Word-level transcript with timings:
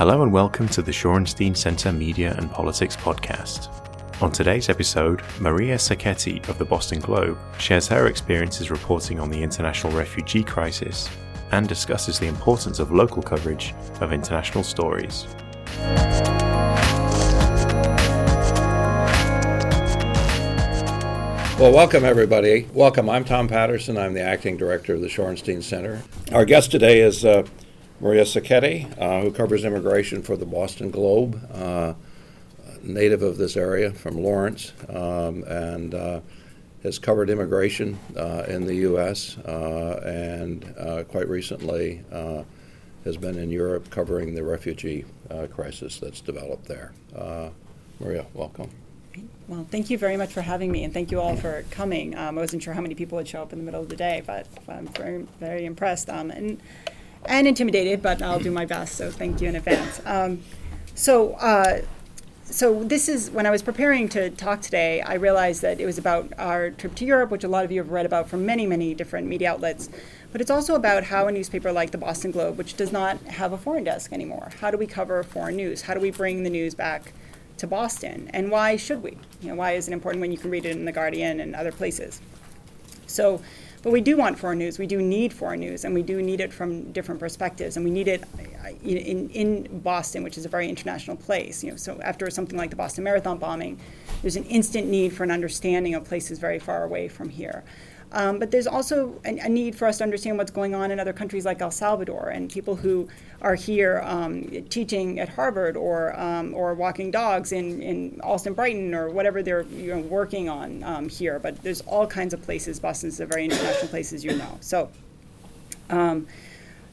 Hello 0.00 0.22
and 0.22 0.32
welcome 0.32 0.66
to 0.68 0.80
the 0.80 0.90
Shorenstein 0.90 1.54
Center 1.54 1.92
Media 1.92 2.34
and 2.38 2.50
Politics 2.50 2.96
podcast. 2.96 3.68
On 4.22 4.32
today's 4.32 4.70
episode, 4.70 5.20
Maria 5.38 5.74
Sacchetti 5.76 6.48
of 6.48 6.56
the 6.56 6.64
Boston 6.64 7.00
Globe 7.00 7.36
shares 7.58 7.86
her 7.88 8.06
experiences 8.06 8.70
reporting 8.70 9.20
on 9.20 9.28
the 9.28 9.42
international 9.42 9.92
refugee 9.92 10.42
crisis 10.42 11.06
and 11.52 11.68
discusses 11.68 12.18
the 12.18 12.28
importance 12.28 12.78
of 12.78 12.90
local 12.90 13.22
coverage 13.22 13.74
of 14.00 14.14
international 14.14 14.64
stories. 14.64 15.26
Well, 21.60 21.74
welcome 21.74 22.06
everybody. 22.06 22.66
Welcome. 22.72 23.10
I'm 23.10 23.26
Tom 23.26 23.48
Patterson. 23.48 23.98
I'm 23.98 24.14
the 24.14 24.22
acting 24.22 24.56
director 24.56 24.94
of 24.94 25.02
the 25.02 25.08
Shorenstein 25.08 25.62
Center. 25.62 26.00
Our 26.32 26.46
guest 26.46 26.70
today 26.70 27.00
is 27.02 27.22
uh, 27.22 27.42
Maria 28.00 28.22
Sacchetti, 28.22 28.86
uh, 28.98 29.20
who 29.20 29.30
covers 29.30 29.64
immigration 29.64 30.22
for 30.22 30.36
the 30.36 30.46
Boston 30.46 30.90
Globe, 30.90 31.40
uh, 31.52 31.92
native 32.82 33.22
of 33.22 33.36
this 33.36 33.58
area 33.58 33.92
from 33.92 34.16
Lawrence, 34.16 34.72
um, 34.88 35.44
and 35.44 35.94
uh, 35.94 36.20
has 36.82 36.98
covered 36.98 37.28
immigration 37.28 37.98
uh, 38.16 38.44
in 38.48 38.64
the 38.64 38.76
U.S. 38.76 39.36
uh, 39.38 40.00
and 40.02 40.74
uh, 40.78 41.04
quite 41.04 41.28
recently 41.28 42.02
has 43.04 43.16
been 43.16 43.38
in 43.38 43.48
Europe 43.50 43.88
covering 43.88 44.34
the 44.34 44.44
refugee 44.44 45.04
crisis 45.52 45.98
that's 45.98 46.20
developed 46.20 46.66
there. 46.66 46.92
Maria, 47.98 48.26
welcome. 48.34 48.70
Well, 49.48 49.66
thank 49.70 49.90
you 49.90 49.98
very 49.98 50.16
much 50.16 50.32
for 50.32 50.42
having 50.42 50.70
me, 50.70 50.84
and 50.84 50.94
thank 50.94 51.10
you 51.10 51.20
all 51.20 51.34
for 51.36 51.64
coming. 51.70 52.16
Um, 52.16 52.38
I 52.38 52.40
wasn't 52.40 52.62
sure 52.62 52.72
how 52.72 52.80
many 52.80 52.94
people 52.94 53.16
would 53.16 53.26
show 53.26 53.42
up 53.42 53.52
in 53.52 53.58
the 53.58 53.64
middle 53.64 53.82
of 53.82 53.88
the 53.88 53.96
day, 53.96 54.22
but 54.26 54.46
I'm 54.68 54.86
very, 54.88 55.26
very 55.38 55.64
impressed 55.64 56.08
um, 56.08 56.30
and 56.30 56.60
and 57.26 57.46
intimidated, 57.46 58.02
but 58.02 58.22
I'll 58.22 58.40
do 58.40 58.50
my 58.50 58.66
best. 58.66 58.96
So 58.96 59.10
thank 59.10 59.40
you 59.40 59.48
in 59.48 59.56
advance. 59.56 60.00
Um, 60.04 60.42
so. 60.94 61.34
Uh, 61.34 61.82
so 62.50 62.82
this 62.82 63.08
is 63.08 63.30
when 63.30 63.46
I 63.46 63.50
was 63.50 63.62
preparing 63.62 64.08
to 64.08 64.28
talk 64.28 64.60
today, 64.60 65.00
I 65.02 65.14
realized 65.14 65.62
that 65.62 65.80
it 65.80 65.86
was 65.86 65.98
about 65.98 66.32
our 66.36 66.70
trip 66.70 66.96
to 66.96 67.04
Europe, 67.04 67.30
which 67.30 67.44
a 67.44 67.48
lot 67.48 67.64
of 67.64 67.70
you 67.70 67.80
have 67.80 67.92
read 67.92 68.06
about 68.06 68.28
from 68.28 68.44
many, 68.44 68.66
many 68.66 68.92
different 68.92 69.28
media 69.28 69.52
outlets. 69.52 69.88
But 70.32 70.40
it's 70.40 70.50
also 70.50 70.74
about 70.74 71.04
how 71.04 71.28
a 71.28 71.32
newspaper 71.32 71.70
like 71.70 71.92
the 71.92 71.98
Boston 71.98 72.32
Globe, 72.32 72.58
which 72.58 72.76
does 72.76 72.90
not 72.90 73.20
have 73.22 73.52
a 73.52 73.58
foreign 73.58 73.84
desk 73.84 74.12
anymore, 74.12 74.50
how 74.60 74.72
do 74.72 74.76
we 74.76 74.86
cover 74.86 75.22
foreign 75.22 75.56
news? 75.56 75.82
How 75.82 75.94
do 75.94 76.00
we 76.00 76.10
bring 76.10 76.42
the 76.42 76.50
news 76.50 76.74
back 76.74 77.12
to 77.58 77.68
Boston? 77.68 78.28
And 78.32 78.50
why 78.50 78.76
should 78.76 79.02
we? 79.02 79.16
You 79.40 79.50
know, 79.50 79.54
why 79.54 79.72
is 79.72 79.86
it 79.86 79.92
important 79.92 80.20
when 80.20 80.32
you 80.32 80.38
can 80.38 80.50
read 80.50 80.66
it 80.66 80.72
in 80.72 80.84
the 80.84 80.92
Guardian 80.92 81.38
and 81.38 81.54
other 81.54 81.72
places? 81.72 82.20
So, 83.06 83.42
but 83.82 83.92
we 83.92 84.00
do 84.00 84.16
want 84.16 84.38
foreign 84.38 84.58
news. 84.58 84.78
We 84.78 84.86
do 84.86 85.00
need 85.00 85.32
foreign 85.32 85.60
news, 85.60 85.84
and 85.84 85.94
we 85.94 86.02
do 86.02 86.20
need 86.20 86.40
it 86.40 86.52
from 86.52 86.92
different 86.92 87.18
perspectives. 87.18 87.76
And 87.76 87.84
we 87.84 87.90
need 87.90 88.08
it 88.08 88.22
uh, 88.22 88.68
in, 88.82 89.30
in 89.30 89.80
Boston, 89.80 90.22
which 90.22 90.36
is 90.36 90.44
a 90.44 90.48
very 90.48 90.68
international 90.68 91.16
place. 91.16 91.64
You 91.64 91.70
know, 91.70 91.76
so 91.76 92.00
after 92.02 92.28
something 92.30 92.58
like 92.58 92.70
the 92.70 92.76
Boston 92.76 93.04
Marathon 93.04 93.38
bombing, 93.38 93.78
there's 94.22 94.36
an 94.36 94.44
instant 94.44 94.88
need 94.88 95.14
for 95.14 95.24
an 95.24 95.30
understanding 95.30 95.94
of 95.94 96.04
places 96.04 96.38
very 96.38 96.58
far 96.58 96.84
away 96.84 97.08
from 97.08 97.30
here. 97.30 97.64
Um, 98.12 98.40
but 98.40 98.50
there's 98.50 98.66
also 98.66 99.20
a, 99.24 99.38
a, 99.38 99.48
need 99.48 99.76
for 99.76 99.86
us 99.86 99.98
to 99.98 100.04
understand 100.04 100.36
what's 100.36 100.50
going 100.50 100.74
on 100.74 100.90
in 100.90 100.98
other 100.98 101.12
countries 101.12 101.44
like 101.44 101.62
El 101.62 101.70
Salvador 101.70 102.30
and 102.30 102.50
people 102.50 102.74
who 102.74 103.08
are 103.40 103.54
here 103.54 104.02
um, 104.04 104.42
teaching 104.68 105.20
at 105.20 105.28
Harvard 105.28 105.76
or 105.76 106.18
um, 106.18 106.52
or 106.52 106.74
walking 106.74 107.12
dogs 107.12 107.52
in, 107.52 107.80
in 107.80 108.20
Allston 108.22 108.54
Brighton 108.54 108.94
or 108.94 109.10
whatever 109.10 109.44
they're 109.44 109.62
you 109.62 109.94
know, 109.94 110.00
working 110.00 110.48
on 110.48 110.82
um, 110.82 111.08
here. 111.08 111.38
But 111.38 111.62
there's 111.62 111.82
all 111.82 112.06
kinds 112.06 112.34
of 112.34 112.42
places. 112.42 112.80
Boston's 112.80 113.20
a 113.20 113.26
very 113.26 113.44
international 113.44 113.88
place, 113.88 114.12
as 114.12 114.24
you 114.24 114.36
know. 114.36 114.58
So. 114.60 114.90
Um, 115.88 116.26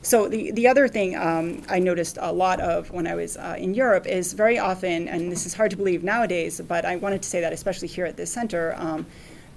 so 0.04 0.30
the, 0.30 0.52
the 0.52 0.68
other 0.68 0.88
thing 0.88 1.18
um, 1.18 1.64
I 1.68 1.80
noticed 1.80 2.18
a 2.22 2.32
lot 2.32 2.62
of 2.62 2.92
when 2.92 3.08
I 3.08 3.16
was 3.16 3.36
uh, 3.36 3.56
in 3.58 3.74
Europe 3.74 4.06
is 4.06 4.32
very 4.32 4.58
often, 4.58 5.08
and 5.08 5.30
this 5.32 5.46
is 5.46 5.54
hard 5.54 5.72
to 5.72 5.78
believe 5.78 6.02
nowadays, 6.02 6.62
but 6.66 6.86
I 6.86 6.96
wanted 6.96 7.24
to 7.24 7.28
say 7.28 7.42
that 7.42 7.52
especially 7.52 7.90
here 7.90 8.06
at 8.06 8.16
this 8.16 8.32
center, 8.32 8.74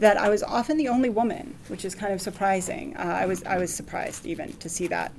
that 0.00 0.16
I 0.16 0.28
was 0.28 0.42
often 0.42 0.76
the 0.78 0.88
only 0.88 1.10
woman, 1.10 1.54
which 1.68 1.84
is 1.84 1.94
kind 1.94 2.12
of 2.12 2.20
surprising. 2.20 2.96
Uh, 2.96 3.18
I 3.22 3.26
was 3.26 3.44
I 3.44 3.58
was 3.58 3.72
surprised 3.72 4.26
even 4.26 4.52
to 4.54 4.68
see 4.68 4.86
that. 4.88 5.12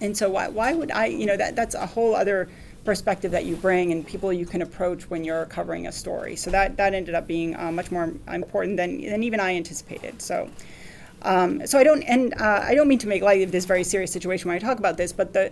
And 0.00 0.16
so 0.16 0.28
why 0.28 0.48
why 0.48 0.74
would 0.74 0.90
I 0.90 1.06
you 1.06 1.26
know 1.26 1.36
that 1.36 1.56
that's 1.56 1.74
a 1.74 1.86
whole 1.86 2.14
other 2.14 2.48
perspective 2.84 3.30
that 3.32 3.44
you 3.44 3.56
bring 3.56 3.92
and 3.92 4.06
people 4.06 4.32
you 4.32 4.46
can 4.46 4.62
approach 4.62 5.08
when 5.10 5.24
you're 5.24 5.46
covering 5.46 5.86
a 5.86 5.92
story. 5.92 6.36
So 6.36 6.50
that 6.50 6.76
that 6.76 6.94
ended 6.94 7.14
up 7.14 7.26
being 7.26 7.56
uh, 7.56 7.72
much 7.72 7.90
more 7.90 8.12
important 8.28 8.76
than 8.76 9.00
than 9.00 9.22
even 9.22 9.40
I 9.40 9.54
anticipated. 9.56 10.20
So. 10.20 10.50
Um, 11.22 11.66
so 11.66 11.78
I 11.78 11.82
don't, 11.82 12.02
and 12.02 12.34
uh, 12.34 12.60
I 12.62 12.74
don't 12.74 12.86
mean 12.86 12.98
to 13.00 13.08
make 13.08 13.22
light 13.22 13.42
of 13.42 13.50
this 13.50 13.64
very 13.64 13.82
serious 13.82 14.12
situation 14.12 14.48
when 14.48 14.54
I 14.54 14.60
talk 14.60 14.78
about 14.78 14.96
this, 14.96 15.12
but 15.12 15.32
the, 15.32 15.50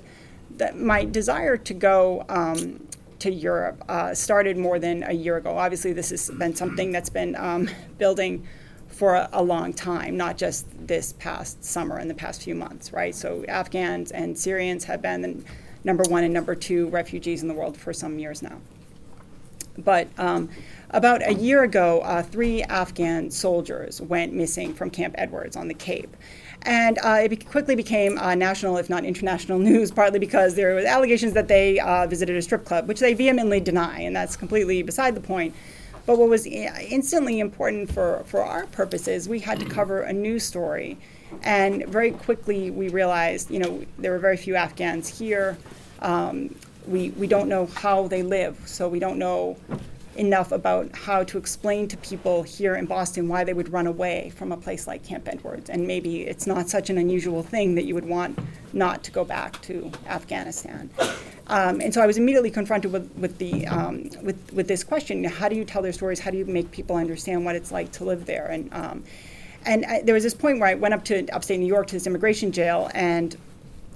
the 0.59 0.73
my 0.75 1.05
desire 1.05 1.57
to 1.57 1.75
go 1.75 2.25
um, 2.29 2.87
to 3.25 3.33
Europe 3.33 3.83
uh, 3.89 4.13
started 4.13 4.59
more 4.59 4.79
than 4.79 5.03
a 5.03 5.13
year 5.13 5.39
ago. 5.39 5.57
Obviously, 5.57 5.95
this 5.95 6.11
has 6.11 6.29
been 6.29 6.55
something 6.55 6.93
that's 6.93 7.09
been 7.09 7.35
um, 7.37 7.71
building 7.97 8.47
for 8.89 9.15
a, 9.15 9.31
a, 9.33 9.43
long 9.43 9.73
time, 9.73 10.15
not 10.15 10.37
just 10.37 10.67
this 10.87 11.15
past 11.15 11.65
summer 11.65 11.97
and 11.97 12.11
the 12.11 12.15
past 12.15 12.43
few 12.43 12.55
months, 12.55 12.93
right? 12.93 13.15
So 13.15 13.43
Afghans 13.49 14.11
and 14.13 14.39
Syrians 14.39 14.85
have 14.85 15.01
been 15.01 15.23
the 15.23 15.43
number 15.85 16.05
one 16.05 16.23
and 16.23 16.35
number 16.35 16.55
two 16.55 16.91
refugees 16.91 17.41
in 17.41 17.49
the 17.49 17.55
world 17.55 17.79
for 17.79 17.95
some 17.95 18.19
years 18.19 18.43
now. 18.43 18.61
But 19.79 20.09
um, 20.19 20.51
about 20.91 21.27
a 21.27 21.33
year 21.33 21.63
ago, 21.63 22.03
uh, 22.03 22.23
three 22.23 22.63
Afghan 22.65 23.31
soldiers 23.31 24.03
went 24.03 24.35
missing 24.35 24.75
from 24.75 24.91
Camp 24.91 25.15
Edwards 25.17 25.57
on 25.57 25.69
the 25.69 25.75
Cape. 25.75 26.15
And 26.65 26.99
uh, 27.03 27.21
it 27.23 27.29
be- 27.29 27.37
quickly 27.37 27.77
became 27.77 28.19
uh, 28.19 28.35
national, 28.35 28.79
if 28.79 28.89
not 28.89 29.05
international, 29.05 29.59
news, 29.71 29.91
partly 29.91 30.19
because 30.19 30.55
there 30.55 30.75
were 30.75 30.81
allegations 30.81 31.35
that 31.35 31.49
they 31.49 31.79
uh, 31.79 32.07
visited 32.07 32.37
a 32.37 32.43
strip 32.43 32.65
club, 32.65 32.89
which 32.89 33.01
they 33.01 33.15
vehemently 33.15 33.61
deny, 33.61 34.01
and 34.01 34.17
that's 34.17 34.37
completely 34.37 34.83
beside 34.83 35.15
the 35.15 35.21
point. 35.21 35.55
But 36.07 36.19
what 36.19 36.29
was 36.29 36.47
instantly 36.47 37.41
important 37.41 37.91
for, 37.91 38.25
for 38.27 38.43
our 38.43 38.67
purposes, 38.67 39.29
we 39.29 39.41
had 39.41 39.59
to 39.61 39.67
cover 39.67 40.03
a 40.03 40.13
news 40.13 40.45
story. 40.45 40.99
And 41.43 41.87
very 41.87 42.11
quickly 42.11 42.71
we 42.71 42.89
realized, 42.91 43.51
you 43.51 43.59
know, 43.59 43.85
there 43.99 44.13
were 44.13 44.19
very 44.19 44.37
few 44.37 44.55
Afghans 44.55 45.19
here. 45.19 45.57
Um, 46.01 46.55
we, 46.87 47.11
we 47.11 47.27
don't 47.27 47.49
know 47.49 47.67
how 47.67 48.07
they 48.09 48.23
live, 48.23 48.59
so 48.67 48.87
we 48.89 48.99
don't 48.99 49.19
know 49.19 49.57
enough 50.17 50.53
about 50.53 50.95
how 50.97 51.25
to 51.25 51.39
explain 51.39 51.89
to 51.89 51.97
people 51.97 52.43
here 52.43 52.77
in 52.77 52.87
Boston 52.87 53.29
why 53.29 53.45
they 53.45 53.53
would 53.53 53.73
run 53.73 53.87
away 53.87 54.33
from 54.37 54.53
a 54.53 54.57
place 54.57 54.87
like 54.87 55.05
Camp 55.05 55.29
Edwards. 55.29 55.71
And 55.71 55.87
maybe 55.87 56.23
it's 56.23 56.47
not 56.47 56.69
such 56.69 56.91
an 56.91 56.99
unusual 56.99 57.43
thing 57.43 57.75
that 57.75 57.85
you 57.85 57.95
would 57.95 58.05
want 58.05 58.39
not 58.73 59.03
to 59.05 59.11
go 59.11 59.25
back 59.25 59.61
to 59.63 59.91
Afghanistan. 60.07 60.91
Um, 61.49 61.81
and 61.81 61.93
so 61.93 62.01
I 62.01 62.07
was 62.07 62.17
immediately 62.17 62.51
confronted 62.51 62.93
with, 62.93 63.11
with, 63.17 63.39
the, 63.39 63.67
um, 63.67 64.09
with, 64.23 64.53
with 64.53 64.69
this 64.69 64.83
question 64.83 65.25
how 65.25 65.49
do 65.49 65.57
you 65.57 65.65
tell 65.65 65.83
their 65.83 65.93
stories? 65.93 66.21
How 66.21 66.31
do 66.31 66.39
you 66.39 66.45
make 66.45 66.71
people 66.71 66.97
understand 66.97 67.45
what 67.45 67.57
it's 67.57 67.73
like 67.73 67.93
to 67.93 68.05
live 68.05 68.27
there? 68.27 68.47
And, 68.47 68.73
um, 68.73 69.05
and 69.67 69.85
I, 69.85 70.03
there 70.03 70.15
was 70.15 70.23
this 70.23 70.35
point 70.35 70.61
where 70.61 70.69
I 70.69 70.75
went 70.75 70.95
up 70.95 71.05
to 71.07 71.27
upstate 71.31 71.61
New 71.61 71.67
York 71.67 71.87
to 71.89 71.95
this 71.95 72.07
immigration 72.07 72.53
jail 72.53 72.91
and 72.95 73.37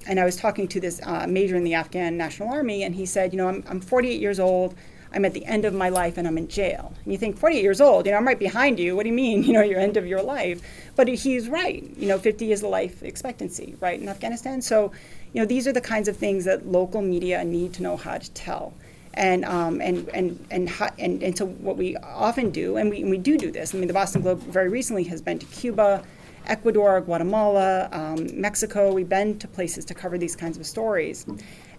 and 0.07 0.19
I 0.19 0.25
was 0.25 0.35
talking 0.35 0.67
to 0.69 0.79
this 0.79 0.99
uh, 1.03 1.27
major 1.27 1.55
in 1.55 1.63
the 1.63 1.75
Afghan 1.75 2.17
National 2.17 2.49
Army, 2.49 2.83
and 2.83 2.95
he 2.95 3.05
said, 3.05 3.31
You 3.31 3.37
know, 3.37 3.47
I'm, 3.47 3.63
I'm 3.67 3.79
48 3.79 4.19
years 4.19 4.39
old. 4.39 4.75
I'm 5.13 5.25
at 5.25 5.33
the 5.33 5.45
end 5.45 5.65
of 5.65 5.73
my 5.73 5.89
life 5.89 6.17
and 6.17 6.27
I'm 6.27 6.37
in 6.37 6.47
jail. 6.47 6.93
And 7.03 7.11
you 7.11 7.17
think, 7.17 7.37
48 7.37 7.61
years 7.61 7.81
old, 7.81 8.05
you 8.05 8.11
know, 8.11 8.17
I'm 8.17 8.27
right 8.27 8.39
behind 8.39 8.79
you. 8.79 8.95
What 8.95 9.03
do 9.03 9.09
you 9.09 9.15
mean, 9.15 9.43
you 9.47 9.53
know, 9.53 9.61
your 9.61 9.79
end 9.79 9.97
of 9.97 10.05
your 10.07 10.21
life? 10.21 10.61
But 10.95 11.07
he's 11.07 11.49
right. 11.49 11.83
You 11.97 12.07
know, 12.07 12.19
50 12.19 12.51
is 12.51 12.61
the 12.61 12.67
life 12.67 13.03
expectancy, 13.03 13.75
right, 13.79 13.99
in 13.99 14.07
Afghanistan. 14.07 14.61
So, 14.61 14.91
you 15.33 15.41
know, 15.41 15.45
these 15.45 15.67
are 15.67 15.73
the 15.73 15.81
kinds 15.81 16.07
of 16.07 16.17
things 16.17 16.45
that 16.45 16.67
local 16.67 17.01
media 17.01 17.43
need 17.43 17.73
to 17.73 17.83
know 17.83 17.97
how 17.97 18.17
to 18.17 18.31
tell. 18.31 18.73
And, 19.15 19.43
um, 19.45 19.81
and, 19.81 20.07
and, 20.09 20.45
and, 20.51 20.71
and, 20.97 21.23
and 21.23 21.37
so 21.37 21.47
what 21.47 21.77
we 21.77 21.95
often 21.97 22.51
do, 22.51 22.77
and 22.77 22.89
we, 22.89 23.01
and 23.01 23.09
we 23.09 23.17
do 23.17 23.37
do 23.37 23.51
this, 23.51 23.73
I 23.73 23.77
mean, 23.77 23.87
the 23.87 23.93
Boston 23.93 24.21
Globe 24.21 24.39
very 24.41 24.69
recently 24.69 25.03
has 25.05 25.21
been 25.21 25.39
to 25.39 25.45
Cuba, 25.47 26.03
Ecuador, 26.45 27.01
Guatemala, 27.01 27.89
um, 27.91 28.39
Mexico. 28.39 28.93
We've 28.93 29.09
been 29.09 29.37
to 29.39 29.47
places 29.47 29.85
to 29.85 29.93
cover 29.93 30.17
these 30.17 30.35
kinds 30.35 30.57
of 30.57 30.65
stories. 30.65 31.25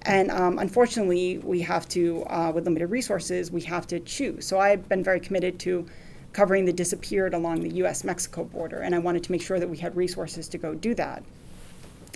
And 0.02 0.30
um, 0.30 0.58
unfortunately, 0.58 1.38
we 1.38 1.60
have 1.60 1.88
to, 1.90 2.24
uh, 2.24 2.52
with 2.54 2.64
limited 2.64 2.86
resources, 2.86 3.50
we 3.50 3.60
have 3.62 3.86
to 3.88 4.00
choose. 4.00 4.46
So 4.46 4.58
I've 4.58 4.88
been 4.88 5.04
very 5.04 5.20
committed 5.20 5.58
to 5.60 5.86
covering 6.32 6.64
the 6.64 6.72
disappeared 6.72 7.34
along 7.34 7.60
the 7.60 7.70
US 7.84 8.04
Mexico 8.04 8.44
border, 8.44 8.78
and 8.78 8.94
I 8.94 8.98
wanted 8.98 9.24
to 9.24 9.32
make 9.32 9.42
sure 9.42 9.58
that 9.58 9.68
we 9.68 9.76
had 9.76 9.96
resources 9.96 10.48
to 10.48 10.58
go 10.58 10.74
do 10.74 10.94
that. 10.94 11.22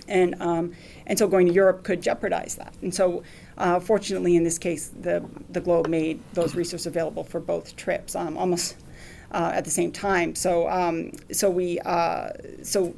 And, 0.07 0.35
um, 0.39 0.73
and 1.07 1.17
so 1.17 1.27
going 1.27 1.47
to 1.47 1.53
Europe 1.53 1.83
could 1.83 2.01
jeopardize 2.01 2.55
that. 2.55 2.73
And 2.81 2.93
so, 2.93 3.23
uh, 3.57 3.79
fortunately, 3.79 4.35
in 4.35 4.43
this 4.43 4.59
case, 4.59 4.91
the, 5.01 5.25
the 5.49 5.59
Globe 5.59 5.87
made 5.87 6.19
those 6.33 6.55
resources 6.55 6.85
available 6.85 7.23
for 7.23 7.39
both 7.39 7.75
trips 7.75 8.15
um, 8.15 8.37
almost 8.37 8.77
uh, 9.31 9.51
at 9.53 9.65
the 9.65 9.71
same 9.71 9.91
time. 9.91 10.35
So, 10.35 10.69
um, 10.69 11.11
so 11.31 11.49
we, 11.49 11.79
uh, 11.79 12.29
so 12.61 12.93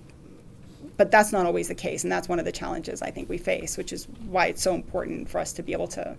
but 0.97 1.11
that's 1.11 1.31
not 1.31 1.45
always 1.45 1.67
the 1.67 1.75
case, 1.75 2.03
and 2.03 2.11
that's 2.11 2.27
one 2.27 2.39
of 2.39 2.45
the 2.45 2.51
challenges 2.51 3.01
I 3.01 3.11
think 3.11 3.29
we 3.29 3.37
face, 3.37 3.77
which 3.77 3.93
is 3.93 4.07
why 4.27 4.47
it's 4.47 4.61
so 4.61 4.73
important 4.73 5.29
for 5.29 5.39
us 5.39 5.53
to 5.53 5.63
be 5.63 5.71
able 5.71 5.87
to, 5.89 6.17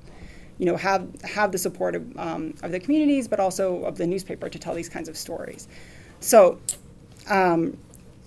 you 0.59 0.67
know, 0.67 0.77
have 0.77 1.07
have 1.23 1.53
the 1.53 1.59
support 1.59 1.95
of, 1.97 2.17
um, 2.17 2.55
of 2.63 2.71
the 2.73 2.81
communities, 2.81 3.29
but 3.29 3.41
also 3.41 3.83
of 3.85 3.99
the 3.99 4.07
newspaper 4.07 4.49
to 4.49 4.59
tell 4.59 4.75
these 4.75 4.89
kinds 4.89 5.09
of 5.09 5.17
stories. 5.17 5.69
So, 6.21 6.59
um, 7.29 7.77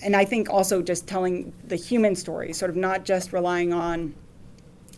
and 0.03 0.15
I 0.15 0.25
think 0.25 0.49
also 0.49 0.81
just 0.81 1.07
telling 1.07 1.53
the 1.67 1.75
human 1.75 2.15
story, 2.15 2.53
sort 2.53 2.69
of 2.69 2.75
not 2.75 3.05
just 3.05 3.33
relying 3.33 3.71
on 3.73 4.13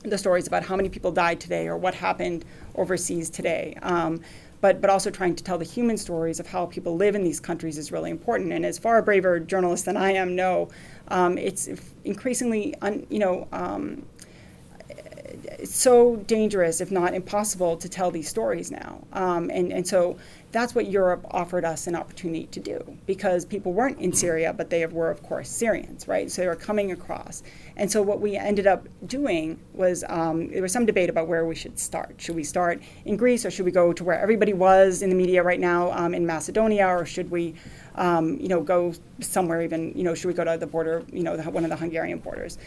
the 0.04 0.18
stories 0.18 0.48
about 0.48 0.64
how 0.64 0.76
many 0.76 0.90
people 0.90 1.12
died 1.12 1.40
today 1.40 1.68
or 1.68 1.78
what 1.78 1.94
happened 1.94 2.46
overseas 2.76 3.30
today. 3.30 3.78
Um, 3.82 4.22
but, 4.64 4.80
but 4.80 4.90
also 4.90 5.12
trying 5.12 5.36
to 5.36 5.44
tell 5.44 5.58
the 5.58 5.66
human 5.66 5.98
stories 5.98 6.40
of 6.40 6.48
how 6.48 6.66
people 6.66 6.96
live 6.96 7.16
in 7.16 7.24
these 7.26 7.42
countries 7.42 7.78
is 7.78 7.92
really 7.92 8.10
important. 8.10 8.54
And 8.54 8.66
as 8.66 8.78
far 8.78 9.02
braver 9.02 9.38
journalists 9.38 9.86
than 9.86 9.98
I 9.98 10.14
am 10.14 10.38
know, 10.38 10.70
um, 11.10 11.38
it's 11.38 11.68
increasingly, 12.06 12.74
un, 12.82 13.06
you 13.10 13.20
know, 13.20 13.46
um, 13.52 14.06
it's 14.90 15.76
so 15.76 16.16
dangerous, 16.16 16.80
if 16.80 16.92
not 16.92 17.14
impossible, 17.14 17.76
to 17.76 17.90
tell 17.90 18.10
these 18.10 18.30
stories 18.30 18.72
now. 18.72 19.04
Um, 19.12 19.50
and, 19.50 19.74
and 19.74 19.86
so 19.86 20.18
that's 20.54 20.76
what 20.76 20.88
Europe 20.88 21.26
offered 21.32 21.66
us 21.66 21.88
an 21.88 21.96
opportunity 21.96 22.46
to 22.46 22.60
do 22.60 22.98
because 23.08 23.44
people 23.44 23.74
weren't 23.74 24.00
in 24.00 24.14
Syria, 24.14 24.54
but 24.54 24.70
they 24.70 24.86
were, 24.86 25.10
of 25.10 25.24
course, 25.24 25.50
Syrians, 25.50 26.08
right? 26.08 26.32
So 26.32 26.44
they 26.44 26.48
were 26.48 26.56
coming 26.56 26.92
across. 26.92 27.42
And 27.76 27.92
so 27.92 28.04
what 28.04 28.22
we 28.22 28.38
ended 28.38 28.68
up 28.68 28.88
doing 29.08 29.60
was 29.74 30.04
um, 30.08 30.50
there 30.50 30.62
was 30.62 30.72
some 30.72 30.86
debate 30.86 31.10
about 31.10 31.28
where 31.28 31.44
we 31.44 31.56
should 31.56 31.80
start. 31.80 32.16
Should 32.20 32.36
we 32.36 32.44
start 32.44 32.84
in 33.04 33.18
Greece 33.18 33.46
or 33.46 33.52
should 33.52 33.66
we 33.66 33.72
go 33.72 33.92
to 33.94 34.04
where 34.04 34.20
everybody 34.20 34.54
was 34.54 35.02
in 35.02 35.10
the 35.10 35.16
media 35.16 35.42
right 35.42 35.60
now 35.60 35.92
um, 35.92 36.14
in 36.14 36.24
Macedonia 36.24 36.86
or 36.88 37.04
should 37.04 37.32
we, 37.32 37.56
um, 37.96 38.38
you 38.40 38.48
know, 38.48 38.62
go 38.62 38.94
somewhere 39.22 39.64
even, 39.64 39.92
you 39.98 40.04
know, 40.04 40.14
should 40.14 40.28
we 40.28 40.36
go 40.36 40.44
to 40.44 40.56
the 40.56 40.68
border, 40.68 41.04
you 41.12 41.24
know, 41.24 41.36
the, 41.36 41.50
one 41.50 41.64
of 41.64 41.72
the 41.72 41.78
Hungarian 41.78 42.20
borders? 42.20 42.60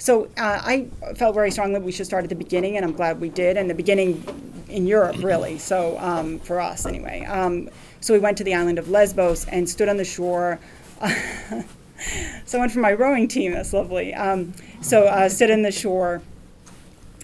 So 0.00 0.24
uh, 0.38 0.60
I 0.64 0.88
felt 1.14 1.34
very 1.34 1.50
strongly 1.50 1.78
we 1.78 1.92
should 1.92 2.06
start 2.06 2.24
at 2.24 2.30
the 2.30 2.34
beginning, 2.34 2.76
and 2.76 2.84
I'm 2.84 2.92
glad 2.92 3.20
we 3.20 3.28
did. 3.28 3.58
And 3.58 3.68
the 3.68 3.74
beginning 3.74 4.24
in 4.68 4.86
Europe, 4.86 5.22
really. 5.22 5.58
So 5.58 5.98
um, 5.98 6.38
for 6.40 6.58
us, 6.58 6.86
anyway. 6.86 7.24
Um, 7.26 7.68
so 8.00 8.14
we 8.14 8.18
went 8.18 8.38
to 8.38 8.44
the 8.44 8.54
island 8.54 8.78
of 8.78 8.88
Lesbos 8.88 9.44
and 9.46 9.68
stood 9.68 9.90
on 9.90 9.98
the 9.98 10.04
shore. 10.04 10.58
Someone 12.46 12.70
from 12.70 12.80
my 12.80 12.94
rowing 12.94 13.28
team, 13.28 13.52
that's 13.52 13.74
lovely. 13.74 14.14
Um, 14.14 14.54
so 14.80 15.06
uh, 15.06 15.28
stood 15.28 15.50
on 15.50 15.62
the 15.62 15.70
shore 15.70 16.22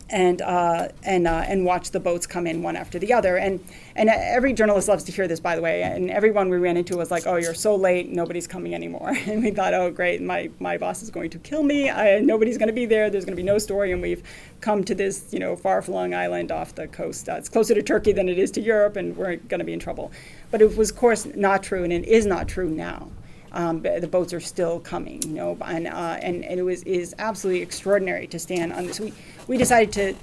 and 0.08 0.40
uh, 0.42 0.88
and 1.02 1.26
uh, 1.26 1.44
and 1.46 1.64
watch 1.64 1.90
the 1.90 2.00
boats 2.00 2.26
come 2.26 2.46
in 2.46 2.62
one 2.62 2.76
after 2.76 2.98
the 2.98 3.12
other. 3.12 3.36
And 3.36 3.60
and 3.94 4.08
every 4.08 4.52
journalist 4.52 4.88
loves 4.88 5.04
to 5.04 5.12
hear 5.12 5.26
this, 5.26 5.40
by 5.40 5.56
the 5.56 5.62
way. 5.62 5.82
And 5.82 6.10
everyone 6.10 6.48
we 6.48 6.58
ran 6.58 6.76
into 6.76 6.96
was 6.96 7.10
like, 7.10 7.26
"Oh, 7.26 7.36
you're 7.36 7.54
so 7.54 7.74
late. 7.74 8.10
Nobody's 8.10 8.46
coming 8.46 8.74
anymore." 8.74 9.16
And 9.26 9.42
we 9.42 9.50
thought, 9.50 9.74
"Oh, 9.74 9.90
great. 9.90 10.22
My 10.22 10.50
my 10.60 10.78
boss 10.78 11.02
is 11.02 11.10
going 11.10 11.30
to 11.30 11.38
kill 11.38 11.62
me. 11.62 11.90
I, 11.90 12.20
nobody's 12.20 12.58
going 12.58 12.68
to 12.68 12.72
be 12.72 12.86
there. 12.86 13.10
There's 13.10 13.24
going 13.24 13.36
to 13.36 13.42
be 13.42 13.46
no 13.46 13.58
story." 13.58 13.92
And 13.92 14.00
we've 14.00 14.22
come 14.60 14.84
to 14.84 14.94
this, 14.94 15.32
you 15.32 15.38
know, 15.38 15.56
far-flung 15.56 16.14
island 16.14 16.52
off 16.52 16.74
the 16.74 16.86
coast. 16.88 17.28
Uh, 17.28 17.34
it's 17.34 17.48
closer 17.48 17.74
to 17.74 17.82
Turkey 17.82 18.12
than 18.12 18.28
it 18.28 18.38
is 18.38 18.50
to 18.52 18.60
Europe, 18.60 18.96
and 18.96 19.16
we're 19.16 19.36
going 19.36 19.58
to 19.58 19.64
be 19.64 19.72
in 19.72 19.80
trouble. 19.80 20.12
But 20.50 20.62
it 20.62 20.76
was, 20.76 20.90
of 20.90 20.96
course, 20.96 21.26
not 21.34 21.62
true, 21.62 21.82
and 21.84 21.92
it 21.92 22.06
is 22.06 22.26
not 22.26 22.48
true 22.48 22.68
now. 22.70 23.10
Um, 23.56 23.80
the 23.80 24.08
boats 24.16 24.32
are 24.34 24.44
still 24.54 24.80
coming, 24.80 25.18
you 25.22 25.36
know, 25.40 25.56
and, 25.62 25.86
uh, 25.86 26.18
and, 26.26 26.44
and 26.44 26.60
it 26.60 26.62
was 26.62 26.82
is 26.82 27.14
absolutely 27.18 27.62
extraordinary 27.62 28.26
to 28.26 28.38
stand 28.38 28.72
on 28.72 28.86
this. 28.86 29.00
We, 29.00 29.12
we 29.48 29.56
decided 29.56 29.92
to 29.94 30.14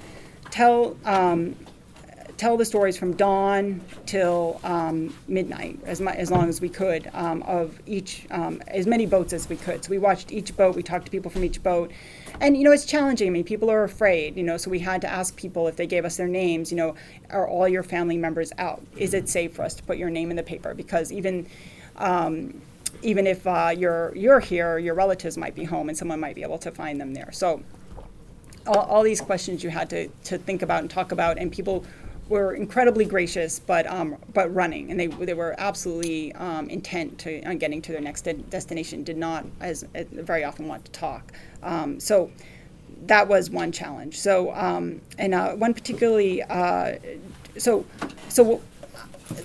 tell 0.50 0.96
um, 1.04 1.56
tell 2.36 2.56
the 2.56 2.64
stories 2.64 2.96
from 2.96 3.14
dawn 3.16 3.80
till 4.06 4.60
um, 4.64 5.14
midnight, 5.28 5.78
as, 5.84 6.00
my, 6.00 6.12
as 6.12 6.30
long 6.30 6.48
as 6.48 6.60
we 6.60 6.68
could, 6.68 7.10
um, 7.14 7.42
of 7.42 7.80
each, 7.86 8.26
um, 8.30 8.60
as 8.68 8.86
many 8.86 9.06
boats 9.06 9.32
as 9.32 9.48
we 9.48 9.56
could. 9.56 9.84
So 9.84 9.90
we 9.90 9.98
watched 9.98 10.32
each 10.32 10.56
boat, 10.56 10.74
we 10.74 10.82
talked 10.82 11.04
to 11.06 11.10
people 11.10 11.30
from 11.30 11.44
each 11.44 11.62
boat. 11.62 11.90
And, 12.40 12.56
you 12.56 12.64
know, 12.64 12.72
it's 12.72 12.84
challenging. 12.84 13.28
I 13.28 13.30
mean, 13.30 13.44
people 13.44 13.70
are 13.70 13.84
afraid, 13.84 14.36
you 14.36 14.42
know, 14.42 14.56
so 14.56 14.68
we 14.68 14.80
had 14.80 15.00
to 15.02 15.08
ask 15.08 15.36
people 15.36 15.68
if 15.68 15.76
they 15.76 15.86
gave 15.86 16.04
us 16.04 16.16
their 16.16 16.26
names, 16.28 16.72
you 16.72 16.76
know, 16.76 16.96
are 17.30 17.46
all 17.48 17.68
your 17.68 17.84
family 17.84 18.18
members 18.18 18.52
out? 18.58 18.82
Is 18.96 19.14
it 19.14 19.28
safe 19.28 19.54
for 19.54 19.62
us 19.62 19.74
to 19.74 19.82
put 19.84 19.96
your 19.96 20.10
name 20.10 20.30
in 20.30 20.36
the 20.36 20.42
paper? 20.42 20.74
Because 20.74 21.12
even, 21.12 21.46
um, 21.96 22.60
even 23.02 23.26
if 23.26 23.46
uh, 23.46 23.72
you're, 23.76 24.12
you're 24.16 24.40
here, 24.40 24.78
your 24.78 24.94
relatives 24.94 25.36
might 25.36 25.54
be 25.54 25.64
home 25.64 25.88
and 25.88 25.96
someone 25.96 26.20
might 26.20 26.34
be 26.34 26.42
able 26.42 26.58
to 26.58 26.70
find 26.70 27.00
them 27.00 27.14
there. 27.14 27.30
So 27.32 27.62
all, 28.66 28.80
all, 28.80 29.02
these 29.02 29.20
questions 29.20 29.62
you 29.62 29.70
had 29.70 29.90
to, 29.90 30.08
to 30.24 30.38
think 30.38 30.62
about 30.62 30.80
and 30.80 30.90
talk 30.90 31.12
about, 31.12 31.38
and 31.38 31.52
people 31.52 31.84
were 32.28 32.54
incredibly 32.54 33.04
gracious, 33.04 33.58
but 33.58 33.86
um, 33.86 34.16
but 34.32 34.52
running, 34.54 34.90
and 34.90 34.98
they 34.98 35.08
they 35.08 35.34
were 35.34 35.54
absolutely 35.58 36.32
um, 36.34 36.68
intent 36.70 37.18
to 37.18 37.42
on 37.42 37.58
getting 37.58 37.82
to 37.82 37.92
their 37.92 38.00
next 38.00 38.22
de- 38.22 38.32
destination. 38.34 39.04
Did 39.04 39.18
not 39.18 39.44
as, 39.60 39.84
as, 39.94 40.06
very 40.10 40.44
often 40.44 40.66
want 40.66 40.84
to 40.86 40.92
talk. 40.92 41.32
Um, 41.62 42.00
so 42.00 42.30
that 43.06 43.28
was 43.28 43.50
one 43.50 43.72
challenge. 43.72 44.18
So 44.18 44.54
um, 44.54 45.00
and 45.18 45.34
uh, 45.34 45.52
one 45.52 45.74
particularly 45.74 46.42
uh, 46.42 46.96
so 47.58 47.84
so 48.28 48.60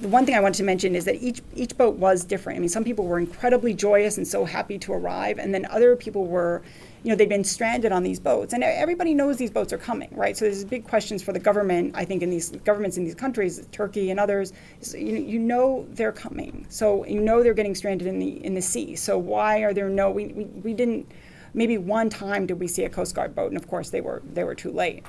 the 0.02 0.08
one 0.08 0.26
thing 0.26 0.36
I 0.36 0.40
wanted 0.40 0.58
to 0.58 0.64
mention 0.64 0.96
is 0.96 1.06
that 1.06 1.16
each 1.16 1.42
each 1.56 1.78
boat 1.78 1.96
was 1.96 2.24
different. 2.24 2.58
I 2.58 2.60
mean, 2.60 2.70
some 2.70 2.84
people 2.84 3.06
were 3.06 3.20
incredibly 3.20 3.74
joyous 3.74 4.18
and 4.18 4.28
so 4.28 4.46
happy 4.46 4.78
to 4.80 4.94
arrive, 4.94 5.40
and 5.40 5.54
then 5.54 5.66
other 5.66 5.96
people 5.96 6.26
were 6.26 6.62
you 7.04 7.10
know, 7.10 7.16
they've 7.16 7.30
been 7.30 7.46
stranded 7.46 7.92
on 7.92 8.04
these 8.04 8.20
boats, 8.20 8.54
and 8.54 8.62
everybody 8.62 9.14
knows 9.14 9.38
these 9.38 9.52
boats 9.52 9.72
are 9.72 9.78
coming, 9.78 10.10
right? 10.12 10.36
So 10.36 10.46
there's 10.46 10.66
big 10.66 10.86
questions 10.86 11.24
for 11.24 11.32
the 11.32 11.40
government. 11.40 11.96
I 11.96 12.04
think 12.04 12.22
in 12.22 12.30
these 12.30 12.50
governments 12.50 12.98
in 12.98 13.06
these 13.06 13.16
countries, 13.16 13.66
Turkey 13.72 14.12
and 14.12 14.20
others, 14.20 14.52
you, 14.94 15.16
you 15.16 15.40
know 15.40 15.86
they're 15.92 16.12
coming. 16.12 16.66
So 16.70 17.06
you 17.06 17.22
know 17.22 17.42
they're 17.42 17.54
getting 17.54 17.76
stranded 17.76 18.08
in 18.08 18.20
the 18.20 18.44
in 18.46 18.54
the 18.54 18.62
sea. 18.62 18.96
So 18.96 19.18
why 19.18 19.60
are 19.60 19.74
there 19.74 19.90
no? 19.90 20.12
We, 20.12 20.28
we, 20.28 20.46
we 20.46 20.74
didn't. 20.74 21.10
Maybe 21.54 21.78
one 21.78 22.10
time 22.10 22.46
did 22.46 22.60
we 22.60 22.68
see 22.68 22.84
a 22.84 22.90
Coast 22.90 23.16
Guard 23.16 23.34
boat, 23.34 23.48
and 23.48 23.58
of 23.58 23.68
course 23.68 23.90
they 23.90 24.02
were 24.02 24.22
they 24.34 24.44
were 24.44 24.56
too 24.56 24.72
late 24.72 25.06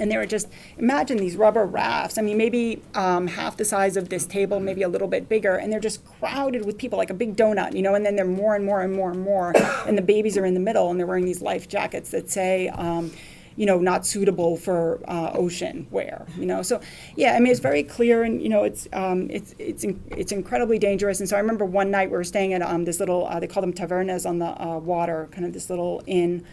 and 0.00 0.10
they 0.10 0.16
were 0.16 0.26
just 0.26 0.48
imagine 0.78 1.18
these 1.18 1.36
rubber 1.36 1.64
rafts. 1.64 2.18
I 2.18 2.22
mean 2.22 2.38
maybe 2.38 2.82
um, 2.94 3.26
half 3.28 3.56
the 3.56 3.64
size 3.64 3.96
of 3.96 4.08
this 4.08 4.26
table 4.26 4.58
maybe 4.58 4.82
a 4.82 4.88
little 4.88 5.08
bit 5.08 5.28
bigger. 5.28 5.56
And 5.56 5.72
they're 5.72 5.78
just 5.78 6.04
crowded 6.04 6.64
with 6.64 6.78
people 6.78 6.98
like 6.98 7.10
a 7.10 7.14
big 7.14 7.36
donut 7.36 7.74
you 7.74 7.82
know? 7.82 7.94
And 7.94 8.04
then 8.04 8.16
they're 8.16 8.24
more 8.24 8.56
and 8.56 8.64
more 8.64 8.80
and 8.80 8.92
more 8.92 9.10
and 9.10 9.20
more. 9.22 9.52
And 9.86 9.96
the 9.96 10.02
babies 10.02 10.36
are 10.36 10.44
in 10.44 10.54
the 10.54 10.60
middle 10.60 10.90
and 10.90 10.98
they're 10.98 11.06
wearing 11.06 11.26
these 11.26 11.42
life 11.42 11.68
jackets 11.68 12.10
that 12.10 12.30
say 12.30 12.68
um, 12.68 13.12
you 13.56 13.66
know 13.66 13.78
not 13.78 14.06
suitable 14.06 14.56
for 14.56 15.00
uh, 15.06 15.32
ocean 15.34 15.86
wear 15.90 16.26
you 16.38 16.46
know? 16.46 16.62
So 16.62 16.80
yeah 17.16 17.34
i 17.34 17.40
mean 17.40 17.50
it's 17.50 17.60
very 17.60 17.82
clear 17.82 18.22
and 18.22 18.42
you 18.42 18.48
know 18.48 18.64
it's 18.64 18.88
um, 18.92 19.28
it's 19.30 19.54
it's 19.58 19.84
in, 19.84 20.02
it's 20.16 20.32
incredibly 20.32 20.78
dangerous. 20.78 21.20
And 21.20 21.28
so 21.28 21.36
i 21.36 21.40
remember 21.40 21.64
one 21.64 21.90
night 21.90 22.10
we 22.10 22.16
were 22.16 22.24
staying 22.24 22.54
at 22.54 22.62
um, 22.62 22.84
this 22.84 23.00
little 23.00 23.26
uh, 23.26 23.38
they 23.38 23.46
call 23.46 23.60
them 23.60 23.74
tavernas 23.74 24.24
on 24.26 24.38
the 24.38 24.50
uh, 24.62 24.78
water 24.78 25.28
kind 25.30 25.44
of 25.44 25.52
this 25.52 25.68
little 25.68 26.02
inn 26.06 26.44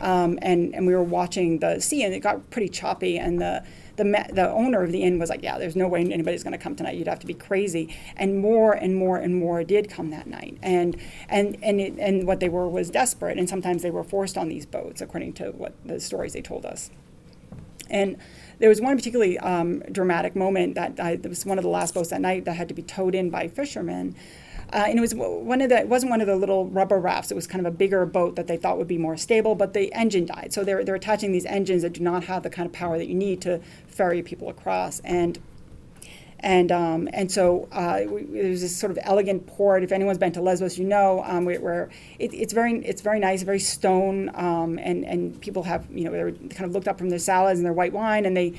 um, 0.00 0.38
and 0.42 0.74
and 0.74 0.86
we 0.86 0.94
were 0.94 1.02
watching 1.02 1.58
the 1.58 1.80
sea, 1.80 2.02
and 2.02 2.14
it 2.14 2.20
got 2.20 2.50
pretty 2.50 2.68
choppy. 2.68 3.18
And 3.18 3.40
the 3.40 3.64
the 3.96 4.04
the 4.32 4.50
owner 4.50 4.82
of 4.82 4.92
the 4.92 5.02
inn 5.02 5.18
was 5.18 5.30
like, 5.30 5.42
"Yeah, 5.42 5.58
there's 5.58 5.76
no 5.76 5.88
way 5.88 6.00
anybody's 6.00 6.42
going 6.42 6.52
to 6.52 6.58
come 6.58 6.76
tonight. 6.76 6.96
You'd 6.96 7.08
have 7.08 7.20
to 7.20 7.26
be 7.26 7.34
crazy." 7.34 7.96
And 8.16 8.38
more 8.38 8.72
and 8.72 8.94
more 8.94 9.16
and 9.16 9.34
more 9.34 9.64
did 9.64 9.90
come 9.90 10.10
that 10.10 10.26
night. 10.26 10.58
And 10.62 10.96
and 11.28 11.56
and 11.62 11.80
it, 11.80 11.94
and 11.98 12.26
what 12.26 12.40
they 12.40 12.48
were 12.48 12.68
was 12.68 12.90
desperate, 12.90 13.38
and 13.38 13.48
sometimes 13.48 13.82
they 13.82 13.90
were 13.90 14.04
forced 14.04 14.36
on 14.36 14.48
these 14.48 14.66
boats, 14.66 15.00
according 15.00 15.34
to 15.34 15.50
what 15.52 15.74
the 15.84 16.00
stories 16.00 16.34
they 16.34 16.42
told 16.42 16.66
us. 16.66 16.90
And 17.88 18.16
there 18.58 18.68
was 18.68 18.80
one 18.80 18.96
particularly 18.96 19.38
um, 19.38 19.80
dramatic 19.92 20.34
moment 20.34 20.74
that 20.74 21.22
was 21.24 21.46
one 21.46 21.58
of 21.58 21.62
the 21.62 21.70
last 21.70 21.94
boats 21.94 22.10
that 22.10 22.20
night 22.20 22.44
that 22.44 22.54
had 22.54 22.68
to 22.68 22.74
be 22.74 22.82
towed 22.82 23.14
in 23.14 23.30
by 23.30 23.48
fishermen. 23.48 24.16
Uh, 24.72 24.84
and 24.88 24.98
it 24.98 25.00
was 25.00 25.14
one 25.14 25.60
of 25.60 25.68
the 25.68 25.78
it 25.78 25.88
wasn't 25.88 26.10
one 26.10 26.20
of 26.20 26.26
the 26.26 26.36
little 26.36 26.66
rubber 26.66 26.98
rafts. 26.98 27.30
It 27.30 27.34
was 27.34 27.46
kind 27.46 27.64
of 27.64 27.72
a 27.72 27.76
bigger 27.76 28.04
boat 28.04 28.36
that 28.36 28.46
they 28.46 28.56
thought 28.56 28.78
would 28.78 28.88
be 28.88 28.98
more 28.98 29.16
stable, 29.16 29.54
but 29.54 29.74
the 29.74 29.92
engine 29.92 30.26
died. 30.26 30.52
So 30.52 30.64
they're 30.64 30.84
they're 30.84 30.96
attaching 30.96 31.32
these 31.32 31.46
engines 31.46 31.82
that 31.82 31.92
do 31.92 32.00
not 32.00 32.24
have 32.24 32.42
the 32.42 32.50
kind 32.50 32.66
of 32.66 32.72
power 32.72 32.98
that 32.98 33.06
you 33.06 33.14
need 33.14 33.40
to 33.42 33.60
ferry 33.86 34.22
people 34.22 34.48
across. 34.48 35.00
And 35.00 35.38
and 36.40 36.70
um, 36.70 37.08
and 37.12 37.30
so 37.30 37.68
uh, 37.72 38.00
there's 38.06 38.60
this 38.60 38.76
sort 38.76 38.90
of 38.90 38.98
elegant 39.02 39.46
port. 39.46 39.82
If 39.82 39.92
anyone's 39.92 40.18
been 40.18 40.32
to 40.32 40.42
Lesbos, 40.42 40.78
you 40.78 40.84
know 40.84 41.22
um, 41.24 41.44
where, 41.44 41.90
it, 42.18 42.34
it's 42.34 42.52
very 42.52 42.84
it's 42.84 43.02
very 43.02 43.18
nice, 43.18 43.42
very 43.42 43.58
stone, 43.58 44.30
um, 44.34 44.78
and 44.78 45.04
and 45.04 45.40
people 45.40 45.62
have 45.62 45.86
you 45.90 46.04
know 46.04 46.10
they're 46.10 46.32
kind 46.32 46.64
of 46.64 46.72
looked 46.72 46.88
up 46.88 46.98
from 46.98 47.08
their 47.08 47.18
salads 47.18 47.58
and 47.58 47.64
their 47.64 47.72
white 47.72 47.92
wine, 47.92 48.26
and 48.26 48.36
they 48.36 48.54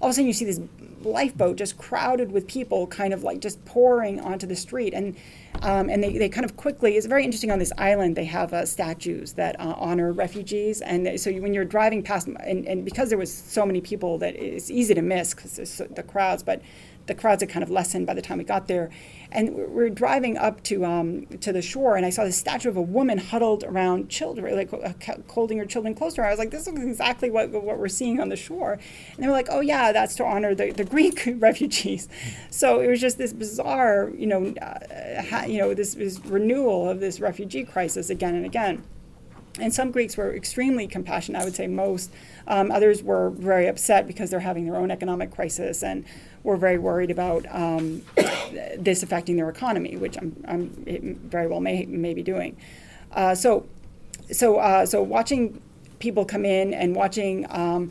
all 0.00 0.08
of 0.08 0.12
a 0.12 0.14
sudden 0.14 0.26
you 0.26 0.32
see 0.32 0.44
this 0.44 0.60
lifeboat 1.02 1.56
just 1.56 1.78
crowded 1.78 2.30
with 2.32 2.46
people, 2.46 2.86
kind 2.86 3.12
of 3.12 3.22
like 3.22 3.40
just 3.40 3.64
pouring 3.64 4.20
onto 4.20 4.46
the 4.46 4.56
street, 4.56 4.94
and 4.94 5.16
um, 5.62 5.90
and 5.90 6.02
they, 6.02 6.16
they 6.16 6.28
kind 6.28 6.44
of 6.44 6.56
quickly, 6.56 6.96
it's 6.96 7.06
very 7.06 7.24
interesting 7.24 7.50
on 7.50 7.58
this 7.58 7.72
island, 7.76 8.16
they 8.16 8.24
have 8.24 8.54
uh, 8.54 8.64
statues 8.64 9.32
that 9.34 9.60
uh, 9.60 9.74
honor 9.76 10.12
refugees. 10.12 10.80
And 10.80 11.20
so 11.20 11.28
you, 11.28 11.42
when 11.42 11.52
you're 11.52 11.64
driving 11.64 12.02
past, 12.02 12.28
and, 12.28 12.66
and 12.66 12.84
because 12.84 13.08
there 13.10 13.18
was 13.18 13.32
so 13.32 13.66
many 13.66 13.80
people 13.80 14.16
that 14.18 14.36
it's 14.36 14.70
easy 14.70 14.94
to 14.94 15.02
miss 15.02 15.34
because 15.34 15.82
the 15.90 16.02
crowds, 16.02 16.42
but 16.42 16.62
the 17.06 17.14
crowds 17.14 17.42
had 17.42 17.50
kind 17.50 17.62
of 17.62 17.70
lessened 17.70 18.06
by 18.06 18.14
the 18.14 18.22
time 18.22 18.38
we 18.38 18.44
got 18.44 18.68
there. 18.68 18.90
And 19.32 19.54
we 19.54 19.64
were 19.64 19.90
driving 19.90 20.36
up 20.36 20.62
to 20.64 20.84
um, 20.84 21.26
to 21.40 21.52
the 21.52 21.62
shore, 21.62 21.96
and 21.96 22.04
I 22.04 22.10
saw 22.10 22.24
this 22.24 22.36
statue 22.36 22.68
of 22.68 22.76
a 22.76 22.82
woman 22.82 23.18
huddled 23.18 23.62
around 23.62 24.08
children, 24.08 24.56
like 24.56 24.72
uh, 24.72 24.92
holding 25.28 25.58
her 25.58 25.66
children 25.66 25.94
close 25.94 26.14
to 26.14 26.22
her. 26.22 26.26
I 26.26 26.30
was 26.30 26.38
like, 26.38 26.50
this 26.50 26.66
is 26.66 26.74
exactly 26.82 27.30
what, 27.30 27.50
what 27.50 27.78
we're 27.78 27.88
seeing 27.88 28.20
on 28.20 28.28
the 28.28 28.36
shore. 28.36 28.72
And 28.72 29.22
they 29.22 29.26
were 29.26 29.32
like, 29.32 29.48
oh, 29.50 29.60
yeah, 29.60 29.92
that's 29.92 30.16
to 30.16 30.24
honor 30.24 30.54
the, 30.54 30.72
the 30.72 30.84
Greek 30.84 31.28
refugees. 31.36 32.08
So 32.50 32.80
it 32.80 32.88
was 32.88 33.00
just 33.00 33.18
this 33.18 33.32
bizarre, 33.32 34.10
you 34.16 34.26
know, 34.26 34.54
uh, 34.60 35.44
you 35.46 35.58
know, 35.58 35.74
this, 35.74 35.94
this 35.94 36.18
renewal 36.24 36.88
of 36.88 36.98
this 36.98 37.20
refugee 37.20 37.64
crisis 37.64 38.10
again 38.10 38.34
and 38.34 38.44
again. 38.44 38.82
And 39.58 39.74
some 39.74 39.90
Greeks 39.90 40.16
were 40.16 40.34
extremely 40.34 40.86
compassionate, 40.86 41.42
I 41.42 41.44
would 41.44 41.54
say 41.54 41.66
most. 41.66 42.10
Um, 42.46 42.70
others 42.70 43.02
were 43.02 43.30
very 43.30 43.66
upset 43.66 44.06
because 44.06 44.30
they're 44.30 44.40
having 44.40 44.64
their 44.64 44.76
own 44.76 44.90
economic 44.90 45.30
crisis 45.30 45.82
and 45.82 46.04
were 46.42 46.56
very 46.56 46.78
worried 46.78 47.10
about 47.10 47.44
um, 47.50 48.02
this 48.78 49.02
affecting 49.02 49.36
their 49.36 49.48
economy, 49.48 49.96
which 49.96 50.16
I'm, 50.16 50.44
I'm 50.48 51.20
very 51.24 51.46
well 51.46 51.60
may, 51.60 51.84
may 51.86 52.14
be 52.14 52.22
doing. 52.22 52.56
Uh, 53.12 53.34
so, 53.34 53.66
so, 54.30 54.58
uh, 54.58 54.86
so 54.86 55.02
watching 55.02 55.60
people 55.98 56.24
come 56.24 56.44
in 56.44 56.72
and 56.74 56.96
watching. 56.96 57.46
Um, 57.50 57.90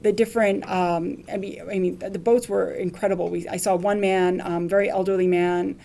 the 0.00 0.12
different, 0.12 0.64
um, 0.70 1.24
I 1.32 1.36
mean, 1.36 1.60
I 1.68 1.78
mean, 1.78 1.98
the 1.98 2.18
boats 2.18 2.48
were 2.48 2.70
incredible. 2.70 3.30
We, 3.30 3.48
I 3.48 3.56
saw 3.56 3.74
one 3.74 4.00
man, 4.00 4.40
um, 4.40 4.68
very 4.68 4.88
elderly 4.88 5.26
man, 5.26 5.76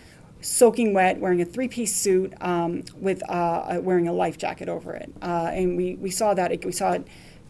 soaking 0.42 0.94
wet, 0.94 1.20
wearing 1.20 1.42
a 1.42 1.46
three-piece 1.46 1.96
suit 1.96 2.34
um, 2.42 2.84
with 2.96 3.28
uh, 3.30 3.80
wearing 3.82 4.08
a 4.08 4.14
life 4.14 4.38
jacket 4.38 4.70
over 4.70 4.94
it, 4.94 5.12
uh, 5.22 5.50
and 5.52 5.78
we, 5.78 5.96
we 5.96 6.12
saw 6.12 6.34
that. 6.34 6.64
We 6.64 6.72
saw 6.72 6.98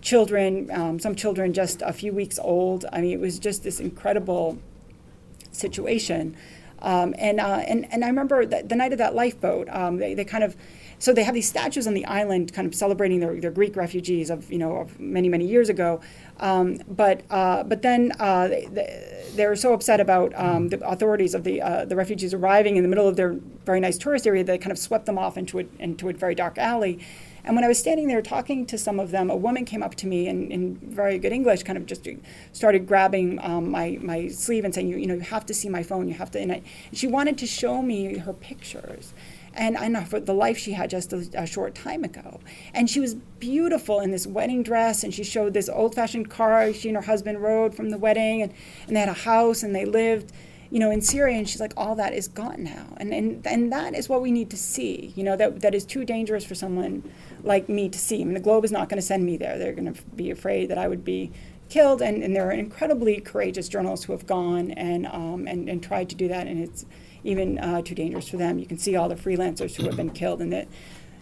children, 0.03 0.69
um, 0.71 0.99
some 0.99 1.15
children 1.15 1.53
just 1.53 1.81
a 1.81 1.93
few 1.93 2.13
weeks 2.13 2.37
old. 2.37 2.85
I 2.91 3.01
mean, 3.01 3.13
it 3.13 3.19
was 3.19 3.39
just 3.39 3.63
this 3.63 3.79
incredible 3.79 4.59
situation. 5.51 6.35
Um, 6.81 7.15
and, 7.17 7.39
uh, 7.39 7.63
and, 7.65 7.87
and 7.93 8.03
I 8.03 8.09
remember 8.09 8.45
the 8.45 8.75
night 8.75 8.91
of 8.91 8.97
that 8.97 9.15
lifeboat, 9.15 9.69
um, 9.69 9.97
they, 9.97 10.13
they 10.13 10.25
kind 10.25 10.43
of, 10.43 10.57
so 10.99 11.13
they 11.13 11.23
have 11.23 11.33
these 11.33 11.47
statues 11.47 11.87
on 11.87 11.93
the 11.93 12.05
island 12.05 12.53
kind 12.53 12.67
of 12.67 12.75
celebrating 12.75 13.21
their, 13.21 13.39
their 13.39 13.51
Greek 13.51 13.77
refugees 13.77 14.29
of, 14.29 14.51
you 14.51 14.57
know, 14.57 14.75
of 14.77 14.99
many, 14.99 15.29
many 15.29 15.47
years 15.47 15.69
ago. 15.69 16.01
Um, 16.41 16.79
but, 16.89 17.23
uh, 17.29 17.63
but 17.63 17.81
then 17.81 18.11
uh, 18.19 18.49
they, 18.49 19.25
they 19.35 19.47
were 19.47 19.55
so 19.55 19.73
upset 19.73 20.01
about 20.01 20.33
um, 20.35 20.67
the 20.67 20.85
authorities 20.85 21.33
of 21.33 21.45
the, 21.45 21.61
uh, 21.61 21.85
the 21.85 21.95
refugees 21.95 22.33
arriving 22.33 22.75
in 22.75 22.83
the 22.83 22.89
middle 22.89 23.07
of 23.07 23.15
their 23.15 23.37
very 23.65 23.79
nice 23.79 23.97
tourist 23.97 24.27
area, 24.27 24.43
they 24.43 24.57
kind 24.57 24.73
of 24.73 24.77
swept 24.77 25.05
them 25.05 25.17
off 25.17 25.37
into 25.37 25.59
a, 25.59 25.65
into 25.79 26.09
a 26.09 26.13
very 26.13 26.35
dark 26.35 26.57
alley. 26.57 26.99
And 27.45 27.55
when 27.55 27.65
I 27.65 27.67
was 27.67 27.77
standing 27.77 28.07
there 28.07 28.21
talking 28.21 28.65
to 28.67 28.77
some 28.77 28.99
of 28.99 29.11
them, 29.11 29.29
a 29.29 29.35
woman 29.35 29.65
came 29.65 29.83
up 29.83 29.95
to 29.95 30.07
me 30.07 30.27
in, 30.27 30.51
in 30.51 30.75
very 30.77 31.19
good 31.19 31.33
English, 31.33 31.63
kind 31.63 31.77
of 31.77 31.85
just 31.85 32.07
started 32.53 32.87
grabbing 32.87 33.39
um, 33.41 33.69
my, 33.69 33.97
my 34.01 34.29
sleeve 34.29 34.63
and 34.63 34.73
saying, 34.73 34.87
you, 34.87 34.97
you 34.97 35.07
know, 35.07 35.15
you 35.15 35.21
have 35.21 35.45
to 35.47 35.53
see 35.53 35.67
my 35.67 35.83
phone. 35.83 36.07
You 36.07 36.13
have 36.13 36.31
to. 36.31 36.39
And, 36.39 36.51
I, 36.51 36.61
and 36.89 36.97
she 36.97 37.07
wanted 37.07 37.37
to 37.39 37.47
show 37.47 37.81
me 37.81 38.17
her 38.19 38.33
pictures. 38.33 39.13
And 39.55 39.77
I 39.77 39.87
know 39.87 40.03
for 40.03 40.19
the 40.19 40.33
life 40.33 40.57
she 40.57 40.71
had 40.71 40.89
just 40.89 41.13
a, 41.13 41.29
a, 41.33 41.45
short 41.45 41.75
time 41.75 42.03
ago. 42.03 42.39
And 42.73 42.89
she 42.89 42.99
was 42.99 43.13
beautiful 43.13 43.99
in 43.99 44.09
this 44.09 44.25
wedding 44.25 44.63
dress, 44.63 45.03
and 45.03 45.13
she 45.13 45.23
showed 45.23 45.53
this 45.53 45.69
old 45.69 45.93
fashioned 45.93 46.29
car 46.29 46.73
she 46.73 46.87
and 46.87 46.97
her 46.97 47.03
husband 47.03 47.41
rode 47.43 47.75
from 47.75 47.89
the 47.89 47.97
wedding, 47.97 48.41
and, 48.41 48.53
and 48.87 48.95
they 48.95 48.99
had 48.99 49.09
a 49.09 49.13
house 49.13 49.61
and 49.61 49.75
they 49.75 49.85
lived 49.85 50.31
you 50.73 50.79
know, 50.79 50.89
in 50.89 51.01
Syria, 51.01 51.37
and 51.37 51.47
she's 51.47 51.61
like, 51.61 51.73
all 51.77 51.93
that 51.93 52.13
is 52.13 52.27
gone 52.27 52.63
now. 52.63 52.87
And, 52.97 53.13
and, 53.13 53.45
and 53.45 53.71
that 53.71 53.93
is 53.93 54.09
what 54.09 54.23
we 54.23 54.31
need 54.31 54.49
to 54.49 54.57
see, 54.57 55.13
you 55.15 55.23
know, 55.23 55.35
that, 55.35 55.61
that 55.61 55.75
is 55.75 55.85
too 55.85 56.03
dangerous 56.03 56.43
for 56.43 56.55
someone 56.55 57.03
like 57.43 57.69
me 57.69 57.89
to 57.89 57.99
see. 57.99 58.21
I 58.21 58.23
mean, 58.23 58.33
the 58.33 58.39
Globe 58.39 58.65
is 58.65 58.71
not 58.71 58.89
going 58.89 58.97
to 58.97 59.05
send 59.05 59.23
me 59.23 59.37
there. 59.37 59.59
They're 59.59 59.73
going 59.73 59.93
to 59.93 60.01
be 60.15 60.31
afraid 60.31 60.71
that 60.71 60.79
I 60.79 60.87
would 60.87 61.05
be 61.05 61.31
killed. 61.69 62.01
And, 62.01 62.23
and 62.23 62.35
there 62.35 62.47
are 62.47 62.51
incredibly 62.51 63.21
courageous 63.21 63.69
journalists 63.69 64.07
who 64.07 64.13
have 64.13 64.25
gone 64.25 64.71
and, 64.71 65.05
um, 65.05 65.47
and, 65.47 65.69
and 65.69 65.83
tried 65.83 66.09
to 66.09 66.15
do 66.15 66.27
that, 66.29 66.47
and 66.47 66.63
it's 66.63 66.87
even 67.23 67.59
uh, 67.59 67.83
too 67.83 67.93
dangerous 67.93 68.27
for 68.27 68.37
them. 68.37 68.57
You 68.57 68.65
can 68.65 68.79
see 68.79 68.95
all 68.95 69.07
the 69.07 69.15
freelancers 69.15 69.75
who 69.75 69.85
have 69.85 69.95
been 69.95 70.09
killed, 70.09 70.41
and 70.41 70.51
that, 70.53 70.67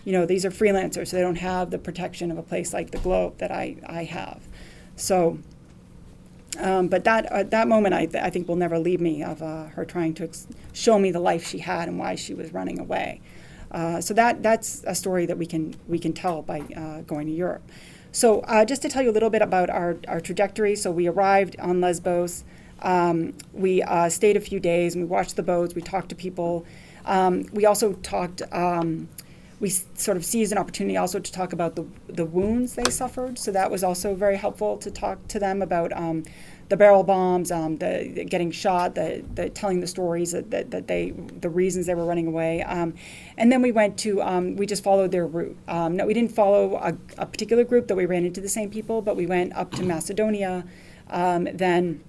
you 0.05 0.13
know, 0.13 0.25
these 0.25 0.45
are 0.45 0.51
freelancers, 0.51 1.09
so 1.09 1.17
they 1.17 1.23
don't 1.23 1.35
have 1.35 1.71
the 1.71 1.77
protection 1.77 2.31
of 2.31 2.37
a 2.37 2.41
place 2.41 2.71
like 2.71 2.91
the 2.91 2.99
Globe 2.99 3.39
that 3.39 3.51
I, 3.51 3.75
I 3.85 4.05
have. 4.05 4.47
So, 4.95 5.39
um, 6.61 6.87
but 6.87 7.03
that 7.03 7.25
uh, 7.31 7.43
that 7.43 7.67
moment, 7.67 7.93
I, 7.93 8.05
th- 8.05 8.23
I 8.23 8.29
think, 8.29 8.47
will 8.47 8.55
never 8.55 8.79
leave 8.79 9.01
me 9.01 9.23
of 9.23 9.41
uh, 9.41 9.65
her 9.65 9.85
trying 9.85 10.13
to 10.15 10.23
ex- 10.25 10.47
show 10.73 10.99
me 10.99 11.11
the 11.11 11.19
life 11.19 11.47
she 11.47 11.59
had 11.59 11.87
and 11.87 11.97
why 11.97 12.15
she 12.15 12.33
was 12.33 12.53
running 12.53 12.79
away. 12.79 13.21
Uh, 13.71 14.01
so 14.01 14.13
that 14.13 14.43
that's 14.43 14.83
a 14.85 14.93
story 14.93 15.25
that 15.25 15.37
we 15.37 15.45
can 15.45 15.75
we 15.87 15.97
can 15.97 16.13
tell 16.13 16.41
by 16.41 16.59
uh, 16.75 17.01
going 17.01 17.27
to 17.27 17.33
Europe. 17.33 17.63
So 18.11 18.41
uh, 18.41 18.65
just 18.65 18.81
to 18.81 18.89
tell 18.89 19.01
you 19.01 19.09
a 19.09 19.13
little 19.13 19.29
bit 19.29 19.41
about 19.41 19.69
our, 19.69 19.97
our 20.07 20.19
trajectory. 20.19 20.75
So 20.75 20.91
we 20.91 21.07
arrived 21.07 21.55
on 21.59 21.79
Lesbos. 21.79 22.43
Um, 22.81 23.33
we 23.53 23.81
uh, 23.83 24.09
stayed 24.09 24.35
a 24.35 24.41
few 24.41 24.59
days 24.59 24.95
and 24.95 25.03
we 25.03 25.07
watched 25.07 25.35
the 25.35 25.43
boats. 25.43 25.75
We 25.75 25.81
talked 25.81 26.09
to 26.09 26.15
people. 26.15 26.65
Um, 27.05 27.45
we 27.53 27.65
also 27.65 27.93
talked. 27.93 28.41
Um, 28.51 29.09
we 29.61 29.69
sort 29.69 30.17
of 30.17 30.25
seized 30.25 30.51
an 30.51 30.57
opportunity 30.57 30.97
also 30.97 31.19
to 31.19 31.31
talk 31.31 31.53
about 31.53 31.75
the, 31.75 31.85
the 32.07 32.25
wounds 32.25 32.73
they 32.73 32.89
suffered. 32.89 33.37
So 33.37 33.51
that 33.51 33.69
was 33.69 33.83
also 33.83 34.15
very 34.15 34.35
helpful 34.35 34.77
to 34.77 34.89
talk 34.89 35.27
to 35.27 35.37
them 35.37 35.61
about 35.61 35.93
um, 35.93 36.23
the 36.71 36.77
barrel 36.77 37.03
bombs, 37.03 37.51
um, 37.51 37.77
the, 37.79 38.09
the, 38.15 38.23
getting 38.23 38.49
shot, 38.49 38.95
the, 38.95 39.21
the 39.35 39.49
telling 39.49 39.81
the 39.81 39.87
stories 39.87 40.31
that, 40.31 40.51
that, 40.51 40.71
that, 40.71 40.87
they, 40.87 41.11
the 41.11 41.49
reasons 41.49 41.85
they 41.85 41.93
were 41.93 42.05
running 42.05 42.27
away. 42.27 42.63
Um, 42.63 42.93
and 43.37 43.51
then 43.51 43.61
we 43.61 43.73
went 43.73 43.99
to, 43.99 44.21
um, 44.21 44.55
we 44.55 44.65
just 44.65 44.81
followed 44.81 45.11
their 45.11 45.27
route. 45.27 45.57
Um, 45.67 45.97
no, 45.97 46.05
we 46.05 46.13
didn't 46.13 46.31
follow 46.31 46.77
a, 46.77 46.97
a, 47.17 47.25
particular 47.25 47.65
group 47.65 47.89
that 47.89 47.95
we 47.95 48.05
ran 48.05 48.23
into 48.23 48.39
the 48.39 48.47
same 48.47 48.69
people, 48.69 49.01
but 49.01 49.17
we 49.17 49.25
went 49.25 49.53
up 49.53 49.71
to 49.73 49.83
Macedonia. 49.83 50.63
Um, 51.09 51.49
then 51.53 52.01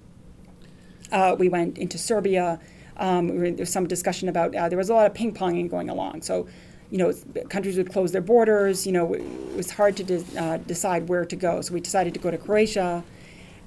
uh, 1.11 1.35
we 1.37 1.49
went 1.49 1.77
into 1.77 1.97
Serbia. 1.97 2.57
Um, 2.95 3.27
there 3.27 3.51
was 3.55 3.69
some 3.69 3.85
discussion 3.85 4.29
about, 4.29 4.55
uh, 4.55 4.69
there 4.69 4.77
was 4.77 4.89
a 4.89 4.93
lot 4.93 5.07
of 5.07 5.13
ping 5.13 5.33
ponging 5.33 5.69
going 5.69 5.89
along. 5.89 6.21
So 6.21 6.47
you 6.89 6.99
know, 6.99 7.11
countries 7.49 7.75
would 7.75 7.91
close 7.91 8.11
their 8.11 8.21
borders. 8.21 8.85
You 8.85 8.91
know, 8.91 9.15
it 9.15 9.55
was 9.57 9.71
hard 9.71 9.97
to 9.97 10.03
de- 10.03 10.39
uh, 10.39 10.57
decide 10.57 11.09
where 11.09 11.25
to 11.25 11.35
go. 11.35 11.59
So 11.61 11.73
we 11.73 11.81
decided 11.81 12.13
to 12.13 12.19
go 12.19 12.29
to 12.29 12.37
Croatia, 12.37 13.03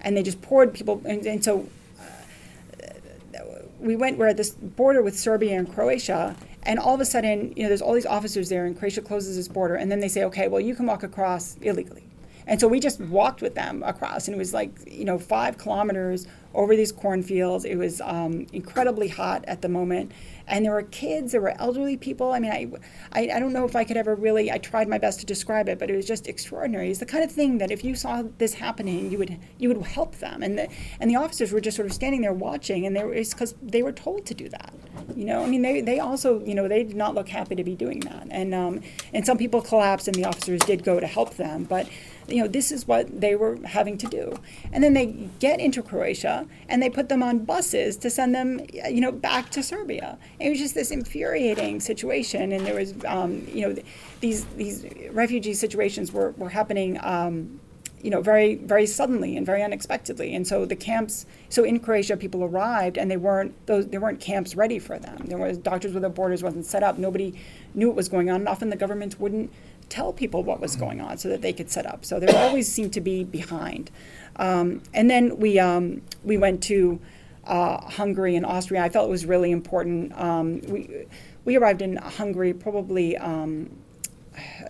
and 0.06 0.16
they 0.16 0.22
just 0.22 0.40
poured 0.40 0.72
people. 0.72 1.02
And, 1.04 1.26
and 1.26 1.44
so 1.44 1.68
uh, 2.00 3.42
we 3.80 3.96
went. 3.96 4.16
We're 4.16 4.28
at 4.28 4.36
this 4.36 4.50
border 4.50 5.02
with 5.02 5.18
Serbia 5.18 5.58
and 5.58 5.70
Croatia, 5.70 6.36
and 6.62 6.78
all 6.78 6.94
of 6.94 7.00
a 7.00 7.04
sudden, 7.04 7.52
you 7.56 7.64
know, 7.64 7.68
there's 7.68 7.82
all 7.82 7.92
these 7.92 8.06
officers 8.06 8.48
there, 8.48 8.64
and 8.64 8.78
Croatia 8.78 9.02
closes 9.02 9.36
its 9.36 9.48
border, 9.48 9.74
and 9.74 9.90
then 9.90 10.00
they 10.00 10.08
say, 10.08 10.24
okay, 10.24 10.48
well, 10.48 10.60
you 10.60 10.74
can 10.76 10.86
walk 10.86 11.02
across 11.02 11.56
illegally. 11.60 12.04
And 12.46 12.60
so 12.60 12.68
we 12.68 12.78
just 12.78 13.00
walked 13.00 13.42
with 13.42 13.56
them 13.56 13.82
across, 13.82 14.28
and 14.28 14.34
it 14.36 14.38
was 14.38 14.54
like, 14.54 14.70
you 14.88 15.04
know, 15.04 15.18
five 15.18 15.58
kilometers 15.58 16.28
over 16.54 16.76
these 16.76 16.92
cornfields. 16.92 17.64
It 17.64 17.74
was 17.74 18.00
um, 18.00 18.46
incredibly 18.52 19.08
hot 19.08 19.44
at 19.48 19.60
the 19.62 19.68
moment 19.68 20.12
and 20.48 20.64
there 20.64 20.72
were 20.72 20.82
kids, 20.82 21.32
there 21.32 21.40
were 21.40 21.54
elderly 21.60 21.96
people. 21.96 22.32
I 22.32 22.38
mean, 22.38 22.52
I, 22.52 22.68
I, 23.12 23.36
I, 23.36 23.40
don't 23.40 23.52
know 23.52 23.64
if 23.64 23.74
I 23.74 23.84
could 23.84 23.96
ever 23.96 24.14
really. 24.14 24.50
I 24.50 24.58
tried 24.58 24.88
my 24.88 24.98
best 24.98 25.20
to 25.20 25.26
describe 25.26 25.68
it, 25.68 25.78
but 25.78 25.90
it 25.90 25.96
was 25.96 26.06
just 26.06 26.28
extraordinary. 26.28 26.90
It's 26.90 27.00
the 27.00 27.06
kind 27.06 27.24
of 27.24 27.32
thing 27.32 27.58
that 27.58 27.70
if 27.70 27.84
you 27.84 27.94
saw 27.94 28.22
this 28.38 28.54
happening, 28.54 29.10
you 29.10 29.18
would 29.18 29.38
you 29.58 29.68
would 29.68 29.82
help 29.82 30.16
them, 30.16 30.42
and 30.42 30.58
the 30.58 30.68
and 31.00 31.10
the 31.10 31.16
officers 31.16 31.52
were 31.52 31.60
just 31.60 31.76
sort 31.76 31.86
of 31.86 31.92
standing 31.92 32.20
there 32.20 32.32
watching, 32.32 32.86
and 32.86 32.94
they 32.94 33.04
were 33.04 33.14
it's 33.14 33.34
because 33.34 33.54
they 33.62 33.82
were 33.82 33.92
told 33.92 34.26
to 34.26 34.34
do 34.34 34.48
that. 34.48 34.72
You 35.14 35.24
know, 35.24 35.42
I 35.42 35.46
mean, 35.46 35.62
they, 35.62 35.80
they 35.80 35.98
also 35.98 36.44
you 36.44 36.54
know 36.54 36.68
they 36.68 36.84
did 36.84 36.96
not 36.96 37.14
look 37.14 37.28
happy 37.28 37.56
to 37.56 37.64
be 37.64 37.74
doing 37.74 38.00
that, 38.00 38.28
and 38.30 38.54
um, 38.54 38.80
and 39.12 39.26
some 39.26 39.38
people 39.38 39.60
collapsed, 39.60 40.06
and 40.06 40.14
the 40.14 40.24
officers 40.24 40.60
did 40.60 40.84
go 40.84 41.00
to 41.00 41.06
help 41.06 41.36
them, 41.36 41.64
but 41.64 41.88
you 42.28 42.42
know, 42.42 42.48
this 42.48 42.72
is 42.72 42.86
what 42.86 43.20
they 43.20 43.36
were 43.36 43.58
having 43.64 43.98
to 43.98 44.06
do. 44.06 44.36
And 44.72 44.82
then 44.82 44.94
they 44.94 45.06
get 45.38 45.60
into 45.60 45.82
Croatia 45.82 46.46
and 46.68 46.82
they 46.82 46.90
put 46.90 47.08
them 47.08 47.22
on 47.22 47.44
buses 47.44 47.96
to 47.98 48.10
send 48.10 48.34
them, 48.34 48.60
you 48.72 49.00
know, 49.00 49.12
back 49.12 49.50
to 49.50 49.62
Serbia. 49.62 50.18
It 50.40 50.50
was 50.50 50.58
just 50.58 50.74
this 50.74 50.90
infuriating 50.90 51.80
situation. 51.80 52.52
And 52.52 52.66
there 52.66 52.74
was, 52.74 52.94
um, 53.04 53.46
you 53.52 53.68
know, 53.68 53.76
these 54.20 54.44
these 54.56 54.84
refugee 55.10 55.54
situations 55.54 56.12
were, 56.12 56.32
were 56.32 56.50
happening. 56.50 56.98
Um, 57.02 57.60
you 58.02 58.10
know, 58.10 58.20
very, 58.20 58.54
very 58.54 58.86
suddenly 58.86 59.36
and 59.36 59.44
very 59.44 59.62
unexpectedly. 59.64 60.34
And 60.34 60.46
so 60.46 60.64
the 60.64 60.76
camps, 60.76 61.26
so 61.48 61.64
in 61.64 61.80
Croatia, 61.80 62.16
people 62.16 62.44
arrived 62.44 62.98
and 62.98 63.10
they 63.10 63.16
weren't, 63.16 63.54
those, 63.66 63.88
there 63.88 64.00
weren't 64.00 64.20
camps 64.20 64.54
ready 64.54 64.78
for 64.78 64.98
them. 64.98 65.24
There 65.24 65.38
was 65.38 65.58
Doctors 65.58 65.92
Without 65.92 66.14
Borders 66.14 66.42
wasn't 66.42 66.66
set 66.66 66.84
up. 66.84 66.98
Nobody 66.98 67.34
knew 67.74 67.88
what 67.88 67.96
was 67.96 68.08
going 68.08 68.30
on. 68.30 68.36
And 68.36 68.48
often 68.48 68.70
the 68.70 68.76
governments 68.76 69.18
wouldn't 69.18 69.50
tell 69.88 70.12
people 70.12 70.42
what 70.42 70.60
was 70.60 70.76
going 70.76 71.00
on 71.00 71.18
so 71.18 71.28
that 71.28 71.42
they 71.42 71.52
could 71.52 71.70
set 71.70 71.86
up. 71.86 72.04
So 72.04 72.18
they 72.18 72.28
always 72.28 72.70
seemed 72.70 72.92
to 72.94 73.00
be 73.00 73.24
behind. 73.24 73.90
Um, 74.36 74.82
and 74.92 75.08
then 75.10 75.38
we 75.38 75.58
um, 75.58 76.02
we 76.24 76.36
went 76.36 76.62
to 76.64 77.00
uh, 77.44 77.80
Hungary 77.80 78.36
and 78.36 78.44
Austria. 78.44 78.82
I 78.82 78.88
felt 78.88 79.08
it 79.08 79.10
was 79.10 79.26
really 79.26 79.50
important. 79.50 80.18
Um, 80.18 80.60
we 80.62 81.06
we 81.44 81.56
arrived 81.56 81.82
in 81.82 81.96
Hungary 81.96 82.52
probably 82.52 83.16
um, 83.16 83.70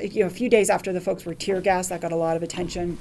you 0.00 0.20
know 0.20 0.26
a 0.26 0.30
few 0.30 0.48
days 0.48 0.70
after 0.70 0.92
the 0.92 1.00
folks 1.00 1.24
were 1.24 1.34
tear 1.34 1.60
gassed. 1.60 1.88
That 1.88 2.00
got 2.00 2.12
a 2.12 2.16
lot 2.16 2.36
of 2.36 2.42
attention. 2.42 2.98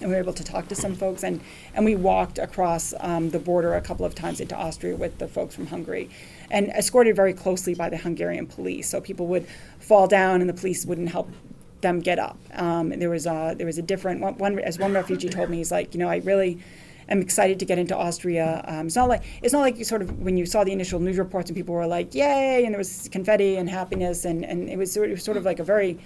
And 0.00 0.08
we 0.08 0.14
were 0.14 0.20
able 0.20 0.32
to 0.32 0.44
talk 0.44 0.68
to 0.68 0.74
some 0.74 0.94
folks, 0.94 1.22
and, 1.22 1.40
and 1.74 1.84
we 1.84 1.94
walked 1.94 2.38
across 2.38 2.94
um, 3.00 3.30
the 3.30 3.38
border 3.38 3.74
a 3.74 3.80
couple 3.80 4.06
of 4.06 4.14
times 4.14 4.40
into 4.40 4.56
Austria 4.56 4.96
with 4.96 5.18
the 5.18 5.28
folks 5.28 5.54
from 5.54 5.66
Hungary 5.66 6.08
and 6.50 6.68
escorted 6.68 7.14
very 7.14 7.32
closely 7.32 7.74
by 7.74 7.88
the 7.88 7.96
Hungarian 7.96 8.46
police. 8.46 8.88
So 8.88 9.00
people 9.00 9.26
would 9.26 9.46
fall 9.78 10.06
down 10.06 10.40
and 10.40 10.48
the 10.48 10.54
police 10.54 10.84
wouldn't 10.86 11.10
help 11.10 11.30
them 11.80 12.00
get 12.00 12.18
up. 12.18 12.38
Um, 12.54 12.90
there 12.90 13.10
was 13.10 13.26
a 13.26 13.54
there 13.56 13.66
was 13.66 13.78
a 13.78 13.82
different 13.82 14.20
one, 14.20 14.36
one, 14.38 14.58
as 14.58 14.78
one 14.78 14.92
refugee 14.92 15.28
told 15.28 15.50
me 15.50 15.58
he's 15.58 15.72
like 15.72 15.94
you 15.94 16.00
know 16.00 16.08
I 16.08 16.16
really 16.18 16.58
am 17.08 17.20
excited 17.20 17.58
to 17.58 17.64
get 17.64 17.78
into 17.78 17.96
Austria. 17.96 18.64
Um, 18.66 18.86
it's 18.86 18.96
not 18.96 19.08
like 19.08 19.22
it's 19.42 19.52
not 19.52 19.60
like 19.60 19.78
you 19.78 19.84
sort 19.84 20.02
of 20.02 20.18
when 20.20 20.36
you 20.36 20.46
saw 20.46 20.64
the 20.64 20.72
initial 20.72 21.00
news 21.00 21.18
reports 21.18 21.50
and 21.50 21.56
people 21.56 21.74
were 21.74 21.86
like 21.86 22.14
yay 22.14 22.64
and 22.64 22.74
there 22.74 22.78
was 22.78 23.08
confetti 23.10 23.56
and 23.56 23.68
happiness 23.68 24.24
and, 24.24 24.44
and 24.44 24.68
it 24.68 24.76
was 24.76 24.92
sort 24.92 25.10
of, 25.10 25.20
sort 25.20 25.36
of 25.36 25.44
like 25.44 25.58
a 25.58 25.64
very 25.64 25.98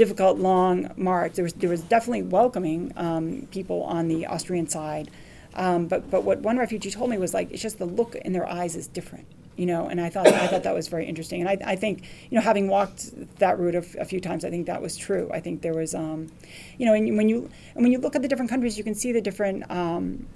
difficult 0.00 0.38
long 0.38 0.90
march. 0.96 1.34
There 1.34 1.42
was 1.42 1.52
there 1.52 1.68
was 1.68 1.82
definitely 1.82 2.22
welcoming 2.22 2.90
um, 2.96 3.46
people 3.50 3.82
on 3.82 4.08
the 4.08 4.24
Austrian 4.24 4.66
side. 4.66 5.10
Um, 5.54 5.88
but 5.88 6.10
but 6.10 6.24
what 6.24 6.38
one 6.40 6.56
refugee 6.56 6.90
told 6.90 7.10
me 7.10 7.18
was 7.18 7.34
like 7.34 7.52
it's 7.52 7.60
just 7.60 7.78
the 7.78 7.84
look 7.84 8.14
in 8.14 8.32
their 8.32 8.48
eyes 8.48 8.76
is 8.76 8.86
different 8.86 9.26
you 9.56 9.66
know, 9.66 9.88
and 9.88 10.00
I 10.00 10.08
thought 10.08 10.26
I 10.26 10.46
thought 10.46 10.62
that 10.62 10.74
was 10.74 10.88
very 10.88 11.04
interesting. 11.04 11.42
And 11.42 11.50
I, 11.50 11.72
I 11.72 11.76
think, 11.76 12.04
you 12.30 12.36
know, 12.36 12.40
having 12.40 12.66
walked 12.68 13.10
that 13.40 13.58
route 13.58 13.74
a, 13.74 14.06
few 14.06 14.18
times, 14.18 14.42
I 14.42 14.48
think 14.48 14.66
that 14.68 14.80
was 14.80 14.96
true. 14.96 15.28
I 15.34 15.40
think 15.40 15.60
there 15.60 15.74
was, 15.74 15.94
um, 15.94 16.32
you 16.78 16.86
know, 16.86 16.94
and 16.94 17.14
when 17.18 17.28
you 17.28 17.50
and 17.74 17.82
when 17.84 17.92
you 17.92 17.98
look 17.98 18.16
at 18.16 18.22
the 18.22 18.28
different 18.28 18.50
countries, 18.50 18.78
you 18.78 18.84
can 18.84 18.94
see 18.94 19.12
the 19.12 19.20
different 19.20 19.70
um, 19.70 20.26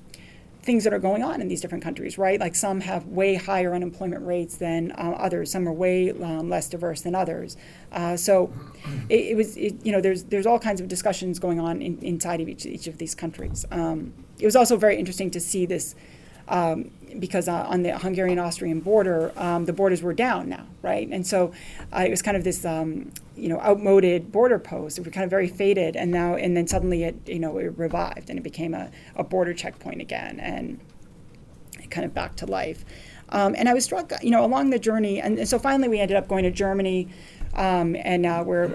things 0.64 0.83
that 0.85 0.92
are 0.92 0.99
going 0.99 1.23
on 1.23 1.40
in 1.40 1.49
these 1.49 1.61
different 1.61 1.85
countries, 1.85 2.16
right? 2.16 2.40
Like 2.40 2.54
some 2.54 2.80
have 2.80 3.06
way 3.06 3.35
higher 3.35 3.75
unemployment 3.75 4.25
rates 4.26 4.56
than 4.56 4.92
uh, 4.92 5.14
others. 5.18 5.50
Some 5.50 5.68
are 5.68 5.73
way 5.73 6.11
um, 6.11 6.49
less 6.49 6.68
diverse 6.68 7.02
than 7.02 7.14
others. 7.14 7.56
Uh, 7.92 8.16
so 8.16 8.52
it, 9.09 9.21
it 9.33 9.37
was, 9.37 9.56
it, 9.56 9.75
you 9.85 9.92
know, 9.92 10.00
there's 10.00 10.25
there's 10.25 10.47
all 10.47 10.59
kinds 10.59 10.80
of 10.80 10.88
discussions 10.88 11.38
going 11.38 11.61
on 11.61 11.83
in, 11.83 11.99
inside 11.99 12.40
of 12.40 12.49
each, 12.49 12.64
each 12.64 12.87
of 12.87 12.97
these 12.99 13.14
countries. 13.14 13.66
Um, 13.71 14.12
it 14.38 14.47
was 14.47 14.56
also 14.56 14.76
very 14.76 14.97
interesting 14.97 15.30
to 15.33 15.40
see 15.40 15.66
this 15.66 15.94
um, 16.48 16.90
because 17.18 17.48
uh, 17.48 17.66
on 17.68 17.82
the 17.82 17.96
Hungarian-Austrian 17.96 18.80
border, 18.80 19.32
um, 19.36 19.66
the 19.66 19.72
borders 19.72 20.02
were 20.02 20.14
down 20.14 20.48
now, 20.48 20.66
right? 20.82 21.08
And 21.08 21.26
so 21.26 21.52
uh, 21.92 22.04
it 22.06 22.10
was 22.10 22.22
kind 22.22 22.36
of 22.36 22.44
this, 22.44 22.64
um, 22.64 23.12
you 23.36 23.48
know, 23.48 23.60
outmoded 23.60 24.32
border 24.32 24.58
post. 24.58 24.98
It 24.98 25.04
was 25.04 25.14
kind 25.14 25.24
of 25.24 25.30
very 25.30 25.48
faded, 25.48 25.96
and 25.96 26.10
now 26.10 26.34
and 26.34 26.56
then 26.56 26.66
suddenly 26.66 27.04
it, 27.04 27.16
you 27.26 27.38
know, 27.38 27.56
it 27.58 27.78
revived 27.78 28.30
and 28.30 28.38
it 28.38 28.42
became 28.42 28.74
a, 28.74 28.90
a 29.14 29.24
border 29.24 29.54
checkpoint 29.54 30.00
again, 30.00 30.40
and 30.40 30.80
kind 31.90 32.04
of 32.04 32.12
back 32.12 32.34
to 32.36 32.46
life. 32.46 32.84
Um, 33.28 33.54
and 33.56 33.68
I 33.68 33.74
was 33.74 33.84
struck, 33.84 34.12
you 34.22 34.30
know, 34.30 34.44
along 34.44 34.70
the 34.70 34.78
journey, 34.78 35.20
and, 35.20 35.38
and 35.38 35.48
so 35.48 35.58
finally 35.58 35.88
we 35.88 36.00
ended 36.00 36.16
up 36.16 36.28
going 36.28 36.44
to 36.44 36.50
Germany. 36.50 37.08
Um, 37.54 37.94
and 37.94 38.26
uh, 38.26 38.42
we're 38.44 38.66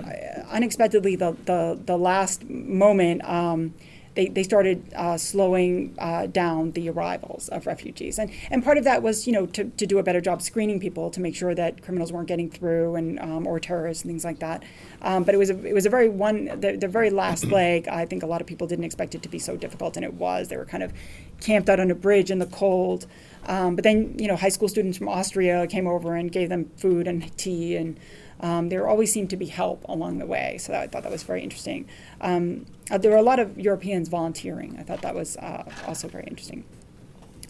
unexpectedly 0.50 1.18
the, 1.18 1.36
the, 1.44 1.78
the 1.84 1.98
last 1.98 2.50
moment 2.50 3.26
um, 3.26 3.74
they, 4.20 4.28
they 4.28 4.44
started 4.44 4.84
uh, 4.98 5.18
slowing 5.18 5.96
uh, 5.98 6.26
down 6.26 6.74
the 6.74 6.90
arrivals 6.90 7.48
of 7.48 7.66
refugees. 7.66 8.20
And, 8.20 8.30
and 8.52 8.62
part 8.62 8.78
of 8.78 8.84
that 8.84 9.02
was, 9.02 9.26
you 9.26 9.32
know, 9.32 9.46
to, 9.46 9.64
to 9.64 9.88
do 9.88 9.98
a 9.98 10.04
better 10.04 10.20
job 10.20 10.42
screening 10.42 10.78
people 10.78 11.10
to 11.12 11.22
make 11.22 11.38
sure 11.38 11.56
that 11.56 11.82
criminals 11.82 12.12
weren't 12.12 12.28
getting 12.28 12.50
through 12.50 12.96
and 12.96 13.18
um, 13.22 13.48
or 13.48 13.62
terrorists 13.62 14.04
and 14.04 14.12
things 14.12 14.26
like 14.26 14.40
that. 14.40 14.64
Um, 15.02 15.24
but 15.24 15.36
it 15.36 15.38
was 15.38 15.50
a, 15.50 15.66
it 15.66 15.74
was 15.74 15.86
a 15.86 15.90
very 15.90 16.10
one 16.10 16.46
the, 16.60 16.76
the 16.76 16.90
very 16.90 17.10
last 17.10 17.46
leg. 17.60 17.88
I 17.88 18.06
think 18.06 18.22
a 18.22 18.26
lot 18.26 18.42
of 18.42 18.48
people 18.48 18.68
didn't 18.68 18.84
expect 18.84 19.16
it 19.16 19.22
to 19.24 19.30
be 19.30 19.40
so 19.40 19.56
difficult, 19.56 19.96
and 19.96 20.04
it 20.04 20.16
was. 20.16 20.50
They 20.50 20.58
were 20.58 20.66
kind 20.66 20.84
of 20.84 20.92
camped 21.40 21.70
out 21.70 21.80
on 21.80 21.90
a 21.90 21.96
bridge 21.96 22.30
in 22.30 22.40
the 22.40 22.48
cold. 22.48 23.08
Um, 23.46 23.76
but 23.76 23.86
then, 23.86 24.20
you 24.20 24.28
know, 24.28 24.36
high 24.36 24.50
school 24.50 24.68
students 24.68 24.98
from 24.98 25.08
Austria 25.08 25.66
came 25.68 25.88
over 25.88 26.14
and 26.14 26.30
gave 26.30 26.50
them 26.50 26.70
food 26.76 27.08
and 27.08 27.36
tea 27.38 27.78
and 27.78 27.98
um, 28.42 28.70
there 28.70 28.88
always 28.88 29.12
seemed 29.12 29.30
to 29.32 29.38
be 29.38 29.48
help 29.48 29.84
along 29.88 30.20
the 30.20 30.26
way. 30.26 30.58
So 30.60 30.72
that, 30.72 30.82
I 30.82 30.88
thought 30.88 31.04
that 31.04 31.12
was 31.12 31.24
very 31.24 31.44
interesting. 31.44 31.88
Um, 32.22 32.66
uh, 32.90 32.98
there 32.98 33.12
were 33.12 33.18
a 33.18 33.24
lot 33.24 33.40
of 33.40 33.58
Europeans 33.60 34.08
volunteering. 34.08 34.78
I 34.80 34.84
thought 34.84 35.02
that 35.02 35.16
was 35.16 35.38
uh, 35.38 35.70
also 35.88 36.08
very 36.08 36.26
interesting. 36.26 36.64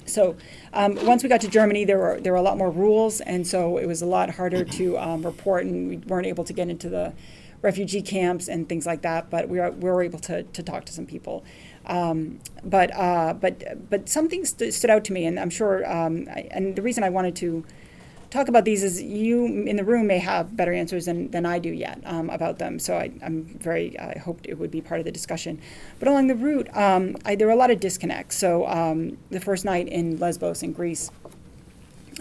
So 0.06 0.36
um, 0.74 0.96
once 1.06 1.24
we 1.24 1.30
got 1.30 1.42
to 1.42 1.48
Germany, 1.48 1.86
there 1.86 2.00
were 2.00 2.20
there 2.20 2.34
were 2.34 2.40
a 2.40 2.42
lot 2.42 2.58
more 2.58 2.72
rules, 2.72 3.22
and 3.22 3.46
so 3.46 3.78
it 3.78 3.86
was 3.86 4.02
a 4.02 4.06
lot 4.08 4.32
harder 4.32 4.64
to 4.64 4.98
um, 4.98 5.24
report, 5.24 5.66
and 5.66 5.88
we 5.88 5.98
weren't 5.98 6.28
able 6.28 6.44
to 6.44 6.54
get 6.54 6.70
into 6.70 6.90
the 6.90 7.14
refugee 7.62 8.02
camps 8.02 8.48
and 8.48 8.68
things 8.68 8.86
like 8.86 9.02
that. 9.04 9.30
But 9.30 9.50
we 9.50 9.60
were, 9.60 9.72
we 9.72 9.90
were 9.90 10.02
able 10.02 10.20
to, 10.20 10.44
to 10.44 10.64
talk 10.64 10.86
to 10.86 10.94
some 10.94 11.06
people. 11.06 11.44
Um, 11.86 12.40
but 12.64 12.96
uh, 12.96 13.34
but 13.34 13.90
but 13.90 14.10
something 14.10 14.46
st- 14.46 14.74
stood 14.74 14.90
out 14.90 15.04
to 15.06 15.14
me, 15.14 15.26
and 15.26 15.40
I'm 15.40 15.50
sure. 15.50 15.90
Um, 15.90 16.28
I, 16.30 16.48
and 16.52 16.76
the 16.76 16.82
reason 16.82 17.04
I 17.04 17.10
wanted 17.10 17.36
to 17.38 17.64
talk 18.30 18.48
about 18.48 18.66
these 18.66 18.84
is 18.84 19.02
you 19.02 19.46
in 19.46 19.76
the 19.76 19.84
room 19.84 20.08
may 20.08 20.20
have 20.20 20.56
better 20.56 20.72
answers 20.72 21.06
than, 21.06 21.32
than 21.32 21.46
I 21.46 21.60
do 21.60 21.70
yet 21.70 22.02
um, 22.06 22.30
about 22.30 22.60
them. 22.60 22.78
So 22.80 22.98
I, 22.98 23.12
am 23.22 23.44
very, 23.44 23.98
I 24.00 24.20
hoped 24.20 24.46
it 24.48 24.58
would 24.58 24.72
be 24.72 24.82
part 24.82 25.00
of 25.00 25.06
the 25.06 25.12
discussion. 25.12 25.60
But 25.98 26.08
along 26.08 26.28
the 26.28 26.36
route, 26.36 26.76
um, 26.76 27.18
I, 27.26 27.36
there 27.36 27.48
were 27.48 27.54
a 27.54 27.58
lot 27.58 27.72
of 27.72 27.80
disconnects. 27.80 28.38
So 28.38 28.68
um, 28.68 29.18
the 29.32 29.40
first 29.40 29.66
night 29.66 29.88
in 29.88 30.20
Lesbos 30.20 30.62
in 30.62 30.74
Greece, 30.74 31.12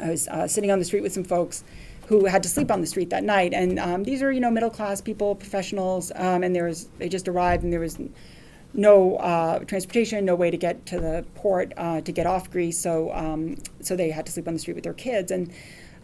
I 0.02 0.10
was 0.10 0.28
uh, 0.28 0.48
sitting 0.48 0.70
on 0.70 0.78
the 0.78 0.84
street 0.84 1.02
with 1.02 1.12
some 1.12 1.24
folks 1.24 1.62
who 2.06 2.24
had 2.24 2.42
to 2.42 2.48
sleep 2.48 2.70
on 2.70 2.80
the 2.80 2.86
street 2.86 3.10
that 3.10 3.22
night. 3.22 3.52
And 3.52 3.78
um, 3.78 4.04
these 4.04 4.22
are, 4.22 4.32
you 4.32 4.40
know, 4.40 4.50
middle 4.50 4.70
class 4.70 5.02
people, 5.02 5.34
professionals, 5.34 6.10
um, 6.14 6.42
and 6.42 6.56
there 6.56 6.64
was, 6.64 6.86
they 6.98 7.08
just 7.08 7.28
arrived 7.28 7.64
and 7.64 7.72
there 7.72 7.80
was 7.80 7.98
no 8.72 9.16
uh, 9.16 9.58
transportation, 9.60 10.24
no 10.24 10.34
way 10.34 10.50
to 10.50 10.56
get 10.56 10.86
to 10.86 10.98
the 10.98 11.24
port 11.34 11.74
uh, 11.76 12.00
to 12.00 12.12
get 12.12 12.26
off 12.26 12.50
Greece. 12.50 12.78
So, 12.78 13.12
um, 13.12 13.58
so 13.82 13.94
they 13.94 14.10
had 14.10 14.24
to 14.24 14.32
sleep 14.32 14.48
on 14.48 14.54
the 14.54 14.60
street 14.60 14.74
with 14.74 14.84
their 14.84 14.94
kids. 14.94 15.30
And 15.30 15.52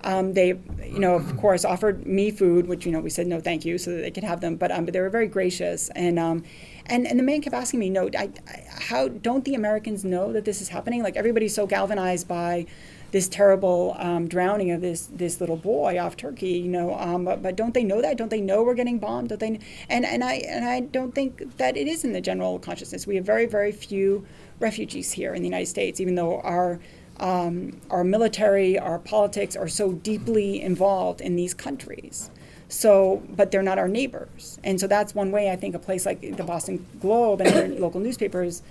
um, 0.05 0.35
they, 0.35 0.49
you 0.49 0.99
know, 0.99 1.15
of 1.15 1.37
course, 1.39 1.65
offered 1.65 2.07
me 2.07 2.31
food, 2.31 2.67
which 2.67 2.85
you 2.85 2.93
know 2.93 3.01
we 3.01 3.11
said 3.11 3.27
no, 3.27 3.41
thank 3.41 3.65
you, 3.65 3.79
so 3.79 3.91
that 3.91 4.03
they 4.03 4.11
could 4.11 4.23
have 4.23 4.41
them. 4.41 4.57
But 4.57 4.71
um, 4.71 4.85
but 4.85 4.93
they 4.93 5.01
were 5.01 5.11
very 5.11 5.27
gracious, 5.27 5.89
and 5.97 6.19
um, 6.19 6.45
and 6.87 7.07
and 7.07 7.19
the 7.19 7.23
man 7.23 7.41
kept 7.41 7.55
asking 7.55 7.81
me, 7.81 7.89
no, 7.91 8.11
I, 8.17 8.31
I, 8.47 8.65
how 8.69 9.09
don't 9.09 9.45
the 9.45 9.55
Americans 9.55 10.05
know 10.05 10.33
that 10.33 10.45
this 10.45 10.61
is 10.61 10.69
happening? 10.69 11.03
Like 11.03 11.17
everybody's 11.17 11.55
so 11.55 11.67
galvanized 11.67 12.29
by 12.29 12.67
this 13.13 13.29
terrible 13.29 13.95
um, 13.99 14.29
drowning 14.29 14.73
of 14.73 14.83
this 14.83 15.09
this 15.11 15.41
little 15.41 15.57
boy 15.57 15.99
off 15.99 16.19
Turkey, 16.19 16.59
you 16.59 16.69
know. 16.69 16.95
Um, 16.99 17.25
but, 17.25 17.43
but 17.43 17.57
don't 17.57 17.73
they 17.73 17.85
know 17.85 18.03
that? 18.03 18.19
Don't 18.19 18.31
they 18.31 18.43
know 18.43 18.63
we're 18.63 18.75
getting 18.75 18.99
bombed? 18.99 19.31
Don't 19.31 19.41
they? 19.41 19.59
And 19.89 20.05
and 20.05 20.23
I 20.23 20.35
and 20.35 20.67
I 20.67 20.81
don't 20.81 21.15
think 21.15 21.57
that 21.57 21.79
it 21.79 21.89
is 21.89 22.05
in 22.05 22.13
the 22.13 22.21
general 22.21 22.59
consciousness. 22.59 23.07
We 23.07 23.17
have 23.17 23.25
very 23.25 23.47
very 23.47 23.73
few 23.73 24.27
refugees 24.61 25.13
here 25.13 25.33
in 25.33 25.41
the 25.41 25.49
United 25.49 25.67
States, 25.67 25.99
even 25.99 26.15
though 26.15 26.41
our 26.41 26.79
um, 27.21 27.81
our 27.91 28.05
military, 28.05 28.79
our 28.79 28.99
politics 28.99 29.57
are 29.57 29.69
so 29.69 29.93
deeply 29.93 30.61
involved 30.61 31.21
in 31.21 31.37
these 31.37 31.55
countries. 31.55 32.31
So, 32.69 33.23
but 33.31 33.51
they're 33.51 33.63
not 33.63 33.79
our 33.79 33.89
neighbors. 33.89 34.59
And 34.65 34.81
so 34.81 34.87
that's 34.87 35.15
one 35.15 35.31
way 35.31 35.51
I 35.51 35.57
think 35.57 35.75
a 35.75 35.79
place 35.79 36.07
like 36.07 36.37
the 36.37 36.43
Boston 36.43 36.85
Globe 37.01 37.41
and 37.41 37.51
other 37.51 37.69
local 37.79 38.01
newspapers, 38.01 38.63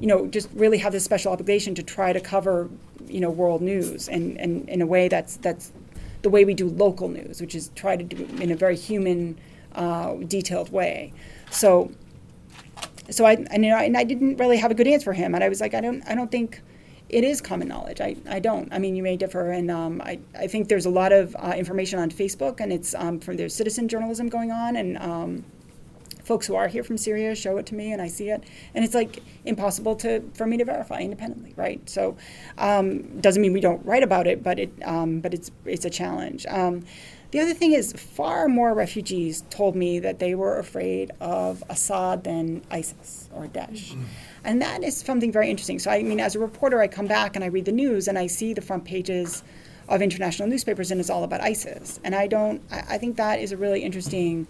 you 0.00 0.06
know, 0.06 0.26
just 0.26 0.48
really 0.54 0.78
have 0.78 0.92
this 0.92 1.04
special 1.04 1.32
obligation 1.32 1.74
to 1.74 1.82
try 1.82 2.12
to 2.12 2.20
cover, 2.20 2.70
you 3.06 3.20
know, 3.20 3.30
world 3.30 3.60
news 3.60 4.08
and, 4.08 4.38
and 4.38 4.68
in 4.68 4.80
a 4.80 4.86
way 4.86 5.08
that's 5.08 5.36
that's 5.36 5.72
the 6.22 6.30
way 6.30 6.44
we 6.44 6.54
do 6.54 6.68
local 6.68 7.08
news, 7.08 7.40
which 7.40 7.54
is 7.54 7.70
try 7.74 7.96
to 7.96 8.04
do 8.04 8.22
it 8.22 8.40
in 8.40 8.50
a 8.50 8.56
very 8.56 8.76
human, 8.76 9.38
uh, 9.74 10.14
detailed 10.14 10.70
way. 10.70 11.12
So, 11.50 11.90
so 13.10 13.24
I 13.24 13.32
and, 13.50 13.64
you 13.64 13.70
know, 13.70 13.78
and 13.78 13.96
I 13.96 14.04
didn't 14.04 14.36
really 14.36 14.56
have 14.58 14.70
a 14.70 14.74
good 14.74 14.86
answer 14.86 15.04
for 15.04 15.12
him, 15.12 15.34
and 15.34 15.42
I 15.42 15.48
was 15.48 15.60
like, 15.60 15.74
I 15.74 15.80
don't, 15.80 16.02
I 16.06 16.14
don't 16.14 16.30
think 16.30 16.62
it 17.10 17.24
is 17.24 17.40
common 17.40 17.68
knowledge. 17.68 18.00
I, 18.00 18.16
I 18.28 18.38
don't. 18.38 18.72
I 18.72 18.78
mean, 18.78 18.94
you 18.96 19.02
may 19.02 19.16
differ, 19.16 19.50
and 19.50 19.70
um, 19.70 20.00
I, 20.00 20.20
I 20.38 20.46
think 20.46 20.68
there's 20.68 20.86
a 20.86 20.90
lot 20.90 21.12
of 21.12 21.36
uh, 21.38 21.54
information 21.56 21.98
on 21.98 22.10
Facebook, 22.10 22.60
and 22.60 22.72
it's 22.72 22.94
um, 22.94 23.18
from 23.20 23.36
there's 23.36 23.54
citizen 23.54 23.88
journalism 23.88 24.28
going 24.28 24.52
on, 24.52 24.76
and 24.76 24.96
um, 24.98 25.44
folks 26.24 26.46
who 26.46 26.54
are 26.54 26.68
here 26.68 26.84
from 26.84 26.96
Syria 26.96 27.34
show 27.34 27.58
it 27.58 27.66
to 27.66 27.74
me, 27.74 27.92
and 27.92 28.00
I 28.00 28.06
see 28.06 28.30
it, 28.30 28.44
and 28.74 28.84
it's 28.84 28.94
like 28.94 29.22
impossible 29.44 29.96
to 29.96 30.22
for 30.34 30.46
me 30.46 30.56
to 30.58 30.64
verify 30.64 31.00
independently, 31.00 31.52
right? 31.56 31.86
So, 31.90 32.16
um, 32.58 33.20
doesn't 33.20 33.42
mean 33.42 33.52
we 33.52 33.60
don't 33.60 33.84
write 33.84 34.04
about 34.04 34.26
it, 34.26 34.42
but 34.42 34.58
it 34.58 34.72
um, 34.84 35.20
but 35.20 35.34
it's 35.34 35.50
it's 35.64 35.84
a 35.84 35.90
challenge. 35.90 36.46
Um, 36.46 36.84
the 37.32 37.38
other 37.38 37.54
thing 37.54 37.72
is, 37.72 37.92
far 37.92 38.48
more 38.48 38.74
refugees 38.74 39.44
told 39.50 39.76
me 39.76 40.00
that 40.00 40.18
they 40.18 40.34
were 40.34 40.58
afraid 40.58 41.12
of 41.20 41.62
Assad 41.68 42.24
than 42.24 42.62
ISIS 42.70 43.28
or 43.32 43.46
Daesh. 43.46 43.90
Mm-hmm. 43.90 44.04
And 44.44 44.60
that 44.62 44.82
is 44.82 44.96
something 44.96 45.32
very 45.32 45.50
interesting. 45.50 45.78
So, 45.78 45.90
I 45.90 46.02
mean, 46.02 46.20
as 46.20 46.34
a 46.34 46.38
reporter, 46.38 46.80
I 46.80 46.88
come 46.88 47.06
back 47.06 47.36
and 47.36 47.44
I 47.44 47.48
read 47.48 47.64
the 47.64 47.72
news 47.72 48.08
and 48.08 48.18
I 48.18 48.26
see 48.26 48.54
the 48.54 48.62
front 48.62 48.84
pages 48.84 49.42
of 49.88 50.00
international 50.00 50.48
newspapers 50.48 50.90
and 50.90 51.00
it's 51.00 51.10
all 51.10 51.24
about 51.24 51.40
ISIS. 51.42 52.00
And 52.04 52.14
I 52.14 52.26
don't, 52.26 52.62
I, 52.70 52.94
I 52.94 52.98
think 52.98 53.16
that 53.16 53.40
is 53.40 53.52
a 53.52 53.56
really 53.56 53.82
interesting 53.82 54.46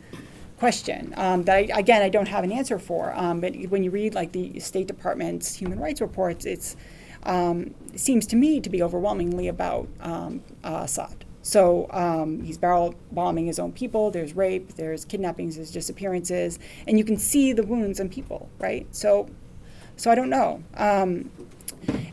question 0.59 1.15
um, 1.17 1.45
that, 1.45 1.57
I, 1.57 1.61
again, 1.79 2.03
I 2.03 2.09
don't 2.09 2.29
have 2.29 2.45
an 2.45 2.53
answer 2.53 2.79
for. 2.79 3.13
Um, 3.15 3.41
but 3.41 3.55
when 3.69 3.83
you 3.83 3.91
read 3.91 4.15
like 4.15 4.33
the 4.33 4.61
State 4.61 4.87
Department's 4.87 5.55
human 5.55 5.81
rights 5.81 6.01
reports, 6.01 6.77
um, 7.25 7.75
it 7.93 8.01
seems 8.01 8.27
to 8.27 8.37
me 8.37 8.61
to 8.61 8.71
be 8.71 8.83
overwhelmingly 8.83 9.49
about 9.49 9.89
um, 10.01 10.43
Assad. 10.63 11.25
So 11.43 11.87
um, 11.91 12.43
he's 12.43 12.59
barrel 12.59 12.95
bombing 13.13 13.47
his 13.47 13.59
own 13.59 13.73
people. 13.73 14.11
There's 14.11 14.37
rape, 14.37 14.75
there's 14.75 15.05
kidnappings, 15.05 15.57
there's 15.57 15.71
disappearances, 15.71 16.59
and 16.87 16.99
you 16.99 17.05
can 17.05 17.17
see 17.17 17.53
the 17.53 17.63
wounds 17.63 17.99
in 17.99 18.11
people, 18.11 18.51
right? 18.59 18.87
So 18.95 19.29
so 20.01 20.11
I 20.11 20.15
don't 20.15 20.31
know. 20.31 20.63
Um, 20.79 21.31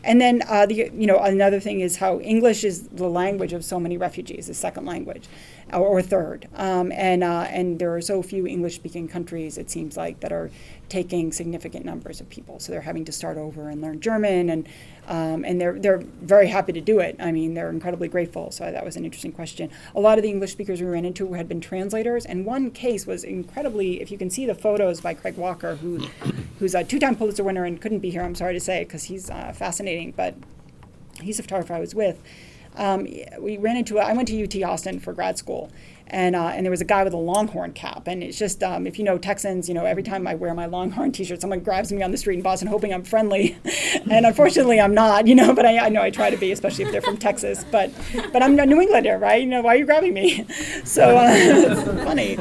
and 0.04 0.20
then 0.20 0.42
uh, 0.46 0.66
the 0.66 0.90
you 0.94 1.06
know 1.06 1.18
another 1.18 1.58
thing 1.58 1.80
is 1.80 1.96
how 1.96 2.20
English 2.20 2.62
is 2.62 2.88
the 2.88 3.08
language 3.08 3.54
of 3.54 3.64
so 3.64 3.80
many 3.80 3.96
refugees, 3.96 4.46
the 4.46 4.54
second 4.54 4.84
language, 4.84 5.26
or, 5.72 6.02
third. 6.02 6.48
Um, 6.54 6.92
and 6.92 7.22
uh, 7.22 7.46
and 7.48 7.78
there 7.78 7.94
are 7.94 8.00
so 8.00 8.22
few 8.22 8.46
English-speaking 8.46 9.08
countries 9.08 9.58
it 9.58 9.70
seems 9.70 9.96
like 9.96 10.20
that 10.20 10.32
are 10.32 10.50
taking 10.88 11.32
significant 11.32 11.84
numbers 11.84 12.20
of 12.20 12.28
people. 12.30 12.58
So 12.60 12.72
they're 12.72 12.80
having 12.80 13.04
to 13.04 13.12
start 13.12 13.36
over 13.36 13.68
and 13.68 13.82
learn 13.82 14.00
German, 14.00 14.50
and 14.50 14.68
um, 15.06 15.44
and 15.44 15.60
they're 15.60 15.78
they're 15.78 15.98
very 16.22 16.48
happy 16.48 16.72
to 16.72 16.80
do 16.80 17.00
it. 17.00 17.16
I 17.18 17.32
mean, 17.32 17.54
they're 17.54 17.70
incredibly 17.70 18.08
grateful. 18.08 18.50
So 18.50 18.70
that 18.70 18.84
was 18.84 18.96
an 18.96 19.04
interesting 19.04 19.32
question. 19.32 19.70
A 19.94 20.00
lot 20.00 20.18
of 20.18 20.22
the 20.22 20.30
English 20.30 20.52
speakers 20.52 20.80
we 20.80 20.86
ran 20.86 21.04
into 21.04 21.32
had 21.32 21.48
been 21.48 21.60
translators, 21.60 22.24
and 22.24 22.46
one 22.46 22.70
case 22.70 23.06
was 23.06 23.24
incredibly. 23.24 24.00
If 24.00 24.10
you 24.10 24.18
can 24.18 24.30
see 24.30 24.46
the 24.46 24.54
photos 24.54 25.00
by 25.00 25.14
Craig 25.14 25.36
Walker, 25.36 25.76
who 25.76 26.06
who's 26.58 26.74
a 26.74 26.84
two-time 26.84 27.16
Pulitzer 27.16 27.44
winner 27.44 27.64
and 27.64 27.80
couldn't 27.80 28.00
be 28.00 28.10
here. 28.10 28.22
I'm 28.22 28.34
sorry 28.34 28.54
to 28.54 28.60
say 28.60 28.84
because 28.84 29.04
he's 29.04 29.30
uh, 29.30 29.52
fascinating, 29.54 30.12
but 30.16 30.34
he's 31.20 31.38
a 31.38 31.42
photographer 31.42 31.74
I 31.74 31.80
was 31.80 31.94
with. 31.94 32.22
Um, 32.78 33.06
we 33.40 33.58
ran 33.58 33.76
into. 33.76 33.98
I 33.98 34.12
went 34.12 34.28
to 34.28 34.42
UT 34.42 34.62
Austin 34.62 35.00
for 35.00 35.12
grad 35.12 35.36
school, 35.36 35.70
and 36.06 36.36
uh, 36.36 36.52
and 36.54 36.64
there 36.64 36.70
was 36.70 36.80
a 36.80 36.84
guy 36.84 37.02
with 37.02 37.12
a 37.12 37.18
Longhorn 37.18 37.72
cap, 37.72 38.06
and 38.06 38.22
it's 38.22 38.38
just 38.38 38.62
um, 38.62 38.86
if 38.86 38.98
you 38.98 39.04
know 39.04 39.18
Texans, 39.18 39.68
you 39.68 39.74
know 39.74 39.84
every 39.84 40.04
time 40.04 40.26
I 40.28 40.36
wear 40.36 40.54
my 40.54 40.66
Longhorn 40.66 41.10
T-shirt, 41.10 41.40
someone 41.40 41.60
grabs 41.60 41.92
me 41.92 42.02
on 42.02 42.12
the 42.12 42.16
street 42.16 42.36
in 42.36 42.42
Boston, 42.42 42.68
hoping 42.68 42.94
I'm 42.94 43.02
friendly, 43.02 43.58
and 44.10 44.24
unfortunately 44.24 44.80
I'm 44.80 44.94
not, 44.94 45.26
you 45.26 45.34
know. 45.34 45.52
But 45.52 45.66
I, 45.66 45.86
I 45.86 45.88
know 45.88 46.00
I 46.00 46.10
try 46.10 46.30
to 46.30 46.36
be, 46.36 46.52
especially 46.52 46.84
if 46.84 46.92
they're 46.92 47.02
from 47.02 47.16
Texas. 47.16 47.64
But 47.70 47.90
but 48.32 48.42
I'm 48.44 48.56
a 48.58 48.64
New 48.64 48.80
Englander, 48.80 49.18
right? 49.18 49.42
You 49.42 49.48
know 49.48 49.60
why 49.60 49.74
are 49.74 49.78
you 49.78 49.84
grabbing 49.84 50.14
me? 50.14 50.46
So 50.84 51.16
uh, 51.16 51.74
funny. 52.04 52.38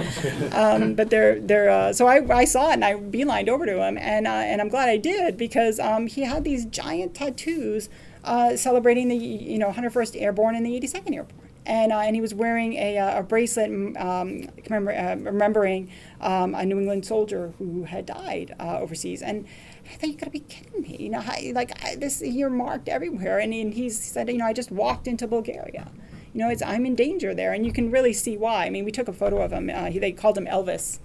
Um, 0.51 0.93
but 0.93 1.09
they're 1.09 1.39
they're 1.39 1.69
uh, 1.69 1.93
so 1.93 2.07
I, 2.07 2.21
I 2.33 2.45
saw 2.45 2.69
it 2.69 2.73
and 2.73 2.85
I 2.85 2.93
beelined 2.93 3.49
over 3.49 3.65
to 3.65 3.83
him, 3.83 3.97
and 3.97 4.27
uh, 4.27 4.29
and 4.29 4.61
I'm 4.61 4.69
glad 4.69 4.89
I 4.89 4.97
did 4.97 5.37
because 5.37 5.79
um, 5.79 6.07
he 6.07 6.21
had 6.21 6.43
these 6.43 6.65
giant 6.65 7.13
tattoos 7.13 7.89
uh, 8.27 8.55
celebrating 8.55 9.07
the 9.07 9.15
you 9.15 9.57
know 9.57 9.71
101st 9.71 10.21
Airborne 10.21 10.55
and 10.55 10.65
the 10.65 10.79
82nd 10.79 11.15
Airborne 11.15 11.47
and, 11.67 11.91
uh, 11.91 11.99
and 11.99 12.15
he 12.15 12.21
was 12.21 12.33
wearing 12.33 12.73
a, 12.73 12.97
uh, 12.97 13.19
a 13.19 13.23
bracelet 13.23 13.69
um, 13.97 14.47
uh, 14.71 15.15
remembering 15.19 15.91
um, 16.21 16.55
a 16.55 16.65
New 16.65 16.79
England 16.79 17.05
soldier 17.05 17.53
who 17.57 17.83
had 17.83 18.05
died 18.05 18.55
uh, 18.57 18.79
overseas. 18.79 19.21
And 19.21 19.45
I 19.85 19.95
thought, 19.95 20.09
you 20.09 20.15
gotta 20.15 20.31
be 20.31 20.39
kidding 20.39 20.81
me. 20.81 20.95
You 20.97 21.09
know, 21.09 21.23
like 21.53 21.83
I, 21.83 21.95
this, 21.95 22.21
you're 22.21 22.49
marked 22.49 22.87
everywhere. 22.87 23.39
And, 23.39 23.53
and 23.53 23.73
he 23.73 23.89
said, 23.89 24.29
you 24.29 24.37
know, 24.37 24.45
I 24.45 24.53
just 24.53 24.71
walked 24.71 25.07
into 25.07 25.27
Bulgaria. 25.27 25.91
You 26.33 26.39
know, 26.39 26.49
it's, 26.49 26.61
I'm 26.61 26.85
in 26.85 26.95
danger 26.95 27.35
there. 27.35 27.51
And 27.51 27.65
you 27.65 27.73
can 27.73 27.91
really 27.91 28.13
see 28.13 28.37
why. 28.37 28.65
I 28.65 28.69
mean, 28.69 28.85
we 28.85 28.91
took 28.91 29.09
a 29.09 29.13
photo 29.13 29.41
of 29.41 29.51
him. 29.51 29.69
Uh, 29.69 29.85
he, 29.85 29.99
they 29.99 30.13
called 30.13 30.37
him 30.37 30.45
Elvis. 30.45 30.99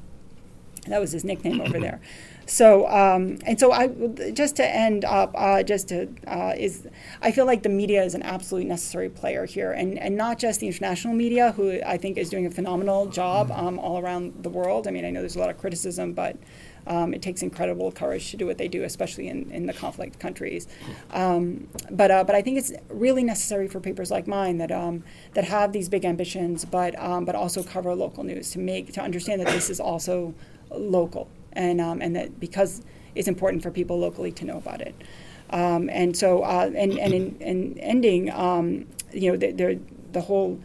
That 0.89 1.01
was 1.01 1.13
his 1.13 1.25
nickname 1.25 1.61
over 1.61 1.79
there. 1.79 2.01
So 2.47 2.89
um, 2.89 3.39
and 3.47 3.59
so 3.59 3.73
I 3.73 3.89
just 4.33 4.57
to 4.57 4.67
end 4.67 5.05
up, 5.05 5.33
uh, 5.35 5.63
just 5.63 5.89
to 5.89 6.09
uh, 6.27 6.55
is 6.57 6.89
I 7.21 7.31
feel 7.31 7.47
like 7.47 7.63
the 7.63 7.69
media 7.69 8.03
is 8.03 8.15
an 8.15 8.23
absolutely 8.23 8.69
necessary 8.69 9.09
player 9.09 9.47
here, 9.47 9.73
and 9.73 9.99
and 9.99 10.17
not 10.17 10.39
just 10.39 10.61
the 10.61 10.67
international 10.67 11.15
media, 11.15 11.53
who 11.53 11.81
I 11.87 11.97
think 11.97 12.19
is 12.19 12.29
doing 12.31 12.47
a 12.47 12.51
phenomenal 12.51 13.07
job 13.07 13.51
um, 13.53 13.79
all 13.79 13.99
around 13.99 14.43
the 14.43 14.51
world. 14.51 14.89
I 14.89 14.91
mean, 14.91 15.05
I 15.05 15.11
know 15.11 15.21
there's 15.21 15.37
a 15.37 15.41
lot 15.41 15.51
of 15.51 15.59
criticism, 15.59 16.13
but. 16.13 16.37
Um, 16.85 17.15
it 17.15 17.23
takes 17.23 17.43
incredible 17.43 17.93
courage 17.93 18.33
to 18.33 18.37
do 18.37 18.45
what 18.45 18.59
they 18.59 18.67
do, 18.67 18.83
especially 18.83 19.29
in, 19.29 19.49
in 19.53 19.67
the 19.67 19.73
conflict 19.73 20.19
countries. 20.19 20.67
Um, 21.13 21.69
but 21.93 22.11
uh, 22.11 22.25
but 22.25 22.35
I 22.35 22.43
think 22.43 22.59
it's 22.59 22.73
really 22.89 23.23
necessary 23.23 23.69
for 23.69 23.79
papers 23.79 24.11
like 24.11 24.27
mine 24.27 24.59
that 24.59 24.73
um, 24.73 25.05
that 25.35 25.45
have 25.45 25.71
these 25.71 25.89
big 25.89 26.05
ambitions, 26.05 26.65
but 26.65 26.99
um, 26.99 27.25
but 27.25 27.37
also 27.37 27.63
cover 27.63 27.95
local 27.95 28.25
news 28.25 28.51
to 28.51 28.59
make 28.59 28.93
to 28.95 29.01
understand 29.01 29.41
that 29.43 29.53
this 29.53 29.71
is 29.71 29.79
also 29.79 30.35
local 30.77 31.29
and 31.53 31.81
um, 31.81 32.01
and 32.01 32.17
that 32.17 32.41
because 32.41 32.83
it's 33.15 33.29
important 33.29 33.63
for 33.63 33.71
people 33.71 33.99
locally 33.99 34.33
to 34.33 34.45
know 34.45 34.57
about 34.57 34.81
it. 34.81 34.95
Um, 35.51 35.91
and 35.91 36.17
so 36.17 36.43
uh, 36.43 36.71
and 36.75 36.99
and 36.99 37.13
in, 37.13 37.37
in 37.41 37.79
ending, 37.79 38.31
um, 38.31 38.87
you 39.13 39.31
know, 39.31 39.37
the, 39.37 39.79
the 40.13 40.21
whole 40.21 40.59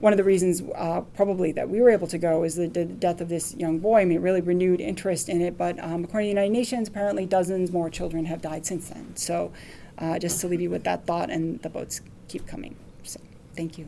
one 0.00 0.12
of 0.12 0.16
the 0.16 0.24
reasons 0.24 0.62
uh, 0.74 1.00
probably 1.14 1.52
that 1.52 1.68
we 1.68 1.80
were 1.80 1.88
able 1.90 2.08
to 2.08 2.18
go 2.18 2.42
is 2.42 2.56
the, 2.56 2.66
the, 2.66 2.84
death 2.84 3.20
of 3.20 3.28
this 3.28 3.54
young 3.54 3.78
boy. 3.78 4.00
I 4.00 4.04
mean, 4.04 4.18
really 4.20 4.40
renewed 4.40 4.80
interest 4.80 5.28
in 5.28 5.40
it. 5.40 5.56
But 5.56 5.78
um, 5.78 6.02
according 6.02 6.30
to 6.30 6.34
the 6.34 6.40
United 6.40 6.52
Nations, 6.52 6.88
apparently 6.88 7.24
dozens 7.24 7.70
more 7.70 7.88
children 7.88 8.24
have 8.24 8.42
died 8.42 8.66
since 8.66 8.88
then. 8.88 9.14
So 9.14 9.52
uh, 9.98 10.18
just 10.18 10.40
to 10.40 10.48
leave 10.48 10.60
you 10.60 10.70
with 10.70 10.82
that 10.84 11.06
thought, 11.06 11.30
and 11.30 11.62
the 11.62 11.68
boats 11.68 12.00
keep 12.26 12.48
coming. 12.48 12.74
So 13.04 13.20
thank 13.54 13.78
you. 13.78 13.86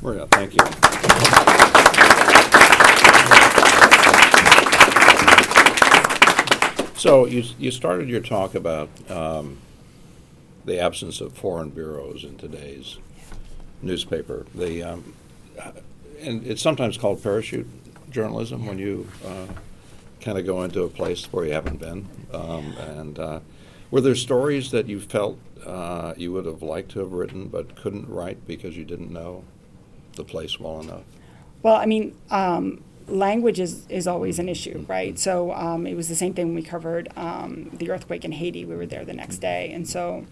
Maria, 0.00 0.26
thank 0.28 0.54
you. 0.54 0.62
So 7.02 7.26
you, 7.26 7.42
you 7.58 7.72
started 7.72 8.08
your 8.08 8.20
talk 8.20 8.54
about 8.54 8.88
um, 9.10 9.58
the 10.64 10.78
absence 10.78 11.20
of 11.20 11.32
foreign 11.32 11.70
bureaus 11.70 12.22
in 12.22 12.38
today's 12.38 12.98
newspaper. 13.82 14.46
The 14.54 14.84
um, 14.84 15.12
and 16.20 16.46
it's 16.46 16.62
sometimes 16.62 16.96
called 16.96 17.20
parachute 17.20 17.66
journalism 18.08 18.66
when 18.66 18.78
you 18.78 19.08
uh, 19.26 19.48
kind 20.20 20.38
of 20.38 20.46
go 20.46 20.62
into 20.62 20.84
a 20.84 20.88
place 20.88 21.24
where 21.32 21.44
you 21.44 21.52
haven't 21.54 21.80
been. 21.80 22.06
Um, 22.32 22.72
and 22.78 23.18
uh, 23.18 23.40
were 23.90 24.00
there 24.00 24.14
stories 24.14 24.70
that 24.70 24.86
you 24.86 25.00
felt 25.00 25.40
uh, 25.66 26.14
you 26.16 26.30
would 26.30 26.46
have 26.46 26.62
liked 26.62 26.92
to 26.92 27.00
have 27.00 27.14
written 27.14 27.48
but 27.48 27.74
couldn't 27.74 28.08
write 28.08 28.46
because 28.46 28.76
you 28.76 28.84
didn't 28.84 29.10
know 29.10 29.42
the 30.14 30.22
place 30.22 30.60
well 30.60 30.78
enough? 30.78 31.02
Well, 31.64 31.74
I 31.74 31.86
mean, 31.86 32.16
um, 32.30 32.84
language 33.06 33.60
is, 33.60 33.86
is 33.88 34.06
always 34.06 34.38
an 34.38 34.48
issue, 34.48 34.84
right? 34.88 35.18
So 35.18 35.52
um, 35.52 35.86
it 35.86 35.94
was 35.94 36.08
the 36.08 36.14
same 36.14 36.34
thing 36.34 36.46
when 36.46 36.54
we 36.54 36.62
covered 36.62 37.08
um, 37.16 37.70
the 37.72 37.90
earthquake 37.90 38.24
in 38.24 38.32
Haiti. 38.32 38.64
We 38.64 38.76
were 38.76 38.86
there 38.86 39.04
the 39.04 39.12
next 39.12 39.38
day. 39.38 39.72
And 39.72 39.88
so, 39.88 40.26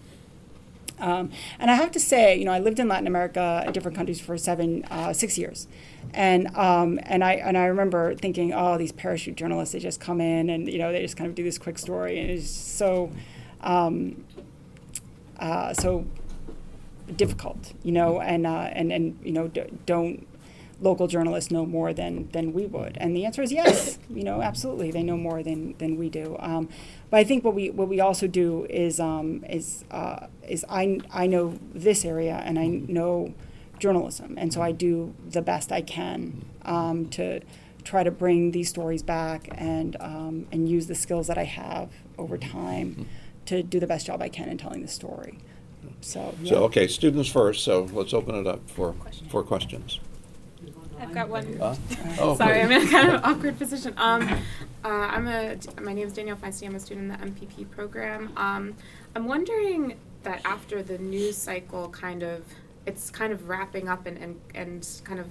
um, 0.99 1.31
and 1.59 1.71
I 1.71 1.75
have 1.75 1.91
to 1.91 1.99
say, 1.99 2.35
you 2.37 2.45
know, 2.45 2.51
I 2.51 2.59
lived 2.59 2.79
in 2.79 2.87
Latin 2.87 3.07
America 3.07 3.63
in 3.65 3.73
different 3.73 3.97
countries 3.97 4.21
for 4.21 4.37
seven, 4.37 4.85
uh, 4.85 5.13
six 5.13 5.37
years. 5.37 5.67
And, 6.13 6.55
um, 6.55 6.99
and, 7.03 7.23
I, 7.23 7.33
and 7.33 7.57
I 7.57 7.65
remember 7.65 8.15
thinking, 8.15 8.53
oh, 8.53 8.77
these 8.77 8.91
parachute 8.91 9.35
journalists, 9.35 9.73
they 9.73 9.79
just 9.79 9.99
come 9.99 10.21
in 10.21 10.49
and, 10.49 10.71
you 10.71 10.77
know, 10.77 10.91
they 10.91 11.01
just 11.01 11.17
kind 11.17 11.29
of 11.29 11.35
do 11.35 11.43
this 11.43 11.57
quick 11.57 11.79
story. 11.79 12.19
And 12.19 12.29
it's 12.29 12.49
so, 12.49 13.11
um, 13.61 14.23
uh, 15.39 15.73
so 15.73 16.05
difficult, 17.15 17.73
you 17.83 17.91
know, 17.91 18.21
and, 18.21 18.45
uh, 18.45 18.69
and, 18.71 18.91
and 18.91 19.19
you 19.23 19.31
know, 19.31 19.47
d- 19.47 19.71
don't 19.85 20.27
local 20.81 21.07
journalists 21.07 21.51
know 21.51 21.65
more 21.65 21.93
than 21.93 22.29
than 22.31 22.53
we 22.53 22.65
would? 22.65 22.97
And 22.97 23.15
the 23.15 23.25
answer 23.25 23.41
is 23.41 23.51
yes. 23.51 23.99
you 24.09 24.23
know, 24.23 24.41
absolutely, 24.41 24.91
they 24.91 25.03
know 25.03 25.17
more 25.17 25.43
than 25.43 25.75
than 25.77 25.97
we 25.97 26.09
do. 26.09 26.35
Um, 26.39 26.69
but 27.09 27.17
I 27.17 27.23
think 27.23 27.43
what 27.43 27.55
we 27.55 27.69
what 27.69 27.87
we 27.87 27.99
also 27.99 28.27
do 28.27 28.65
is 28.69 28.99
um, 28.99 29.45
is 29.49 29.85
uh, 29.91 30.27
is 30.47 30.65
I 30.69 30.99
I 31.11 31.27
know 31.27 31.57
this 31.73 32.03
area 32.03 32.41
and 32.43 32.59
I 32.59 32.67
know 32.67 33.33
journalism, 33.79 34.35
and 34.37 34.53
so 34.53 34.61
I 34.61 34.71
do 34.71 35.13
the 35.27 35.41
best 35.41 35.71
I 35.71 35.81
can 35.81 36.45
um, 36.63 37.07
to 37.09 37.41
try 37.83 38.03
to 38.03 38.11
bring 38.11 38.51
these 38.51 38.69
stories 38.69 39.03
back 39.03 39.47
and 39.51 39.95
um, 39.99 40.47
and 40.51 40.69
use 40.69 40.87
the 40.87 40.95
skills 40.95 41.27
that 41.27 41.37
I 41.37 41.45
have 41.45 41.89
over 42.17 42.37
time 42.37 43.07
to 43.45 43.63
do 43.63 43.79
the 43.79 43.87
best 43.87 44.05
job 44.05 44.21
I 44.21 44.29
can 44.29 44.49
in 44.49 44.57
telling 44.57 44.81
the 44.81 44.87
story. 44.87 45.39
So, 46.01 46.35
yeah. 46.41 46.51
so 46.51 46.63
okay, 46.65 46.87
students 46.87 47.29
first. 47.29 47.63
So 47.63 47.87
let's 47.91 48.13
open 48.13 48.35
it 48.35 48.47
up 48.47 48.69
for 48.69 48.95
for 49.29 49.43
questions. 49.43 49.99
I've 51.01 51.13
got 51.13 51.29
one. 51.29 51.59
Oh, 52.19 52.35
Sorry, 52.35 52.61
I'm 52.61 52.71
in 52.71 52.87
a 52.87 52.89
kind 52.89 53.09
of 53.09 53.23
awkward 53.23 53.57
position. 53.57 53.93
Um, 53.97 54.27
uh, 54.83 54.87
I'm 54.87 55.27
a. 55.27 55.57
My 55.81 55.93
name 55.93 56.05
is 56.07 56.13
Danielle 56.13 56.35
Feinstein. 56.35 56.67
I'm 56.67 56.75
a 56.75 56.79
student 56.79 57.11
in 57.11 57.17
the 57.19 57.45
MPP 57.45 57.71
program. 57.71 58.31
Um, 58.37 58.75
I'm 59.15 59.25
wondering 59.25 59.97
that 60.23 60.41
after 60.45 60.83
the 60.83 60.97
news 60.97 61.37
cycle 61.37 61.89
kind 61.89 62.21
of, 62.21 62.43
it's 62.85 63.09
kind 63.09 63.33
of 63.33 63.49
wrapping 63.49 63.87
up 63.87 64.05
and, 64.05 64.17
and, 64.17 64.39
and 64.53 64.87
kind 65.03 65.19
of 65.19 65.27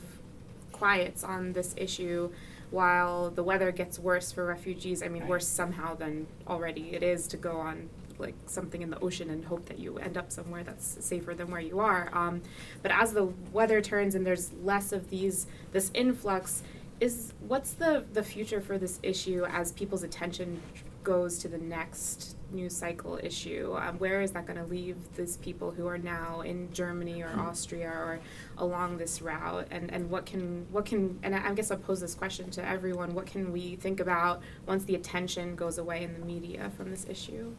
quiets 0.73 1.23
on 1.23 1.53
this 1.53 1.75
issue 1.77 2.31
while 2.71 3.31
the 3.31 3.43
weather 3.43 3.71
gets 3.71 3.99
worse 3.99 4.33
for 4.33 4.45
refugees. 4.47 5.03
I 5.03 5.09
mean, 5.09 5.29
worse 5.29 5.47
somehow 5.47 5.95
than 5.95 6.27
already 6.49 6.95
it 6.95 7.03
is 7.03 7.27
to 7.29 7.37
go 7.37 7.59
on 7.59 7.89
like 8.21 8.35
something 8.47 8.83
in 8.83 8.91
the 8.91 8.99
ocean 9.01 9.31
and 9.31 9.45
hope 9.45 9.67
that 9.67 9.79
you 9.79 9.99
end 9.99 10.17
up 10.17 10.31
somewhere 10.31 10.63
that's 10.63 11.05
safer 11.05 11.35
than 11.35 11.51
where 11.51 11.61
you 11.61 11.81
are. 11.81 12.11
Um, 12.13 12.43
but 12.83 12.93
as 12.93 13.13
the 13.13 13.25
weather 13.53 13.81
turns 13.81 14.15
and 14.15 14.27
there's 14.27 14.53
less 14.63 14.93
of 14.93 15.11
these 15.11 15.47
this 15.73 15.91
influx, 15.95 16.63
is 17.01 17.33
what's 17.41 17.73
the 17.73 18.05
the 18.13 18.23
future 18.23 18.61
for 18.61 18.79
this 18.79 19.01
issue 19.03 19.45
as 19.49 19.73
people's 19.73 20.03
attention 20.03 20.61
goes 21.03 21.39
to 21.39 21.49
the 21.49 21.59
next 21.59 22.37
news 22.53 22.77
cycle 22.77 23.19
issue? 23.23 23.77
Um, 23.79 23.99
where 23.99 24.21
is 24.21 24.33
that 24.33 24.47
going 24.47 24.59
to 24.59 24.67
leave 24.67 24.97
these 25.17 25.37
people 25.39 25.71
who 25.71 25.87
are 25.87 25.99
now 25.99 26.43
in 26.43 26.73
Germany 26.73 27.23
or 27.23 27.31
hmm. 27.31 27.41
Austria 27.41 27.89
or 27.89 28.21
along 28.59 28.99
this 28.99 29.23
route? 29.23 29.67
And, 29.71 29.93
and 29.93 30.11
what 30.11 30.27
can 30.27 30.67
what 30.71 30.85
can 30.85 31.19
and 31.23 31.35
I 31.35 31.55
guess 31.55 31.71
I'll 31.71 31.79
pose 31.79 32.01
this 32.01 32.15
question 32.15 32.51
to 32.53 32.67
everyone: 32.67 33.15
What 33.15 33.27
can 33.27 33.53
we 33.53 33.77
think 33.77 34.01
about 34.01 34.43
once 34.67 34.85
the 34.85 34.95
attention 34.95 35.57
goes 35.57 35.79
away 35.79 36.03
in 36.05 36.13
the 36.13 36.25
media 36.25 36.71
from 36.77 36.91
this 36.91 37.07
issue? 37.09 37.55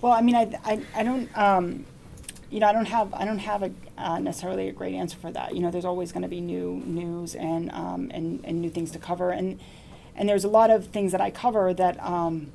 Well, 0.00 0.12
I 0.12 0.22
mean, 0.22 0.34
I, 0.34 0.58
I, 0.64 0.82
I 0.94 1.02
don't, 1.02 1.36
um, 1.36 1.84
you 2.50 2.60
know, 2.60 2.66
I 2.66 2.72
don't 2.72 2.86
have, 2.86 3.12
I 3.14 3.24
don't 3.24 3.38
have 3.38 3.62
a 3.62 3.70
uh, 3.98 4.18
necessarily 4.18 4.68
a 4.68 4.72
great 4.72 4.94
answer 4.94 5.16
for 5.18 5.30
that. 5.30 5.54
You 5.54 5.60
know, 5.60 5.70
there's 5.70 5.84
always 5.84 6.10
going 6.10 6.22
to 6.22 6.28
be 6.28 6.40
new 6.40 6.82
news 6.86 7.34
and, 7.34 7.70
um, 7.72 8.10
and 8.12 8.44
and 8.44 8.60
new 8.60 8.70
things 8.70 8.90
to 8.92 8.98
cover, 8.98 9.30
and 9.30 9.60
and 10.16 10.28
there's 10.28 10.44
a 10.44 10.48
lot 10.48 10.70
of 10.70 10.86
things 10.86 11.12
that 11.12 11.20
I 11.20 11.30
cover 11.30 11.74
that. 11.74 12.02
Um, 12.02 12.52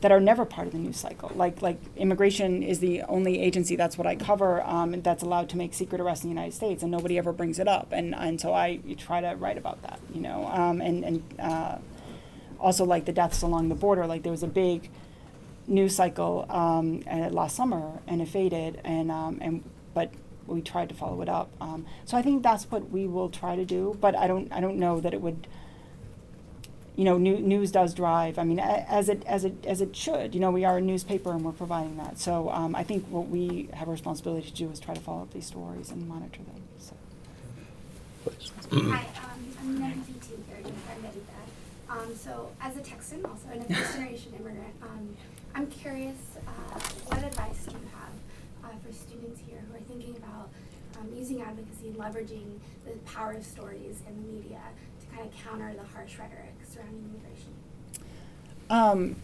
that 0.00 0.12
are 0.12 0.20
never 0.20 0.44
part 0.44 0.66
of 0.68 0.72
the 0.72 0.78
news 0.78 0.96
cycle. 0.96 1.30
Like 1.34 1.60
like 1.60 1.80
immigration 1.96 2.62
is 2.62 2.78
the 2.78 3.02
only 3.02 3.40
agency 3.40 3.74
that's 3.74 3.98
what 3.98 4.06
I 4.06 4.14
cover 4.14 4.62
um, 4.62 5.00
that's 5.02 5.22
allowed 5.24 5.48
to 5.50 5.56
make 5.56 5.74
secret 5.74 6.00
arrests 6.00 6.24
in 6.24 6.30
the 6.30 6.34
United 6.34 6.54
States, 6.54 6.82
and 6.82 6.92
nobody 6.92 7.18
ever 7.18 7.32
brings 7.32 7.58
it 7.58 7.66
up. 7.66 7.88
And 7.90 8.14
and 8.14 8.40
so 8.40 8.54
I 8.54 8.80
try 8.96 9.20
to 9.20 9.34
write 9.34 9.58
about 9.58 9.82
that, 9.82 9.98
you 10.14 10.20
know. 10.20 10.46
Um, 10.46 10.80
and 10.80 11.04
and 11.04 11.22
uh, 11.40 11.78
also 12.60 12.84
like 12.84 13.06
the 13.06 13.12
deaths 13.12 13.42
along 13.42 13.70
the 13.70 13.74
border. 13.74 14.06
Like 14.06 14.22
there 14.22 14.32
was 14.32 14.44
a 14.44 14.48
big 14.48 14.88
news 15.68 15.94
cycle 15.94 16.46
um, 16.48 17.00
last 17.30 17.56
summer, 17.56 18.00
and 18.06 18.20
it 18.20 18.28
faded. 18.28 18.80
And 18.84 19.10
um, 19.10 19.38
and 19.40 19.62
but 19.94 20.10
we 20.46 20.62
tried 20.62 20.88
to 20.88 20.94
follow 20.94 21.20
it 21.22 21.28
up. 21.28 21.50
Um, 21.60 21.86
so 22.04 22.16
I 22.16 22.22
think 22.22 22.42
that's 22.42 22.70
what 22.70 22.90
we 22.90 23.06
will 23.06 23.28
try 23.28 23.56
to 23.56 23.64
do. 23.64 23.96
But 24.00 24.16
I 24.16 24.26
don't 24.26 24.52
I 24.52 24.60
don't 24.60 24.78
know 24.78 25.00
that 25.00 25.14
it 25.14 25.20
would. 25.20 25.46
You 26.96 27.04
know, 27.04 27.16
new, 27.16 27.38
news 27.38 27.70
does 27.70 27.94
drive. 27.94 28.40
I 28.40 28.42
mean, 28.42 28.58
as 28.58 29.08
it 29.08 29.22
as 29.24 29.44
it 29.44 29.64
as 29.64 29.80
it 29.80 29.94
should. 29.94 30.34
You 30.34 30.40
know, 30.40 30.50
we 30.50 30.64
are 30.64 30.78
a 30.78 30.80
newspaper 30.80 31.30
and 31.30 31.44
we're 31.44 31.52
providing 31.52 31.96
that. 31.98 32.18
So 32.18 32.50
um, 32.50 32.74
I 32.74 32.82
think 32.82 33.06
what 33.06 33.28
we 33.28 33.68
have 33.72 33.86
a 33.86 33.92
responsibility 33.92 34.50
to 34.50 34.54
do 34.56 34.68
is 34.70 34.80
try 34.80 34.94
to 34.94 35.00
follow 35.00 35.22
up 35.22 35.32
these 35.32 35.46
stories 35.46 35.92
and 35.92 36.08
monitor 36.08 36.42
them. 36.42 36.62
So. 36.80 36.94
please. 38.24 38.50
Hi, 38.72 39.06
um, 39.22 39.54
I'm 39.60 39.76
an 39.76 39.92
MPP 39.92 40.28
two 40.28 40.44
here, 40.48 40.58
Edita. 40.58 41.38
Um, 41.88 42.14
so 42.14 42.50
as 42.60 42.76
a 42.76 42.80
Texan, 42.80 43.24
also 43.24 43.48
and 43.52 43.62
a 43.62 43.74
first 43.74 43.94
generation 43.94 44.32
immigrant, 44.34 44.74
um, 44.82 45.16
I'm 45.54 45.66
curious, 45.68 46.16
uh, 46.46 46.78
what 47.06 47.24
advice 47.24 47.64
do 47.66 47.72
you 47.72 47.88
have 47.94 48.70
uh, 48.70 48.76
for 48.86 48.92
students 48.92 49.40
here 49.46 49.58
who 49.68 49.76
are 49.76 49.80
thinking 49.80 50.16
about 50.16 50.50
um, 51.00 51.08
using 51.16 51.40
advocacy, 51.42 51.88
and 51.88 51.96
leveraging 51.96 52.58
the 52.84 52.92
power 53.10 53.32
of 53.32 53.44
stories 53.44 54.02
in 54.08 54.16
the 54.16 54.32
media 54.32 54.60
to 55.00 55.16
kind 55.16 55.28
of 55.28 55.34
counter 55.44 55.72
the 55.74 55.84
harsh 55.94 56.18
rhetoric 56.18 56.54
surrounding 56.68 57.04
immigration? 57.10 57.52
Um, 58.70 59.16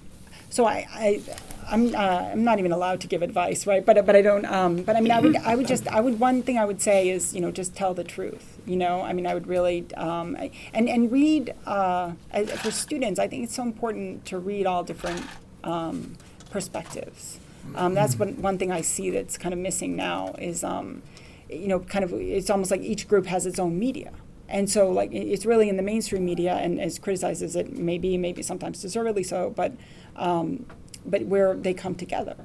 so 0.51 0.67
I, 0.67 0.87
I 0.93 1.23
I'm, 1.69 1.95
uh, 1.95 1.99
I'm 1.99 2.45
not 2.45 2.59
even 2.59 2.71
allowed 2.73 3.01
to 3.01 3.07
give 3.09 3.23
advice, 3.23 3.67
right? 3.67 3.85
But 3.85 4.07
but 4.07 4.15
I 4.15 4.23
don't. 4.23 4.45
Um, 4.45 4.83
but 4.83 4.95
I 4.97 5.01
mean, 5.01 5.11
I 5.11 5.21
would 5.21 5.37
I 5.37 5.57
would 5.57 5.67
just 5.67 5.89
I 5.89 6.01
would 6.01 6.21
one 6.21 6.43
thing 6.43 6.59
I 6.59 6.65
would 6.65 6.81
say 6.81 7.09
is 7.09 7.35
you 7.35 7.41
know 7.41 7.51
just 7.51 7.75
tell 7.75 7.93
the 7.95 8.05
truth. 8.05 8.59
You 8.65 8.77
know, 8.77 9.03
I 9.03 9.13
mean, 9.13 9.27
I 9.27 9.35
would 9.35 9.47
really 9.49 9.85
um, 9.97 10.37
I, 10.39 10.51
and 10.73 10.89
and 10.89 11.11
read 11.11 11.55
uh, 11.67 12.13
as- 12.31 12.51
for 12.61 12.71
students. 12.71 13.19
I 13.19 13.27
think 13.27 13.45
it's 13.45 13.55
so 13.55 13.63
important 13.63 14.25
to 14.27 14.39
read 14.39 14.67
all 14.67 14.85
different 14.85 15.25
um, 15.65 16.17
perspectives. 16.51 17.41
Um, 17.75 17.95
that's 17.95 18.17
one 18.19 18.41
one 18.41 18.59
thing 18.59 18.71
I 18.71 18.83
see 18.83 19.11
that's 19.11 19.37
kind 19.39 19.53
of 19.53 19.59
missing 19.59 19.97
now 19.97 20.35
is 20.39 20.63
um, 20.63 21.03
you 21.49 21.67
know 21.67 21.81
kind 21.81 22.05
of 22.05 22.13
it's 22.13 22.51
almost 22.51 22.71
like 22.71 22.83
each 22.83 23.09
group 23.09 23.27
has 23.27 23.47
its 23.47 23.59
own 23.59 23.79
media. 23.79 24.13
And 24.47 24.71
so, 24.71 24.91
like, 24.91 25.11
it's 25.13 25.47
really 25.47 25.71
in 25.71 25.79
the 25.79 25.83
mainstream 25.83 26.25
media, 26.25 26.55
and 26.55 26.79
as 26.79 26.99
criticized 26.99 27.43
as 27.43 27.57
it 27.57 27.73
may 27.79 27.97
be, 27.97 28.19
maybe 28.19 28.43
sometimes 28.43 28.83
deservedly 28.83 29.23
so, 29.23 29.51
but, 29.57 29.73
um, 30.17 30.67
but 31.07 31.23
where 31.23 31.55
they 31.55 31.73
come 31.73 31.95
together. 31.95 32.37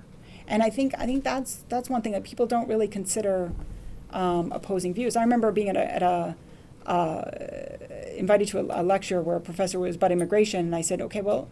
And 0.47 0.63
I 0.63 0.69
think 0.69 0.93
I 0.97 1.05
think 1.05 1.23
that's 1.23 1.63
that's 1.69 1.89
one 1.89 2.01
thing 2.01 2.13
that 2.13 2.23
people 2.23 2.47
don't 2.47 2.67
really 2.67 2.87
consider 2.87 3.51
um, 4.11 4.51
opposing 4.51 4.93
views. 4.93 5.15
I 5.15 5.21
remember 5.21 5.51
being 5.51 5.69
at 5.69 5.77
a, 5.77 5.93
at 5.93 6.01
a 6.01 6.35
uh, 6.89 7.31
invited 8.15 8.47
to 8.49 8.59
a, 8.59 8.81
a 8.81 8.83
lecture 8.83 9.21
where 9.21 9.35
a 9.35 9.41
professor 9.41 9.77
was 9.77 9.95
about 9.97 10.11
immigration, 10.11 10.61
and 10.61 10.75
I 10.75 10.81
said, 10.81 11.01
okay, 11.01 11.21
well, 11.21 11.49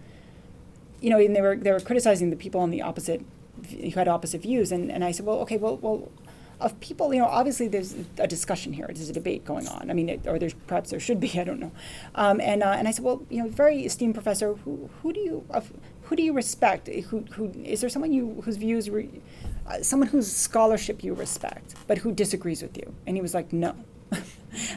you 1.01 1.09
know, 1.09 1.19
and 1.19 1.35
they 1.35 1.41
were 1.41 1.55
they 1.55 1.71
were 1.71 1.79
criticizing 1.79 2.29
the 2.29 2.35
people 2.35 2.61
on 2.61 2.71
the 2.71 2.81
opposite 2.81 3.23
who 3.69 3.89
had 3.91 4.07
opposite 4.07 4.41
views, 4.41 4.71
and, 4.71 4.91
and 4.91 5.03
I 5.03 5.11
said, 5.11 5.25
well, 5.25 5.39
okay, 5.39 5.57
well, 5.57 5.77
well, 5.77 6.11
of 6.59 6.79
people, 6.79 7.13
you 7.13 7.19
know, 7.19 7.27
obviously 7.27 7.67
there's 7.67 7.95
a 8.17 8.27
discussion 8.27 8.73
here. 8.73 8.87
There's 8.87 9.09
a 9.09 9.13
debate 9.13 9.45
going 9.45 9.67
on. 9.67 9.91
I 9.91 9.93
mean, 9.93 10.09
it, 10.09 10.25
or 10.25 10.39
there's 10.39 10.53
perhaps 10.53 10.89
there 10.89 10.99
should 10.99 11.19
be. 11.19 11.39
I 11.39 11.43
don't 11.43 11.59
know. 11.59 11.71
Um, 12.15 12.41
and 12.41 12.63
uh, 12.63 12.75
and 12.77 12.87
I 12.87 12.91
said, 12.91 13.05
well, 13.05 13.23
you 13.29 13.43
know, 13.43 13.49
very 13.49 13.85
esteemed 13.85 14.15
professor, 14.15 14.53
who 14.53 14.89
who 15.01 15.13
do 15.13 15.19
you 15.19 15.45
who 16.03 16.15
do 16.15 16.23
you 16.23 16.33
respect? 16.33 16.87
Who 16.87 17.25
who 17.31 17.51
is 17.63 17.81
there 17.81 17.89
someone 17.89 18.11
you 18.11 18.41
whose 18.43 18.57
views, 18.57 18.89
re, 18.89 19.09
uh, 19.67 19.83
someone 19.83 20.09
whose 20.09 20.31
scholarship 20.31 21.03
you 21.03 21.13
respect, 21.13 21.75
but 21.85 21.99
who 21.99 22.11
disagrees 22.11 22.61
with 22.61 22.75
you? 22.77 22.93
And 23.05 23.15
he 23.15 23.21
was 23.21 23.33
like, 23.33 23.53
no. 23.53 23.75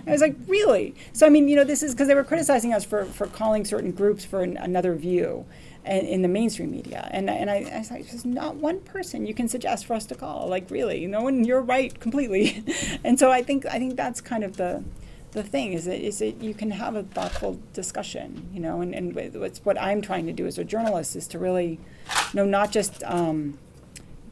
I 0.07 0.11
was 0.11 0.21
like, 0.21 0.37
really? 0.47 0.95
So 1.13 1.27
I 1.27 1.31
mean, 1.31 1.49
you 1.49 1.57
know, 1.57 1.65
this 1.65 1.83
is 1.83 1.95
because 1.95 2.09
they 2.09 2.15
were 2.15 2.25
criticizing 2.25 2.75
us 2.75 2.85
for, 2.85 3.05
for 3.07 3.27
calling 3.27 3.65
certain 3.65 3.93
groups 3.93 4.25
for 4.25 4.43
an, 4.43 4.57
another 4.57 4.95
view, 4.95 5.47
and 5.85 6.07
in 6.07 6.23
the 6.23 6.29
mainstream 6.29 6.71
media. 6.71 7.09
And 7.11 7.31
and 7.31 7.51
I, 7.51 7.57
I 7.73 7.79
was 7.79 7.89
there's 7.89 8.25
not 8.25 8.57
one 8.57 8.81
person 8.81 9.27
you 9.27 9.35
can 9.35 9.49
suggest 9.49 9.87
for 9.87 9.95
us 9.95 10.07
to 10.07 10.15
call. 10.15 10.49
Like, 10.49 10.71
really, 10.71 11.07
no 11.07 11.23
one. 11.23 11.45
You're 11.45 11.63
right 11.63 11.99
completely. 12.01 12.65
and 13.05 13.19
so 13.19 13.31
I 13.31 13.43
think 13.43 13.67
I 13.67 13.79
think 13.79 13.97
that's 13.97 14.21
kind 14.21 14.45
of 14.45 14.57
the 14.57 14.85
the 15.33 15.43
thing 15.43 15.73
is 15.73 15.85
that 15.85 16.01
is 16.01 16.19
that 16.19 16.43
you 16.43 16.55
can 16.55 16.73
have 16.73 16.97
a 16.97 17.03
thoughtful 17.03 17.59
discussion, 17.73 18.49
you 18.53 18.61
know, 18.61 18.81
and, 18.81 18.95
and 18.95 19.15
what's 19.35 19.65
what 19.65 19.81
I'm 19.81 20.03
trying 20.03 20.27
to 20.27 20.33
do 20.33 20.47
as 20.47 20.59
a 20.59 20.65
journalist 20.65 21.17
is 21.17 21.27
to 21.29 21.39
really, 21.39 21.79
you 22.09 22.35
know, 22.35 22.45
not 22.45 22.73
just 22.73 23.03
um, 23.05 23.59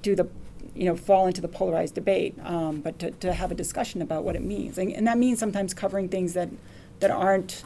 do 0.03 0.15
the 0.15 0.29
you 0.75 0.85
know 0.85 0.97
fall 0.97 1.27
into 1.27 1.41
the 1.41 1.49
polarized 1.49 1.95
debate, 1.95 2.35
um, 2.45 2.81
but 2.81 2.99
to, 2.99 3.11
to 3.13 3.33
have 3.33 3.51
a 3.51 3.55
discussion 3.55 4.03
about 4.03 4.25
what 4.25 4.37
it 4.37 4.43
means, 4.43 4.77
and, 4.79 4.93
and 4.93 5.07
that 5.07 5.19
means 5.19 5.39
sometimes 5.39 5.73
covering 5.73 6.09
things 6.09 6.35
that 6.35 6.51
that 7.01 7.11
aren't 7.11 7.63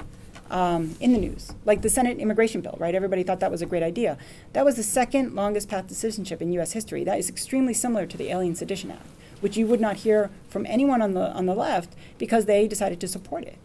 um, 0.50 0.96
in 1.00 1.12
the 1.12 1.18
news, 1.18 1.52
like 1.64 1.82
the 1.82 1.90
Senate 1.90 2.18
immigration 2.18 2.60
bill. 2.60 2.76
Right? 2.78 2.94
Everybody 2.94 3.22
thought 3.22 3.40
that 3.40 3.50
was 3.50 3.62
a 3.62 3.66
great 3.66 3.82
idea. 3.82 4.18
That 4.52 4.64
was 4.64 4.76
the 4.76 4.82
second 4.82 5.34
longest 5.34 5.68
path 5.68 5.88
to 5.88 5.94
citizenship 5.94 6.42
in 6.42 6.52
U.S. 6.54 6.72
history. 6.72 7.04
That 7.04 7.18
is 7.18 7.28
extremely 7.28 7.74
similar 7.74 8.06
to 8.06 8.16
the 8.16 8.30
Alien 8.30 8.54
Sedition 8.54 8.90
Act, 8.90 9.06
which 9.40 9.56
you 9.56 9.66
would 9.66 9.80
not 9.80 9.98
hear 9.98 10.30
from 10.48 10.66
anyone 10.66 11.02
on 11.02 11.14
the 11.14 11.32
on 11.32 11.46
the 11.46 11.54
left 11.54 11.94
because 12.18 12.46
they 12.46 12.68
decided 12.68 13.00
to 13.00 13.08
support 13.08 13.44
it. 13.44 13.58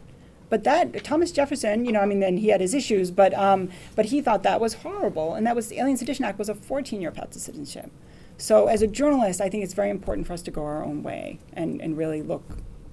But 0.50 0.64
that 0.64 1.04
Thomas 1.04 1.32
Jefferson, 1.32 1.84
you 1.84 1.92
know, 1.92 2.00
I 2.00 2.06
mean, 2.06 2.22
then 2.22 2.38
he 2.38 2.50
had 2.50 2.62
his 2.62 2.74
issues, 2.74 3.12
but 3.12 3.34
um, 3.34 3.70
but 3.96 4.06
he 4.06 4.22
thought 4.22 4.44
that 4.44 4.62
was 4.62 4.76
horrible, 4.76 5.34
and 5.34 5.46
that 5.46 5.56
was 5.56 5.68
the 5.68 5.80
Alien 5.80 5.98
Sedition 5.98 6.24
Act 6.26 6.40
was 6.40 6.50
a 6.50 6.54
14-year 6.54 7.12
path 7.12 7.32
to 7.32 7.40
citizenship. 7.40 7.92
So 8.38 8.68
as 8.68 8.82
a 8.82 8.88
journalist, 8.88 9.42
I 9.42 9.50
think 9.50 9.64
it's 9.64 9.74
very 9.74 9.90
important 9.90 10.28
for 10.28 10.34
us 10.34 10.44
to 10.44 10.52
go 10.52 10.64
our 10.64 10.84
own 10.84 11.02
way 11.02 11.40
and, 11.54 11.82
and 11.82 11.98
really 11.98 12.22
look 12.22 12.44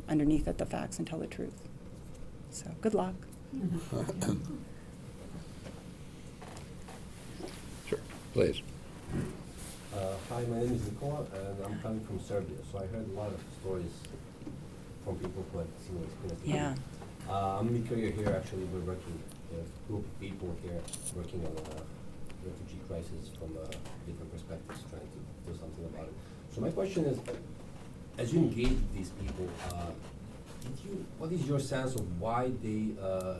underneath 0.08 0.48
at 0.48 0.58
the 0.58 0.66
facts 0.66 0.98
and 0.98 1.06
tell 1.06 1.18
the 1.18 1.26
truth. 1.26 1.68
So 2.50 2.70
good 2.80 2.94
luck. 2.94 3.14
Sure, 7.88 7.98
please. 8.32 8.62
Uh, 9.94 10.14
hi, 10.28 10.42
my 10.44 10.58
name 10.58 10.72
is 10.72 10.84
Nikola, 10.86 11.26
and 11.34 11.64
I'm 11.64 11.78
coming 11.80 12.04
from 12.04 12.18
Serbia. 12.20 12.56
So 12.72 12.78
I 12.78 12.86
heard 12.86 13.06
a 13.08 13.12
lot 13.12 13.28
of 13.28 13.40
stories 13.60 13.92
from 15.04 15.16
people 15.16 15.44
who 15.52 15.58
had 15.58 15.68
similar 15.86 16.04
experience. 16.06 16.40
to 16.42 16.48
me. 16.48 16.54
Yeah. 16.54 16.74
Uh, 17.28 17.58
I'm 17.60 17.68
Mikola 17.68 18.12
here. 18.14 18.34
Actually, 18.34 18.64
we're 18.64 18.80
working 18.80 19.18
a 19.52 19.88
group 19.88 20.04
of 20.04 20.20
people 20.20 20.56
here 20.62 20.80
working 21.14 21.40
on 21.46 21.52
a 21.52 21.82
refugee 22.48 22.80
crisis 22.88 23.30
from 23.38 23.56
uh, 23.56 23.66
different 24.06 24.32
perspectives, 24.32 24.80
trying 24.90 25.08
to 25.14 25.20
do 25.46 25.58
something 25.58 25.84
about 25.84 26.06
it. 26.08 26.14
So 26.54 26.60
my 26.60 26.70
question 26.70 27.04
is, 27.06 27.18
as 28.18 28.32
you 28.32 28.40
engage 28.40 28.68
with 28.68 28.94
these 28.94 29.10
people, 29.10 29.48
uh, 29.70 29.86
did 29.86 30.13
you, 30.84 31.04
what 31.18 31.32
is 31.32 31.46
your 31.46 31.58
sense 31.60 31.94
of 31.94 32.20
why 32.20 32.50
they 32.62 32.92
uh, 33.02 33.38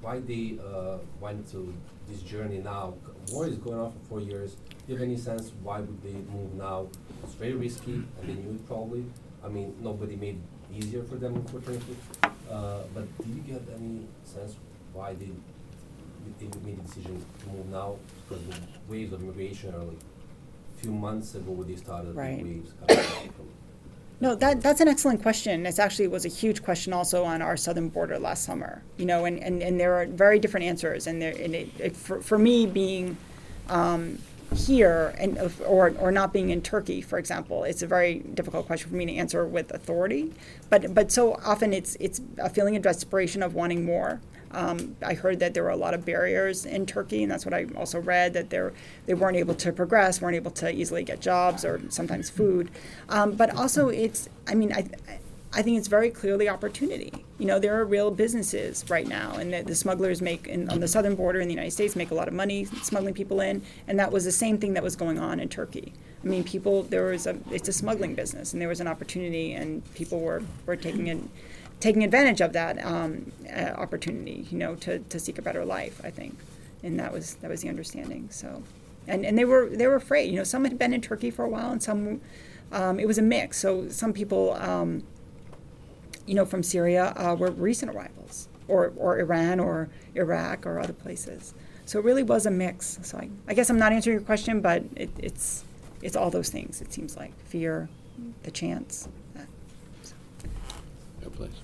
why 0.00 0.20
they 0.20 0.58
uh, 0.64 0.98
went 1.20 1.50
to 1.52 1.72
this 2.08 2.20
journey 2.22 2.58
now? 2.58 2.94
War 3.32 3.46
is 3.46 3.56
going 3.56 3.78
on 3.80 3.92
for 3.92 3.98
four 4.08 4.20
years. 4.20 4.54
Do 4.54 4.92
you 4.92 4.94
have 4.94 5.02
any 5.02 5.16
sense 5.16 5.52
why 5.62 5.80
would 5.80 6.02
they 6.02 6.12
move 6.32 6.54
now? 6.54 6.88
It's 7.22 7.34
very 7.34 7.54
risky, 7.54 7.94
and 7.94 8.28
they 8.28 8.34
knew 8.34 8.50
it 8.54 8.66
probably. 8.66 9.04
I 9.44 9.48
mean, 9.48 9.74
nobody 9.80 10.16
made 10.16 10.36
it 10.70 10.84
easier 10.84 11.02
for 11.04 11.16
them, 11.16 11.36
unfortunately. 11.36 11.96
Uh, 12.50 12.80
but 12.94 13.06
do 13.24 13.28
you 13.30 13.40
get 13.40 13.62
any 13.74 14.06
sense 14.24 14.56
why 14.92 15.14
they 15.14 15.30
they 16.38 16.46
made 16.64 16.78
the 16.78 16.82
decision 16.82 17.24
to 17.40 17.48
move 17.48 17.66
now? 17.70 17.96
Because 18.28 18.44
the 18.46 18.56
waves 18.88 19.12
of 19.12 19.22
immigration 19.22 19.74
are 19.74 19.78
like 19.84 19.98
a 20.76 20.80
few 20.80 20.92
months 20.92 21.34
ago 21.34 21.62
they 21.62 21.76
started 21.76 22.14
Right. 22.14 22.38
the 22.38 22.44
waves 22.44 22.72
coming 22.86 23.32
from. 23.32 23.48
No, 24.20 24.34
that, 24.36 24.60
that's 24.60 24.80
an 24.80 24.88
excellent 24.88 25.22
question. 25.22 25.66
It's 25.66 25.78
actually 25.78 26.08
was 26.08 26.24
a 26.24 26.28
huge 26.28 26.62
question 26.62 26.92
also 26.92 27.24
on 27.24 27.42
our 27.42 27.56
southern 27.56 27.88
border 27.88 28.18
last 28.18 28.44
summer. 28.44 28.82
You 28.96 29.06
know, 29.06 29.24
and, 29.24 29.38
and, 29.38 29.62
and 29.62 29.78
there 29.78 29.94
are 29.94 30.06
very 30.06 30.38
different 30.38 30.66
answers. 30.66 31.06
And 31.06 31.20
there, 31.20 31.34
and 31.36 31.54
it, 31.54 31.68
it, 31.78 31.96
for, 31.96 32.20
for 32.22 32.38
me 32.38 32.66
being 32.66 33.16
um, 33.68 34.18
here 34.54 35.14
and 35.18 35.38
or 35.66 35.94
or 35.98 36.12
not 36.12 36.32
being 36.32 36.50
in 36.50 36.62
Turkey, 36.62 37.00
for 37.00 37.18
example, 37.18 37.64
it's 37.64 37.82
a 37.82 37.86
very 37.86 38.20
difficult 38.20 38.66
question 38.66 38.88
for 38.88 38.96
me 38.96 39.06
to 39.06 39.14
answer 39.14 39.44
with 39.44 39.72
authority. 39.72 40.32
But 40.70 40.94
but 40.94 41.10
so 41.10 41.40
often 41.44 41.72
it's 41.72 41.96
it's 41.98 42.20
a 42.38 42.48
feeling 42.48 42.76
of 42.76 42.82
desperation 42.82 43.42
of 43.42 43.54
wanting 43.54 43.84
more. 43.84 44.20
Um, 44.54 44.96
I 45.04 45.14
heard 45.14 45.40
that 45.40 45.54
there 45.54 45.64
were 45.64 45.70
a 45.70 45.76
lot 45.76 45.94
of 45.94 46.04
barriers 46.04 46.64
in 46.64 46.86
Turkey, 46.86 47.22
and 47.22 47.30
that's 47.30 47.44
what 47.44 47.54
I 47.54 47.66
also 47.76 48.00
read 48.00 48.32
that 48.34 48.50
they 48.50 48.62
they 49.06 49.14
weren't 49.14 49.36
able 49.36 49.54
to 49.56 49.72
progress, 49.72 50.20
weren't 50.20 50.36
able 50.36 50.52
to 50.52 50.72
easily 50.72 51.02
get 51.04 51.20
jobs 51.20 51.64
or 51.64 51.80
sometimes 51.88 52.30
food. 52.30 52.70
Um, 53.08 53.32
but 53.32 53.54
also, 53.54 53.88
it's 53.88 54.28
I 54.46 54.54
mean 54.54 54.72
I. 54.72 54.88
I 55.56 55.62
think 55.62 55.78
it's 55.78 55.86
very 55.86 56.10
clearly 56.10 56.48
opportunity. 56.48 57.12
You 57.38 57.46
know, 57.46 57.60
there 57.60 57.78
are 57.80 57.84
real 57.84 58.10
businesses 58.10 58.84
right 58.90 59.06
now, 59.06 59.36
and 59.36 59.52
the, 59.52 59.62
the 59.62 59.76
smugglers 59.76 60.20
make 60.20 60.48
in, 60.48 60.68
on 60.68 60.80
the 60.80 60.88
southern 60.88 61.14
border 61.14 61.38
in 61.40 61.46
the 61.46 61.54
United 61.54 61.70
States 61.70 61.94
make 61.94 62.10
a 62.10 62.14
lot 62.14 62.26
of 62.26 62.34
money 62.34 62.64
smuggling 62.82 63.14
people 63.14 63.40
in, 63.40 63.62
and 63.86 63.96
that 64.00 64.10
was 64.10 64.24
the 64.24 64.32
same 64.32 64.58
thing 64.58 64.74
that 64.74 64.82
was 64.82 64.96
going 64.96 65.16
on 65.16 65.38
in 65.38 65.48
Turkey. 65.48 65.92
I 66.24 66.26
mean, 66.26 66.42
people 66.42 66.82
there 66.82 67.04
was 67.04 67.28
a 67.28 67.38
it's 67.52 67.68
a 67.68 67.72
smuggling 67.72 68.16
business, 68.16 68.52
and 68.52 68.60
there 68.60 68.68
was 68.68 68.80
an 68.80 68.88
opportunity, 68.88 69.52
and 69.52 69.82
people 69.94 70.18
were 70.18 70.42
were 70.66 70.74
taking 70.74 71.06
it 71.06 71.18
taking 71.80 72.02
advantage 72.02 72.40
of 72.40 72.52
that 72.52 72.84
um, 72.84 73.32
uh, 73.54 73.70
opportunity, 73.76 74.46
you 74.50 74.58
know, 74.58 74.74
to, 74.76 74.98
to 74.98 75.18
seek 75.18 75.38
a 75.38 75.42
better 75.42 75.64
life. 75.64 76.00
I 76.04 76.10
think, 76.10 76.38
and 76.82 76.98
that 76.98 77.12
was 77.12 77.34
that 77.36 77.50
was 77.50 77.62
the 77.62 77.68
understanding. 77.68 78.28
So, 78.30 78.62
and 79.06 79.24
and 79.24 79.36
they 79.38 79.44
were 79.44 79.68
they 79.68 79.86
were 79.86 79.96
afraid. 79.96 80.30
You 80.30 80.36
know, 80.36 80.44
some 80.44 80.64
had 80.64 80.78
been 80.78 80.94
in 80.94 81.00
Turkey 81.00 81.30
for 81.30 81.44
a 81.44 81.48
while, 81.48 81.70
and 81.70 81.82
some 81.82 82.20
um, 82.72 82.98
it 82.98 83.06
was 83.06 83.18
a 83.18 83.22
mix. 83.22 83.58
So 83.58 83.88
some 83.88 84.12
people, 84.12 84.54
um, 84.54 85.04
you 86.26 86.34
know, 86.34 86.44
from 86.44 86.62
Syria 86.62 87.12
uh, 87.16 87.34
were 87.34 87.50
recent 87.50 87.94
arrivals, 87.94 88.48
or 88.68 88.92
or 88.96 89.18
Iran, 89.18 89.60
or 89.60 89.88
Iraq, 90.14 90.66
or 90.66 90.80
other 90.80 90.92
places. 90.92 91.54
So 91.86 91.98
it 91.98 92.04
really 92.04 92.22
was 92.22 92.46
a 92.46 92.50
mix. 92.50 92.98
So 93.02 93.18
I, 93.18 93.28
I 93.46 93.54
guess 93.54 93.68
I'm 93.68 93.78
not 93.78 93.92
answering 93.92 94.16
your 94.16 94.24
question, 94.24 94.60
but 94.60 94.84
it, 94.96 95.10
it's 95.18 95.64
it's 96.02 96.16
all 96.16 96.30
those 96.30 96.50
things. 96.50 96.80
It 96.80 96.92
seems 96.92 97.16
like 97.16 97.32
fear, 97.46 97.88
the 98.42 98.50
chance. 98.50 99.08
That, 101.24 101.36
so. 101.36 101.42
Yeah, 101.42 101.48
please. 101.48 101.56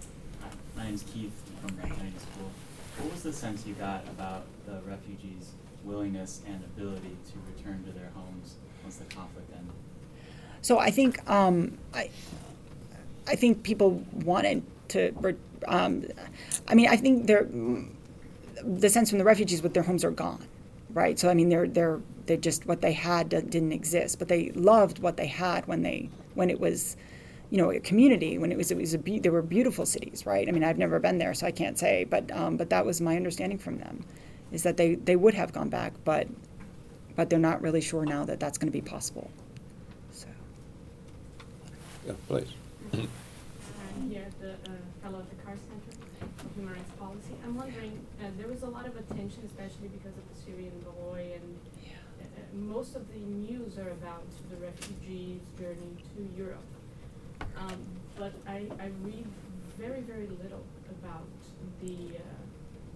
My 0.77 0.85
name's 0.85 1.03
Keith 1.03 1.33
from 1.61 1.77
Grant 1.77 1.97
County 1.97 2.13
School. 2.19 2.51
What 2.99 3.13
was 3.13 3.23
the 3.23 3.33
sense 3.33 3.67
you 3.67 3.75
got 3.75 4.05
about 4.09 4.45
the 4.67 4.81
refugees' 4.89 5.53
willingness 5.85 6.41
and 6.47 6.63
ability 6.65 7.17
to 7.33 7.39
return 7.57 7.85
to 7.85 7.93
their 7.93 8.11
homes 8.15 8.57
once 8.83 8.97
the 8.97 9.05
conflict 9.15 9.51
ended? 9.57 9.73
So 10.63 10.79
I 10.79 10.91
think 10.91 11.29
um, 11.31 11.79
I, 11.95 12.11
I 13.27 13.37
think 13.37 13.63
people 13.63 14.05
wanted 14.13 14.63
to. 14.89 15.37
Um, 15.69 16.05
I 16.69 16.75
mean, 16.75 16.89
I 16.89 16.97
think 16.97 17.27
they're 17.27 17.49
the 18.63 18.89
sense 18.91 19.11
from 19.11 19.19
the 19.19 19.25
refugees 19.25 19.63
with 19.63 19.75
their 19.75 19.83
homes 19.83 20.05
are 20.05 20.11
gone, 20.11 20.47
right? 20.93 21.19
So 21.19 21.29
I 21.29 21.35
mean, 21.35 21.49
they're 21.49 21.67
they're 21.67 22.01
they 22.27 22.37
just 22.37 22.67
what 22.67 22.81
they 22.81 22.93
had 22.93 23.29
didn't 23.29 23.73
exist, 23.73 24.19
but 24.19 24.29
they 24.29 24.51
loved 24.51 24.99
what 24.99 25.17
they 25.17 25.27
had 25.27 25.67
when 25.67 25.83
they 25.83 26.11
when 26.35 26.51
it 26.51 26.61
was, 26.61 26.97
you 27.51 27.59
know, 27.59 27.73
a 27.73 27.81
community 27.81 28.39
when 28.39 28.53
it 28.53 28.57
was 28.57 28.71
it 28.71 28.79
was 28.79 28.95
a 28.95 28.99
be- 28.99 29.19
there 29.19 29.33
were 29.33 29.43
beautiful 29.43 29.85
cities, 29.85 30.25
right? 30.25 30.49
I 30.49 30.53
mean, 30.53 30.63
I've 30.63 30.79
never 30.79 31.01
been 31.01 31.19
there, 31.19 31.35
so 31.35 31.47
I 31.47 31.51
can't 31.51 31.77
say, 31.79 32.05
but 32.05 32.31
um, 32.33 32.57
but 32.57 32.71
that 32.71 32.87
was 32.87 33.01
my 33.01 33.17
understanding 33.17 33.59
from 33.59 33.79
them, 33.79 34.05
is 34.53 34.63
that 34.63 34.77
they 34.77 34.95
they 34.95 35.17
would 35.17 35.35
have 35.35 35.53
gone 35.53 35.69
back, 35.69 35.93
but 36.05 36.29
but 37.17 37.29
they're 37.29 37.41
not 37.41 37.61
really 37.61 37.81
sure 37.81 38.07
now 38.07 38.25
that 38.25 38.39
that's 38.39 38.57
going 38.57 38.69
to 38.69 38.73
be 38.73 38.81
possible. 38.81 39.31
So. 40.13 40.29
Yeah, 42.07 42.13
please. 42.29 42.47
I'm 42.93 44.11
here 44.11 44.23
at 44.27 44.41
the 44.41 44.53
uh, 44.53 44.77
fellow 45.03 45.19
at 45.19 45.29
the 45.29 45.37
Carr 45.45 45.57
Center 45.57 46.07
for 46.39 46.55
Human 46.55 46.75
Rights 46.75 46.93
Policy. 46.99 47.35
I'm 47.45 47.57
wondering, 47.57 47.99
uh, 48.23 48.29
there 48.39 48.49
was 48.49 48.63
a 48.63 48.69
lot 48.69 48.87
of 48.87 48.97
attention, 48.97 49.43
especially 49.45 49.89
because 49.89 50.17
of 50.17 50.25
the 50.33 50.41
Syrian 50.45 50.85
boy, 51.03 51.33
and 51.35 51.59
uh, 51.83 52.25
uh, 52.25 52.73
most 52.73 52.95
of 52.95 53.07
the 53.13 53.19
news 53.19 53.77
are 53.77 53.91
about 53.91 54.25
the 54.51 54.57
refugees' 54.57 55.43
journey 55.59 55.99
to 56.15 56.29
Europe. 56.39 56.63
Um, 57.61 57.77
but 58.17 58.33
I, 58.49 58.65
I 58.81 58.89
read 59.05 59.27
very, 59.79 60.01
very 60.01 60.29
little 60.43 60.65
about 61.01 61.29
the 61.81 62.17
uh, 62.17 62.23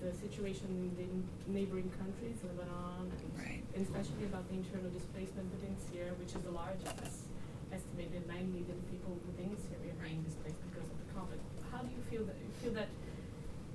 the 0.00 0.12
situation 0.20 0.68
in 0.68 0.92
the 1.00 1.08
neighboring 1.48 1.88
countries, 1.96 2.36
Lebanon, 2.44 3.08
and, 3.08 3.32
Right. 3.40 3.64
and 3.72 3.80
especially 3.80 4.24
about 4.28 4.44
the 4.52 4.60
internal 4.60 4.90
displacement 4.92 5.48
within 5.48 5.72
Syria, 5.80 6.12
which 6.20 6.36
is 6.36 6.42
the 6.44 6.52
largest. 6.52 7.24
Estimated 7.72 8.22
9 8.28 8.36
million 8.54 8.78
people 8.92 9.16
within 9.26 9.50
Syria 9.66 9.96
are 9.98 10.04
being 10.06 10.22
displaced 10.22 10.60
because 10.70 10.86
of 10.86 10.94
the 11.00 11.08
conflict. 11.10 11.42
How 11.72 11.80
do 11.82 11.88
you 11.90 12.02
feel 12.06 12.22
that? 12.28 12.36
You 12.38 12.52
feel 12.62 12.74
that? 12.76 12.86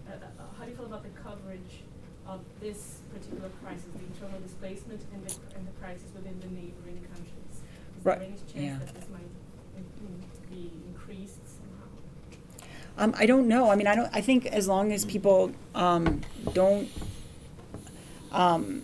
Uh, 0.08 0.22
uh, 0.24 0.46
how 0.56 0.64
do 0.64 0.72
you 0.72 0.78
feel 0.78 0.86
about 0.88 1.04
the 1.04 1.12
coverage 1.18 1.84
of 2.30 2.40
this 2.62 3.02
particular 3.12 3.50
crisis, 3.60 3.90
the 3.98 4.06
internal 4.08 4.40
displacement 4.40 5.02
and 5.12 5.20
the 5.26 5.34
and 5.58 5.66
the 5.68 5.76
crisis 5.82 6.08
within 6.16 6.38
the 6.40 6.48
neighboring 6.54 7.02
countries? 7.10 7.58
Is 7.60 8.06
Right, 8.06 8.22
there 8.22 8.30
any 8.30 8.40
chance 8.48 8.56
yeah. 8.56 8.78
that 8.80 8.94
this 8.96 9.10
might 9.10 9.28
mm, 9.76 10.22
be 10.50 10.72
increased 10.88 11.40
somehow? 11.46 11.88
Um, 12.98 13.14
I 13.18 13.26
don't 13.26 13.48
know. 13.48 13.70
I 13.70 13.76
mean, 13.76 13.88
I 13.88 13.96
don't. 13.96 14.10
I 14.14 14.22
think 14.22 14.46
as 14.48 14.68
long 14.68 14.92
as 14.92 15.06
people 15.06 15.52
um, 15.76 16.22
don't 16.54 16.90
um, 18.32 18.84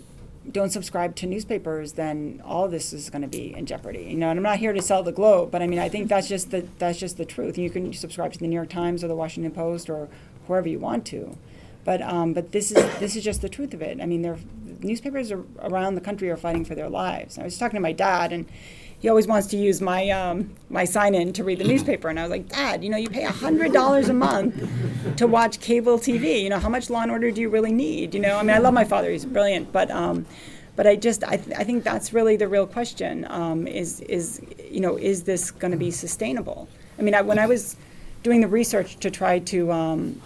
don't 0.51 0.71
subscribe 0.71 1.15
to 1.17 1.25
newspapers, 1.25 1.93
then 1.93 2.41
all 2.45 2.67
this 2.67 2.93
is 2.93 3.09
going 3.09 3.21
to 3.21 3.27
be 3.27 3.53
in 3.53 3.65
jeopardy. 3.65 4.03
You 4.03 4.17
know, 4.17 4.29
and 4.29 4.39
I'm 4.39 4.43
not 4.43 4.59
here 4.59 4.73
to 4.73 4.81
sell 4.81 5.03
the 5.03 5.11
Globe, 5.11 5.51
but 5.51 5.61
I 5.61 5.67
mean, 5.67 5.79
I 5.79 5.89
think 5.89 6.09
that's 6.09 6.27
just 6.27 6.51
the 6.51 6.67
that's 6.77 6.99
just 6.99 7.17
the 7.17 7.25
truth. 7.25 7.57
You 7.57 7.69
can 7.69 7.93
subscribe 7.93 8.33
to 8.33 8.39
the 8.39 8.47
New 8.47 8.55
York 8.55 8.69
Times 8.69 9.03
or 9.03 9.07
the 9.07 9.15
Washington 9.15 9.51
Post 9.51 9.89
or 9.89 10.07
whoever 10.47 10.67
you 10.67 10.79
want 10.79 11.05
to, 11.07 11.37
but 11.83 12.01
um, 12.01 12.33
but 12.33 12.51
this 12.51 12.71
is 12.71 12.99
this 12.99 13.15
is 13.15 13.23
just 13.23 13.41
the 13.41 13.49
truth 13.49 13.73
of 13.73 13.81
it. 13.81 13.99
I 14.01 14.05
mean, 14.05 14.21
there 14.21 14.37
newspapers 14.81 15.31
are, 15.31 15.43
around 15.59 15.95
the 15.95 16.01
country 16.01 16.29
are 16.29 16.37
fighting 16.37 16.65
for 16.65 16.75
their 16.75 16.89
lives. 16.89 17.37
I 17.37 17.43
was 17.43 17.57
talking 17.57 17.77
to 17.77 17.81
my 17.81 17.91
dad 17.91 18.31
and 18.31 18.45
he 18.99 19.09
always 19.09 19.27
wants 19.27 19.47
to 19.47 19.57
use 19.57 19.81
my 19.81 20.09
um, 20.09 20.51
my 20.69 20.85
sign 20.85 21.15
in 21.15 21.33
to 21.33 21.43
read 21.43 21.59
the 21.59 21.63
newspaper, 21.63 22.09
and 22.09 22.19
I 22.19 22.23
was 22.23 22.31
like, 22.31 22.49
Dad, 22.49 22.83
you 22.83 22.89
know, 22.89 22.97
you 22.97 23.09
pay 23.09 23.23
hundred 23.23 23.73
dollars 23.73 24.09
a 24.09 24.13
month 24.13 25.17
to 25.17 25.27
watch 25.27 25.59
cable 25.59 25.99
TV. 25.99 26.41
You 26.41 26.49
know, 26.49 26.59
how 26.59 26.69
much 26.69 26.89
Law 26.89 27.01
and 27.01 27.11
Order 27.11 27.31
do 27.31 27.41
you 27.41 27.49
really 27.49 27.73
need? 27.73 28.13
You 28.13 28.21
know, 28.21 28.37
I 28.37 28.41
mean, 28.41 28.55
I 28.55 28.59
love 28.59 28.73
my 28.73 28.85
father; 28.85 29.11
he's 29.11 29.25
brilliant, 29.25 29.71
but 29.71 29.91
um, 29.91 30.25
but 30.75 30.87
I 30.87 30.95
just 30.95 31.23
I, 31.23 31.37
th- 31.37 31.57
I 31.57 31.63
think 31.63 31.83
that's 31.83 32.13
really 32.13 32.35
the 32.35 32.47
real 32.47 32.67
question: 32.67 33.25
um, 33.29 33.67
is 33.67 34.01
is 34.01 34.41
you 34.69 34.79
know, 34.79 34.97
is 34.97 35.23
this 35.23 35.51
going 35.51 35.71
to 35.71 35.77
be 35.77 35.91
sustainable? 35.91 36.67
I 36.97 37.01
mean, 37.01 37.13
I, 37.13 37.21
when 37.21 37.39
I 37.39 37.45
was 37.45 37.75
doing 38.23 38.41
the 38.41 38.47
research 38.47 38.97
to 38.97 39.11
try 39.11 39.39
to 39.39 39.71
um, 39.71 40.21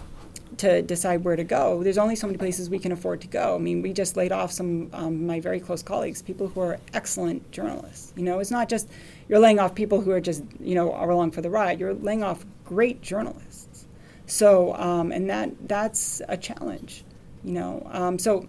to 0.60 0.82
decide 0.82 1.24
where 1.24 1.36
to 1.36 1.44
go. 1.44 1.82
There's 1.82 1.96
only 1.96 2.14
so 2.14 2.26
many 2.26 2.36
places 2.36 2.68
we 2.68 2.78
can 2.78 2.92
afford 2.92 3.22
to 3.22 3.26
go. 3.26 3.54
I 3.54 3.58
mean, 3.58 3.80
we 3.80 3.94
just 3.94 4.14
laid 4.14 4.30
off 4.30 4.52
some 4.52 4.90
um, 4.92 5.26
my 5.26 5.40
very 5.40 5.58
close 5.58 5.82
colleagues, 5.82 6.20
people 6.20 6.48
who 6.48 6.60
are 6.60 6.78
excellent 6.92 7.50
journalists. 7.50 8.12
You 8.14 8.24
know, 8.24 8.40
it's 8.40 8.50
not 8.50 8.68
just 8.68 8.86
you're 9.26 9.38
laying 9.38 9.58
off 9.58 9.74
people 9.74 10.02
who 10.02 10.10
are 10.10 10.20
just 10.20 10.42
you 10.60 10.74
know 10.74 10.92
are 10.92 11.08
along 11.08 11.30
for 11.30 11.40
the 11.40 11.48
ride. 11.48 11.80
You're 11.80 11.94
laying 11.94 12.22
off 12.22 12.44
great 12.66 13.00
journalists. 13.00 13.86
So 14.26 14.74
um, 14.76 15.12
and 15.12 15.30
that 15.30 15.50
that's 15.66 16.20
a 16.28 16.36
challenge. 16.36 17.04
You 17.42 17.52
know, 17.52 17.88
um, 17.90 18.18
so. 18.18 18.46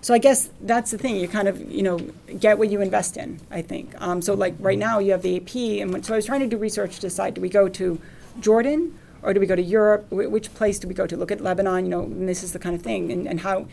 So 0.00 0.12
I 0.12 0.18
guess 0.18 0.50
that's 0.60 0.90
the 0.90 0.98
thing. 0.98 1.16
You 1.16 1.26
kind 1.26 1.48
of, 1.48 1.72
you 1.72 1.82
know, 1.82 1.96
get 2.38 2.58
what 2.58 2.68
you 2.68 2.82
invest 2.82 3.16
in. 3.16 3.40
I 3.50 3.62
think. 3.62 3.94
Um, 4.02 4.20
so 4.20 4.34
like 4.34 4.54
right 4.58 4.78
now, 4.78 4.98
you 4.98 5.12
have 5.12 5.22
the 5.22 5.36
AP, 5.38 5.80
and 5.80 5.94
when, 5.94 6.02
so 6.02 6.12
I 6.12 6.16
was 6.16 6.26
trying 6.26 6.40
to 6.40 6.46
do 6.46 6.58
research 6.58 6.96
to 6.96 7.00
decide: 7.00 7.32
do 7.32 7.40
we 7.40 7.48
go 7.48 7.70
to 7.70 7.98
Jordan 8.38 8.98
or 9.24 9.34
do 9.34 9.40
we 9.40 9.46
go 9.46 9.56
to 9.56 9.62
Europe? 9.62 10.06
Wh- 10.10 10.30
Which 10.30 10.52
place 10.54 10.78
do 10.78 10.86
we 10.86 10.94
go 10.94 11.06
to? 11.06 11.16
Look 11.16 11.32
at 11.32 11.40
Lebanon. 11.40 11.84
You 11.84 11.90
know, 11.90 12.02
and 12.02 12.28
this 12.28 12.42
is 12.42 12.52
the 12.52 12.58
kind 12.58 12.74
of 12.74 12.82
thing. 12.82 13.10
And, 13.10 13.26
and 13.26 13.40
how 13.40 13.66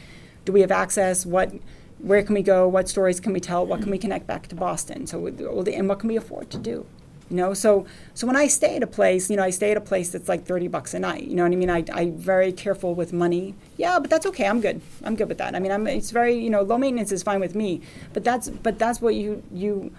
do 0.45 0.51
we 0.51 0.61
have 0.61 0.71
access? 0.71 1.25
What, 1.25 1.51
where 1.99 2.23
can 2.23 2.33
we 2.33 2.41
go? 2.41 2.67
What 2.67 2.89
stories 2.89 3.19
can 3.19 3.33
we 3.33 3.39
tell? 3.39 3.65
What 3.65 3.81
can 3.81 3.91
we 3.91 3.97
connect 3.97 4.25
back 4.27 4.47
to 4.47 4.55
Boston? 4.55 5.05
So 5.07 5.27
and 5.27 5.89
what 5.89 5.99
can 5.99 6.07
we 6.07 6.15
afford 6.15 6.49
to 6.51 6.57
do? 6.57 6.85
You 7.29 7.37
know, 7.37 7.53
so 7.53 7.85
so 8.13 8.27
when 8.27 8.35
I 8.35 8.47
stay 8.47 8.75
at 8.75 8.83
a 8.83 8.87
place, 8.87 9.29
you 9.29 9.37
know, 9.37 9.43
I 9.43 9.51
stay 9.51 9.71
at 9.71 9.77
a 9.77 9.81
place 9.81 10.09
that's 10.09 10.27
like 10.27 10.43
thirty 10.45 10.67
bucks 10.67 10.93
a 10.93 10.99
night. 10.99 11.23
You 11.23 11.35
know 11.37 11.43
what 11.43 11.53
I 11.53 11.55
mean? 11.55 11.69
I 11.69 11.85
I'm 11.93 12.17
very 12.17 12.51
careful 12.51 12.93
with 12.93 13.13
money. 13.13 13.55
Yeah, 13.77 13.99
but 13.99 14.09
that's 14.09 14.25
okay. 14.25 14.47
I'm 14.47 14.59
good. 14.59 14.81
I'm 15.05 15.15
good 15.15 15.29
with 15.29 15.37
that. 15.37 15.55
I 15.55 15.59
mean, 15.59 15.71
I'm 15.71 15.87
it's 15.87 16.11
very 16.11 16.35
you 16.37 16.49
know 16.49 16.61
low 16.61 16.77
maintenance 16.77 17.11
is 17.13 17.23
fine 17.23 17.39
with 17.39 17.55
me. 17.55 17.81
But 18.11 18.25
that's 18.25 18.49
but 18.49 18.77
that's 18.79 18.99
what 18.99 19.15
you 19.15 19.43
you 19.53 19.93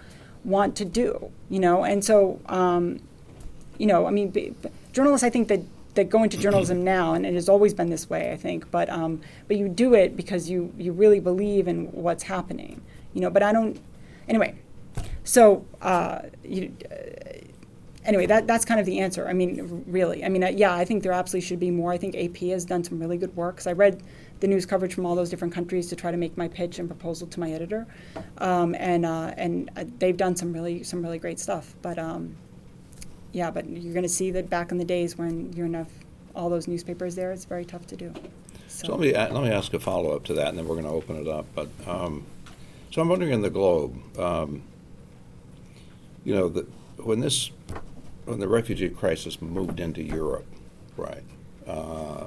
want 0.45 0.75
to 0.75 0.85
do. 0.85 1.31
You 1.49 1.59
know, 1.59 1.83
and 1.83 2.05
so 2.05 2.39
um, 2.45 2.99
you 3.79 3.87
know, 3.87 4.05
I 4.05 4.11
mean, 4.11 4.29
b- 4.29 4.53
b- 4.61 4.69
journalists, 4.93 5.23
I 5.23 5.29
think 5.29 5.49
that, 5.49 5.59
that 5.95 6.09
go 6.09 6.23
into 6.23 6.37
journalism 6.37 6.83
now, 6.95 7.13
and 7.13 7.25
it 7.25 7.33
has 7.33 7.49
always 7.49 7.73
been 7.73 7.89
this 7.89 8.09
way, 8.09 8.31
I 8.31 8.37
think, 8.37 8.71
but, 8.71 8.89
um, 8.89 9.19
but 9.47 9.57
you 9.57 9.67
do 9.67 9.93
it 9.93 10.15
because 10.15 10.49
you, 10.49 10.73
you 10.77 10.93
really 10.93 11.19
believe 11.19 11.67
in 11.67 11.91
what's 11.91 12.23
happening, 12.23 12.81
you 13.13 13.21
know, 13.21 13.29
but 13.29 13.43
I 13.43 13.51
don't, 13.51 13.79
anyway, 14.29 14.55
so, 15.23 15.65
uh, 15.81 16.21
you, 16.43 16.71
uh, 16.89 16.95
anyway, 18.05 18.25
that, 18.27 18.45
that's 18.45 18.65
kind 18.65 18.79
of 18.79 18.85
the 18.85 18.99
answer. 18.99 19.27
I 19.27 19.33
mean, 19.33 19.83
really, 19.87 20.23
I 20.23 20.29
mean, 20.29 20.43
uh, 20.43 20.47
yeah, 20.49 20.73
I 20.73 20.85
think 20.85 21.03
there 21.03 21.13
absolutely 21.13 21.47
should 21.47 21.59
be 21.59 21.71
more. 21.71 21.91
I 21.91 21.97
think 21.97 22.15
AP 22.15 22.37
has 22.49 22.65
done 22.65 22.83
some 22.83 22.99
really 22.99 23.17
good 23.17 23.35
work, 23.35 23.57
'cause 23.57 23.67
I 23.67 23.73
read 23.73 24.03
the 24.41 24.47
news 24.47 24.65
coverage 24.65 24.93
from 24.93 25.05
all 25.05 25.15
those 25.15 25.29
different 25.29 25.53
countries 25.53 25.87
to 25.87 25.95
try 25.95 26.11
to 26.11 26.17
make 26.17 26.35
my 26.37 26.47
pitch 26.47 26.77
and 26.77 26.89
proposal 26.89 27.27
to 27.27 27.39
my 27.39 27.51
editor, 27.51 27.87
um, 28.39 28.75
and, 28.77 29.05
uh, 29.05 29.33
and 29.37 29.71
uh, 29.77 29.85
they've 29.99 30.17
done 30.17 30.35
some 30.35 30.53
really, 30.53 30.83
some 30.83 31.01
really 31.01 31.17
great 31.19 31.39
stuff, 31.39 31.75
but, 31.81 31.97
um, 31.97 32.35
yeah, 33.33 33.49
but 33.49 33.67
you're 33.67 33.93
going 33.93 34.03
to 34.03 34.09
see 34.09 34.31
that 34.31 34.49
back 34.49 34.71
in 34.71 34.77
the 34.77 34.85
days 34.85 35.17
when 35.17 35.51
you're 35.53 35.67
have 35.73 35.89
all 36.35 36.49
those 36.49 36.67
newspapers 36.67 37.15
there, 37.15 37.31
it's 37.31 37.45
very 37.45 37.65
tough 37.65 37.85
to 37.87 37.95
do. 37.95 38.13
So 38.67 38.95
let 38.95 38.99
me, 38.99 39.13
let 39.13 39.43
me 39.43 39.51
ask 39.51 39.73
a 39.73 39.79
follow-up 39.79 40.23
to 40.25 40.33
that, 40.35 40.47
and 40.47 40.57
then 40.57 40.67
we're 40.67 40.75
going 40.75 40.87
to 40.87 40.91
open 40.91 41.15
it 41.15 41.27
up. 41.27 41.45
But, 41.53 41.69
um, 41.85 42.25
so 42.91 43.01
I'm 43.01 43.09
wondering 43.09 43.33
in 43.33 43.41
the 43.41 43.49
Globe, 43.49 43.95
um, 44.17 44.63
you 46.23 46.33
know, 46.33 46.49
the, 46.49 46.65
when 46.97 47.19
this, 47.19 47.51
when 48.25 48.39
the 48.39 48.47
refugee 48.47 48.89
crisis 48.89 49.41
moved 49.41 49.79
into 49.79 50.01
Europe, 50.01 50.47
right, 50.97 51.23
uh, 51.67 52.25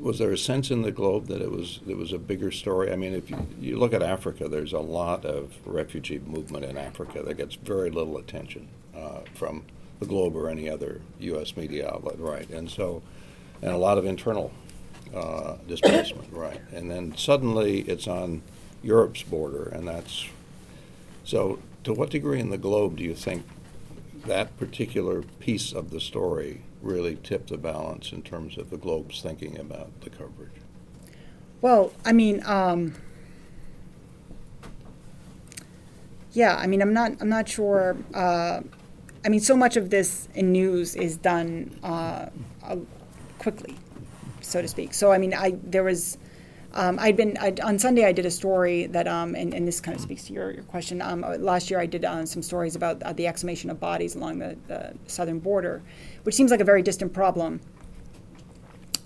was 0.00 0.18
there 0.18 0.32
a 0.32 0.38
sense 0.38 0.72
in 0.72 0.82
the 0.82 0.90
Globe 0.90 1.28
that 1.28 1.40
it 1.40 1.52
was, 1.52 1.80
it 1.86 1.96
was 1.96 2.12
a 2.12 2.18
bigger 2.18 2.50
story? 2.50 2.92
I 2.92 2.96
mean, 2.96 3.14
if 3.14 3.30
you, 3.30 3.46
you 3.60 3.78
look 3.78 3.92
at 3.92 4.02
Africa, 4.02 4.48
there's 4.48 4.72
a 4.72 4.80
lot 4.80 5.24
of 5.24 5.54
refugee 5.64 6.18
movement 6.18 6.64
in 6.64 6.76
Africa 6.76 7.22
that 7.22 7.34
gets 7.34 7.54
very 7.54 7.90
little 7.90 8.18
attention 8.18 8.68
uh, 8.96 9.20
from 9.34 9.64
the 10.00 10.06
Globe 10.06 10.36
or 10.36 10.48
any 10.48 10.68
other 10.68 11.00
U.S. 11.20 11.56
media 11.56 11.88
outlet, 11.88 12.18
right? 12.18 12.48
And 12.50 12.70
so, 12.70 13.02
and 13.60 13.70
a 13.72 13.76
lot 13.76 13.98
of 13.98 14.04
internal 14.04 14.52
uh, 15.14 15.56
displacement, 15.66 16.32
right? 16.32 16.60
And 16.72 16.90
then 16.90 17.16
suddenly 17.16 17.80
it's 17.82 18.06
on 18.06 18.42
Europe's 18.82 19.22
border, 19.22 19.64
and 19.64 19.86
that's 19.86 20.26
so. 21.24 21.58
To 21.84 21.92
what 21.92 22.10
degree 22.10 22.38
in 22.38 22.50
the 22.50 22.58
Globe 22.58 22.96
do 22.96 23.02
you 23.02 23.14
think 23.14 23.44
that 24.24 24.56
particular 24.56 25.22
piece 25.40 25.72
of 25.72 25.90
the 25.90 26.00
story 26.00 26.62
really 26.80 27.18
tipped 27.22 27.48
the 27.48 27.56
balance 27.56 28.12
in 28.12 28.22
terms 28.22 28.56
of 28.56 28.70
the 28.70 28.76
Globe's 28.76 29.20
thinking 29.20 29.58
about 29.58 29.88
the 30.02 30.10
coverage? 30.10 30.52
Well, 31.60 31.92
I 32.04 32.12
mean, 32.12 32.42
um, 32.44 32.94
yeah, 36.32 36.56
I 36.56 36.66
mean, 36.66 36.82
I'm 36.82 36.92
not, 36.92 37.12
I'm 37.20 37.28
not 37.28 37.48
sure. 37.48 37.96
Uh, 38.14 38.60
I 39.24 39.28
mean, 39.28 39.40
so 39.40 39.56
much 39.56 39.76
of 39.76 39.90
this 39.90 40.28
in 40.34 40.52
news 40.52 40.96
is 40.96 41.16
done 41.16 41.78
uh, 41.82 42.26
uh, 42.64 42.76
quickly, 43.38 43.76
so 44.40 44.60
to 44.60 44.68
speak. 44.68 44.94
So, 44.94 45.12
I 45.12 45.18
mean, 45.18 45.34
I 45.34 45.56
there 45.62 45.84
was. 45.84 46.18
Um, 46.74 46.98
I'd 46.98 47.18
been 47.18 47.36
i 47.38 47.54
on 47.62 47.78
Sunday. 47.78 48.06
I 48.06 48.12
did 48.12 48.24
a 48.24 48.30
story 48.30 48.86
that, 48.86 49.06
um, 49.06 49.34
and, 49.34 49.52
and 49.52 49.68
this 49.68 49.78
kind 49.78 49.94
of 49.94 50.00
speaks 50.00 50.24
to 50.24 50.32
your, 50.32 50.52
your 50.52 50.62
question. 50.62 51.02
Um, 51.02 51.22
uh, 51.22 51.36
last 51.36 51.70
year, 51.70 51.78
I 51.78 51.84
did 51.84 52.02
uh, 52.02 52.24
some 52.24 52.40
stories 52.40 52.76
about 52.76 53.02
uh, 53.02 53.12
the 53.12 53.26
exhumation 53.26 53.68
of 53.68 53.78
bodies 53.78 54.14
along 54.14 54.38
the, 54.38 54.56
the 54.68 54.94
southern 55.06 55.38
border, 55.38 55.82
which 56.22 56.34
seems 56.34 56.50
like 56.50 56.60
a 56.60 56.64
very 56.64 56.80
distant 56.80 57.12
problem. 57.12 57.60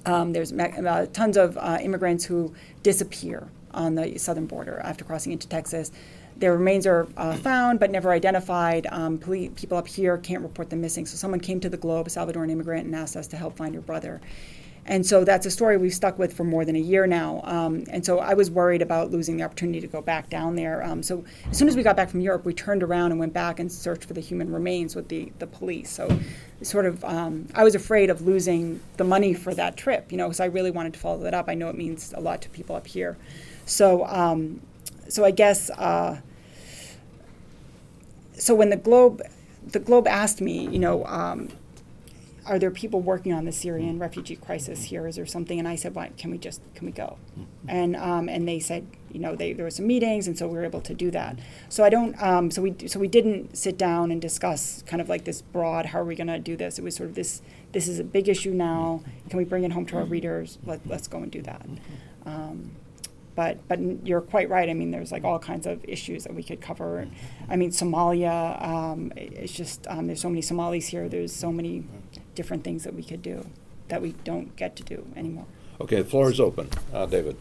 Um, 0.05 0.33
there's 0.33 0.53
uh, 0.53 1.07
tons 1.13 1.37
of 1.37 1.59
uh, 1.59 1.79
immigrants 1.83 2.25
who 2.25 2.55
disappear 2.85 3.49
on 3.75 3.97
the 3.97 4.17
southern 4.17 4.47
border 4.47 4.81
after 4.85 5.05
crossing 5.05 5.33
into 5.33 5.49
Texas. 5.49 5.91
Their 6.39 6.53
remains 6.53 6.87
are 6.87 7.09
uh, 7.17 7.37
found 7.37 7.81
but 7.81 7.91
never 7.91 8.11
identified. 8.13 8.87
Um, 8.91 9.19
poli- 9.19 9.51
people 9.51 9.79
up 9.79 9.89
here 9.89 10.19
can't 10.19 10.43
report 10.43 10.71
them 10.71 10.81
missing. 10.81 11.07
So 11.07 11.17
someone 11.17 11.41
came 11.41 11.61
to 11.61 11.69
the 11.69 11.77
Globe, 11.77 12.07
a 12.07 12.11
Salvadoran 12.11 12.51
immigrant, 12.51 12.87
and 12.87 12.95
asked 12.95 13.17
us 13.17 13.27
to 13.29 13.37
help 13.37 13.57
find 13.57 13.73
your 13.73 13.83
brother. 13.83 14.21
And 14.89 15.05
so 15.05 15.25
that's 15.25 15.45
a 15.47 15.51
story 15.51 15.77
we've 15.77 15.93
stuck 15.93 16.17
with 16.17 16.33
for 16.33 16.45
more 16.45 16.65
than 16.65 16.77
a 16.77 16.81
year 16.81 17.09
now. 17.09 17.41
Um, 17.43 17.85
and 17.91 18.07
so 18.07 18.21
I 18.21 18.35
was 18.35 18.51
worried 18.53 18.83
about 18.83 19.11
losing 19.11 19.37
the 19.37 19.43
opportunity 19.43 19.81
to 19.81 19.89
go 19.89 20.01
back 20.01 20.31
down 20.31 20.55
there. 20.55 20.85
Um, 20.85 21.03
so 21.03 21.25
as 21.51 21.59
soon 21.59 21.67
as 21.67 21.75
we 21.75 21.83
got 21.83 21.97
back 21.97 22.09
from 22.09 22.21
Europe, 22.21 22.45
we 22.45 22.55
turned 22.55 22.85
around 22.85 23.11
and 23.11 23.19
went 23.19 23.33
back 23.33 23.59
and 23.59 23.71
searched 23.71 24.05
for 24.05 24.15
the 24.15 24.21
human 24.21 24.53
remains 24.53 24.95
with 24.95 25.09
the, 25.09 25.33
the 25.41 25.47
police. 25.47 25.91
So 25.91 26.17
sort 26.63 26.87
of, 26.87 27.05
um, 27.05 27.49
I 27.55 27.65
was 27.65 27.75
afraid 27.75 28.11
of 28.11 28.23
losing 28.23 28.81
the 28.97 29.03
money 29.03 29.35
for 29.35 29.53
that 29.55 29.77
trip, 29.77 30.13
you 30.13 30.19
know, 30.19 30.27
because 30.27 30.39
I 30.39 30.47
really 30.47 30.71
wanted 30.71 30.93
to 30.95 31.01
follow 31.01 31.19
that 31.25 31.35
up. 31.35 31.49
I 31.49 31.55
know 31.55 31.69
it 31.69 31.77
means 31.77 32.13
a 32.17 32.21
lot 32.21 32.41
to 32.43 32.49
people 32.51 32.77
up 32.77 32.87
here. 32.87 33.17
So, 33.65 34.07
um, 34.07 34.61
so 35.09 35.25
I 35.25 35.33
guess, 35.33 35.69
uh, 35.71 36.21
so 38.39 38.55
when 38.55 38.71
the 38.71 38.77
Globe, 38.77 39.23
the 39.67 39.79
Globe 39.79 40.07
asked 40.07 40.41
me, 40.41 40.69
you 40.69 40.79
know, 40.79 41.05
um, 41.07 41.49
are 42.47 42.59
there 42.59 42.71
people 42.71 43.01
working 43.01 43.33
on 43.33 43.45
the 43.45 43.53
Syrian 43.53 43.99
refugee 43.99 44.37
crisis 44.37 44.85
here? 44.85 45.07
Is 45.07 45.17
there 45.17 45.27
something? 45.27 45.59
And 45.59 45.67
I 45.67 45.75
said, 45.75 45.95
why 45.95 46.11
can 46.17 46.31
we 46.31 46.39
just 46.39 46.61
can 46.75 46.87
we 46.87 46.93
go? 46.93 47.19
And 47.67 47.97
um, 47.97 48.29
and 48.29 48.47
they 48.47 48.61
said, 48.61 48.87
you 49.11 49.19
know, 49.19 49.35
they, 49.35 49.53
there 49.53 49.65
were 49.65 49.71
some 49.71 49.87
meetings, 49.87 50.29
and 50.29 50.39
so 50.39 50.47
we 50.47 50.55
were 50.55 50.65
able 50.65 50.81
to 50.83 50.95
do 50.95 51.11
that. 51.11 51.39
So 51.69 51.83
I 51.83 51.89
don't. 51.89 52.21
Um, 52.23 52.51
so 52.51 52.63
we 52.63 52.75
so 52.87 53.01
we 53.01 53.09
didn't 53.09 53.57
sit 53.57 53.77
down 53.77 54.13
and 54.13 54.21
discuss 54.23 54.83
kind 54.87 55.03
of 55.03 55.09
like 55.09 55.25
this 55.25 55.43
broad. 55.43 55.87
How 55.87 56.01
are 56.01 56.05
we 56.05 56.15
going 56.15 56.29
to 56.29 56.39
do 56.39 56.57
this? 56.57 56.79
It 56.79 56.85
was 56.85 56.95
sort 56.95 57.09
of 57.09 57.17
this. 57.17 57.43
This 57.73 57.89
is 57.89 57.99
a 57.99 58.05
big 58.05 58.29
issue 58.29 58.53
now. 58.53 59.03
Can 59.29 59.39
we 59.39 59.45
bring 59.45 59.65
it 59.65 59.73
home 59.73 59.87
to 59.87 59.97
our 59.97 60.05
readers? 60.05 60.59
Let, 60.65 60.87
let's 60.87 61.09
go 61.09 61.19
and 61.19 61.31
do 61.33 61.43
that. 61.43 61.67
Um, 62.25 62.71
but 63.37 63.59
but 63.69 63.79
you're 64.05 64.23
quite 64.23 64.49
right. 64.49 64.69
I 64.69 64.75
mean, 64.75 64.91
there's 64.91 65.13
like 65.13 65.23
all 65.23 65.39
kinds 65.39 65.67
of 65.67 65.85
issues 65.85 66.25
that 66.25 66.35
we 66.35 66.43
could 66.43 66.61
cover. 66.61 67.07
I 67.49 67.57
mean, 67.57 67.71
Somalia. 67.71 68.61
Um, 68.61 69.13
it's 69.15 69.53
just 69.53 69.87
um, 69.87 70.09
there's 70.09 70.21
so 70.21 70.31
many 70.31 70.43
Somalis 70.43 70.89
here. 70.89 71.09
There's 71.09 71.33
so 71.33 71.53
many 71.53 71.85
different 72.35 72.65
things 72.65 72.83
that 72.85 72.95
we 72.95 73.05
could 73.05 73.23
do 73.23 73.47
that 73.89 74.03
we 74.03 74.13
don't 74.25 74.57
get 74.57 74.75
to 74.77 74.83
do 74.83 75.07
anymore. 75.15 75.47
Okay, 75.81 76.03
the 76.03 76.09
floor 76.09 76.31
is 76.31 76.41
open. 76.41 76.71
Uh, 76.93 77.07
David. 77.07 77.37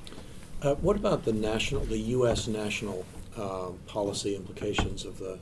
Uh, 0.61 0.75
what 0.75 0.95
about 0.95 1.25
the 1.25 1.33
national, 1.33 1.81
the 1.85 1.97
U.S. 1.97 2.47
national 2.47 3.05
uh, 3.37 3.69
policy 3.87 4.35
implications 4.35 5.05
of 5.05 5.19
the 5.19 5.39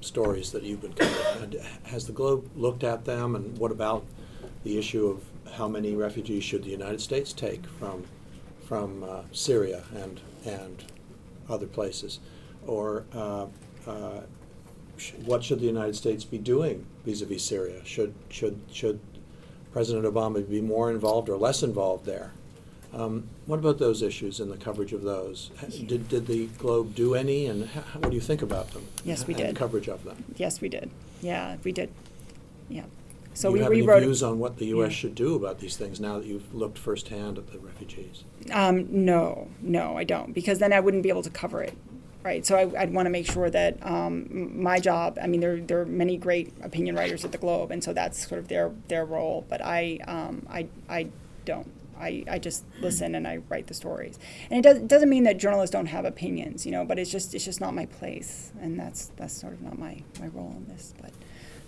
stories 0.00 0.52
that 0.52 0.62
you've 0.62 0.82
been 0.82 0.92
covering? 0.92 1.56
Has 1.84 2.06
the 2.06 2.12
Globe 2.12 2.48
looked 2.56 2.84
at 2.84 3.04
them, 3.04 3.34
and 3.34 3.58
what 3.58 3.70
about 3.72 4.04
the 4.64 4.78
issue 4.78 5.06
of 5.06 5.52
how 5.54 5.68
many 5.68 5.94
refugees 5.94 6.44
should 6.44 6.64
the 6.64 6.70
United 6.70 7.00
States 7.00 7.32
take 7.32 7.66
from 7.66 8.04
from 8.66 9.04
uh, 9.04 9.22
Syria 9.32 9.84
and 9.94 10.20
and 10.44 10.84
other 11.48 11.66
places, 11.66 12.18
or 12.66 13.04
uh, 13.14 13.46
uh, 13.86 14.20
sh- 14.96 15.12
what 15.24 15.42
should 15.44 15.60
the 15.60 15.66
United 15.66 15.94
States 15.94 16.24
be 16.24 16.38
doing 16.38 16.84
vis-a-vis 17.04 17.42
Syria? 17.44 17.80
Should 17.84 18.14
should 18.28 18.60
should 18.72 18.98
President 19.72 20.04
Obama 20.04 20.48
be 20.48 20.60
more 20.60 20.90
involved 20.90 21.28
or 21.28 21.36
less 21.36 21.62
involved 21.62 22.04
there? 22.06 22.32
Um, 22.92 23.28
what 23.46 23.58
about 23.58 23.78
those 23.78 24.00
issues 24.00 24.40
and 24.40 24.50
the 24.50 24.56
coverage 24.56 24.92
of 24.94 25.02
those? 25.02 25.50
Did, 25.86 26.08
did 26.08 26.26
the 26.26 26.46
Globe 26.58 26.94
do 26.94 27.14
any, 27.14 27.44
and 27.46 27.68
ha- 27.68 27.82
what 27.98 28.08
do 28.10 28.14
you 28.14 28.22
think 28.22 28.40
about 28.42 28.70
them? 28.70 28.86
Yes, 29.04 29.26
we 29.26 29.34
did. 29.34 29.54
coverage 29.54 29.88
of 29.88 30.02
them. 30.04 30.24
Yes, 30.36 30.60
we 30.62 30.68
did. 30.70 30.90
Yeah, 31.20 31.56
we 31.62 31.72
did. 31.72 31.90
Yeah. 32.70 32.84
So 33.36 33.50
do 33.50 33.52
we 33.52 33.58
you 33.58 33.64
have 33.64 33.72
any 33.72 34.04
views 34.04 34.22
on 34.22 34.38
what 34.38 34.56
the 34.56 34.66
U.S. 34.66 34.92
Should 34.92 35.14
do 35.14 35.34
about 35.34 35.58
these 35.58 35.76
things 35.76 36.00
now 36.00 36.18
that 36.18 36.26
you've 36.26 36.54
looked 36.54 36.78
firsthand 36.78 37.36
at 37.36 37.52
the 37.52 37.58
refugees? 37.58 38.24
Um, 38.50 38.86
no, 38.90 39.48
no, 39.60 39.98
I 39.98 40.04
don't, 40.04 40.32
because 40.32 40.58
then 40.58 40.72
I 40.72 40.80
wouldn't 40.80 41.02
be 41.02 41.10
able 41.10 41.22
to 41.22 41.30
cover 41.30 41.62
it, 41.62 41.76
right? 42.22 42.46
So 42.46 42.56
I, 42.56 42.80
I'd 42.80 42.94
want 42.94 43.04
to 43.04 43.10
make 43.10 43.30
sure 43.30 43.50
that 43.50 43.76
um, 43.86 44.62
my 44.62 44.80
job. 44.80 45.18
I 45.20 45.26
mean, 45.26 45.40
there 45.40 45.60
there 45.60 45.82
are 45.82 45.86
many 45.86 46.16
great 46.16 46.54
opinion 46.62 46.96
writers 46.96 47.26
at 47.26 47.32
the 47.32 47.38
Globe, 47.38 47.70
and 47.70 47.84
so 47.84 47.92
that's 47.92 48.26
sort 48.26 48.38
of 48.38 48.48
their 48.48 48.72
their 48.88 49.04
role. 49.04 49.44
But 49.50 49.60
I 49.62 49.98
um, 50.06 50.46
I 50.48 50.68
I 50.88 51.08
don't. 51.44 51.70
I, 51.98 52.24
I 52.30 52.38
just 52.38 52.64
listen 52.82 53.14
and 53.14 53.26
I 53.26 53.38
write 53.48 53.68
the 53.68 53.74
stories, 53.74 54.18
and 54.50 54.58
it 54.58 54.68
does, 54.68 54.82
doesn't 54.82 55.08
mean 55.08 55.24
that 55.24 55.38
journalists 55.38 55.72
don't 55.72 55.86
have 55.86 56.04
opinions, 56.04 56.66
you 56.66 56.72
know. 56.72 56.84
But 56.84 56.98
it's 56.98 57.10
just 57.10 57.34
it's 57.34 57.44
just 57.44 57.60
not 57.60 57.74
my 57.74 57.86
place, 57.86 58.52
and 58.60 58.78
that's 58.78 59.12
that's 59.16 59.34
sort 59.34 59.54
of 59.54 59.62
not 59.62 59.78
my, 59.78 60.02
my 60.20 60.28
role 60.28 60.54
in 60.56 60.66
this. 60.68 60.92
But 61.00 61.12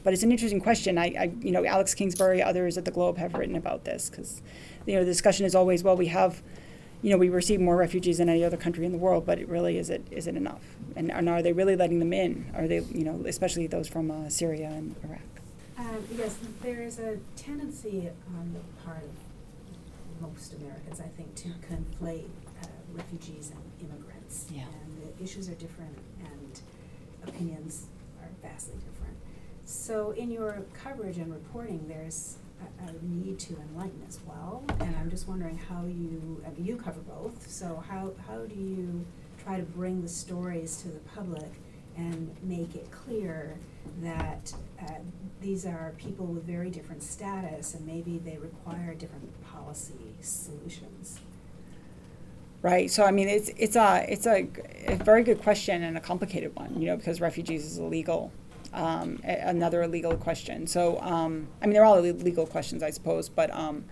but 0.05 0.13
it's 0.13 0.23
an 0.23 0.33
interesting 0.33 0.61
question. 0.61 0.99
I, 0.99 1.05
I 1.19 1.33
you 1.41 1.51
know 1.51 1.65
Alex 1.65 1.95
Kingsbury, 1.95 2.43
others 2.43 2.79
at 2.79 2.85
the 2.85 2.91
Globe 2.91 3.19
have 3.19 3.35
written 3.35 3.57
about 3.57 3.85
this 3.85 4.11
because 4.11 4.43
you 4.87 4.95
know 4.95 5.01
the 5.01 5.11
discussion 5.11 5.47
is 5.47 5.55
always 5.55 5.83
well 5.83 5.97
we 5.97 6.07
have 6.07 6.43
you 7.03 7.11
know, 7.11 7.17
we 7.17 7.29
receive 7.29 7.61
more 7.61 7.77
refugees 7.77 8.19
than 8.19 8.29
any 8.29 8.45
other 8.45 8.57
country 8.57 8.85
in 8.85 8.93
the 8.93 8.99
world, 8.99 9.25
but 9.25 9.39
it 9.39 9.49
really 9.49 9.79
is 9.79 9.91
it 9.91 10.07
is 10.11 10.27
it 10.27 10.37
enough? 10.37 10.63
And, 10.97 11.13
and 11.13 11.29
are 11.29 11.43
they 11.43 11.53
really 11.53 11.77
letting 11.77 12.01
them 12.01 12.13
in? 12.13 12.51
Are 12.57 12.67
they, 12.67 12.81
you 12.81 13.05
know, 13.05 13.23
especially 13.27 13.67
those 13.67 13.89
from 13.89 14.11
uh, 14.11 14.29
Syria 14.29 14.69
and 14.69 14.97
Iraq? 15.05 15.21
Um, 15.79 16.05
yes, 16.17 16.37
there 16.61 16.83
is 16.83 16.99
a 16.99 17.19
tendency 17.37 18.11
on 18.37 18.53
the 18.53 18.83
part 18.83 19.05
of 19.05 20.21
most 20.21 20.55
Americans, 20.55 21.01
I 21.01 21.07
think, 21.17 21.35
to 21.37 21.49
conflate 21.73 22.31
uh, 22.63 22.67
refugees 22.93 23.53
and 23.53 23.89
immigrants. 23.89 24.47
Yeah. 24.53 24.63
And 24.63 25.15
the 25.17 25.23
issues 25.23 25.49
are 25.49 25.55
different 25.55 25.97
and 26.25 26.61
opinions 27.29 27.87
are 28.21 28.29
vastly 28.43 28.75
different. 28.75 29.17
So 29.69 30.12
in 30.12 30.31
your 30.31 30.64
coverage 30.73 31.19
and 31.19 31.31
reporting, 31.31 31.87
there's 31.89 32.39
a, 32.59 32.89
a 32.89 32.93
need 33.03 33.39
to 33.41 33.55
enlighten 33.61 34.03
as 34.09 34.19
well. 34.27 34.64
And 34.81 34.97
I'm 34.97 35.11
just 35.11 35.29
wondering 35.29 35.59
how 35.59 35.83
you, 35.85 36.43
I 36.47 36.51
mean, 36.53 36.64
you 36.64 36.77
cover 36.77 37.01
both, 37.01 37.51
so 37.51 37.85
how, 37.87 38.12
how 38.27 38.47
do 38.47 38.55
you 38.55 39.05
try 39.45 39.59
to 39.59 39.62
bring 39.62 40.01
the 40.01 40.09
stories 40.09 40.79
to 40.79 40.89
the 40.89 41.01
public 41.01 41.53
and 41.99 42.35
make 42.43 42.77
it 42.77 42.91
clear 42.91 43.59
that 44.01 44.55
uh, 44.81 44.93
these 45.43 45.66
are 45.66 45.93
people 45.99 46.25
with 46.25 46.45
very 46.45 46.71
different 46.71 47.03
status 47.03 47.75
and 47.75 47.87
maybe 47.87 48.16
they 48.16 48.39
require 48.39 48.95
different 48.95 49.31
policy 49.45 50.14
solutions. 50.23 51.21
Right. 52.62 52.91
So 52.91 53.05
I 53.05 53.11
mean, 53.11 53.29
it's 53.29 53.51
it's 53.57 53.77
a 53.77 54.05
it's 54.09 54.27
a, 54.27 54.49
a 54.87 54.97
very 54.97 55.23
good 55.23 55.43
question 55.43 55.83
and 55.83 55.97
a 55.97 56.01
complicated 56.01 56.57
one, 56.57 56.81
you 56.81 56.87
know, 56.87 56.97
because 56.97 57.21
refugees 57.21 57.64
is 57.64 57.79
illegal. 57.79 58.33
Um, 58.73 59.21
a- 59.25 59.49
another 59.49 59.83
illegal 59.83 60.16
question. 60.16 60.66
So 60.66 61.01
um, 61.01 61.49
I 61.62 61.66
mean, 61.66 61.75
they're 61.75 61.85
all 61.85 62.01
legal 62.01 62.47
questions, 62.47 62.83
I 62.83 62.91
suppose, 62.91 63.29
but 63.29 63.55
um, 63.55 63.85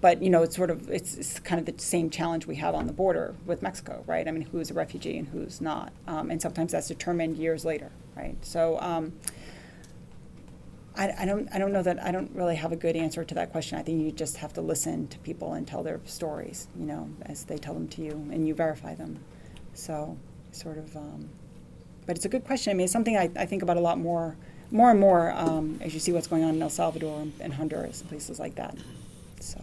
but 0.00 0.22
you 0.22 0.30
know, 0.30 0.42
it's 0.42 0.54
sort 0.54 0.70
of 0.70 0.88
it's, 0.90 1.16
it's 1.16 1.40
kind 1.40 1.58
of 1.58 1.66
the 1.66 1.82
same 1.82 2.10
challenge 2.10 2.46
we 2.46 2.56
have 2.56 2.74
on 2.74 2.86
the 2.86 2.92
border 2.92 3.34
with 3.46 3.62
Mexico, 3.62 4.04
right? 4.06 4.28
I 4.28 4.30
mean, 4.30 4.42
who's 4.42 4.70
a 4.70 4.74
refugee 4.74 5.16
and 5.18 5.28
who's 5.28 5.60
not, 5.60 5.92
um, 6.06 6.30
and 6.30 6.40
sometimes 6.40 6.72
that's 6.72 6.88
determined 6.88 7.38
years 7.38 7.64
later, 7.64 7.90
right? 8.16 8.36
So. 8.44 8.78
Um, 8.80 9.12
I, 10.96 11.12
I 11.18 11.24
don't 11.24 11.48
I 11.52 11.58
don't 11.58 11.72
know 11.72 11.82
that 11.82 12.00
I 12.04 12.12
don't 12.12 12.30
really 12.34 12.54
have 12.54 12.70
a 12.70 12.76
good 12.76 12.94
answer 12.94 13.24
to 13.24 13.34
that 13.34 13.50
question. 13.50 13.78
I 13.78 13.82
think 13.82 14.00
you 14.00 14.12
just 14.12 14.36
have 14.36 14.52
to 14.52 14.60
listen 14.60 15.08
to 15.08 15.18
people 15.20 15.54
and 15.54 15.66
tell 15.66 15.82
their 15.82 16.00
stories, 16.04 16.68
you 16.78 16.86
know, 16.86 17.10
as 17.22 17.44
they 17.44 17.58
tell 17.58 17.74
them 17.74 17.88
to 17.88 18.02
you, 18.02 18.12
and 18.30 18.46
you 18.46 18.54
verify 18.54 18.94
them. 18.94 19.18
So, 19.72 20.16
sort 20.52 20.78
of. 20.78 20.94
Um, 20.96 21.30
but 22.06 22.16
it's 22.16 22.24
a 22.24 22.28
good 22.28 22.44
question. 22.44 22.70
I 22.70 22.74
mean, 22.74 22.84
it's 22.84 22.92
something 22.92 23.16
I, 23.16 23.30
I 23.36 23.46
think 23.46 23.62
about 23.62 23.76
a 23.76 23.80
lot 23.80 23.98
more, 23.98 24.36
more 24.70 24.90
and 24.90 25.00
more 25.00 25.32
um, 25.32 25.78
as 25.80 25.94
you 25.94 26.00
see 26.00 26.12
what's 26.12 26.26
going 26.26 26.44
on 26.44 26.54
in 26.54 26.62
El 26.62 26.70
Salvador 26.70 27.20
and, 27.20 27.32
and 27.40 27.54
Honduras 27.54 28.00
and 28.00 28.08
places 28.08 28.38
like 28.38 28.54
that. 28.56 28.76
So, 29.40 29.60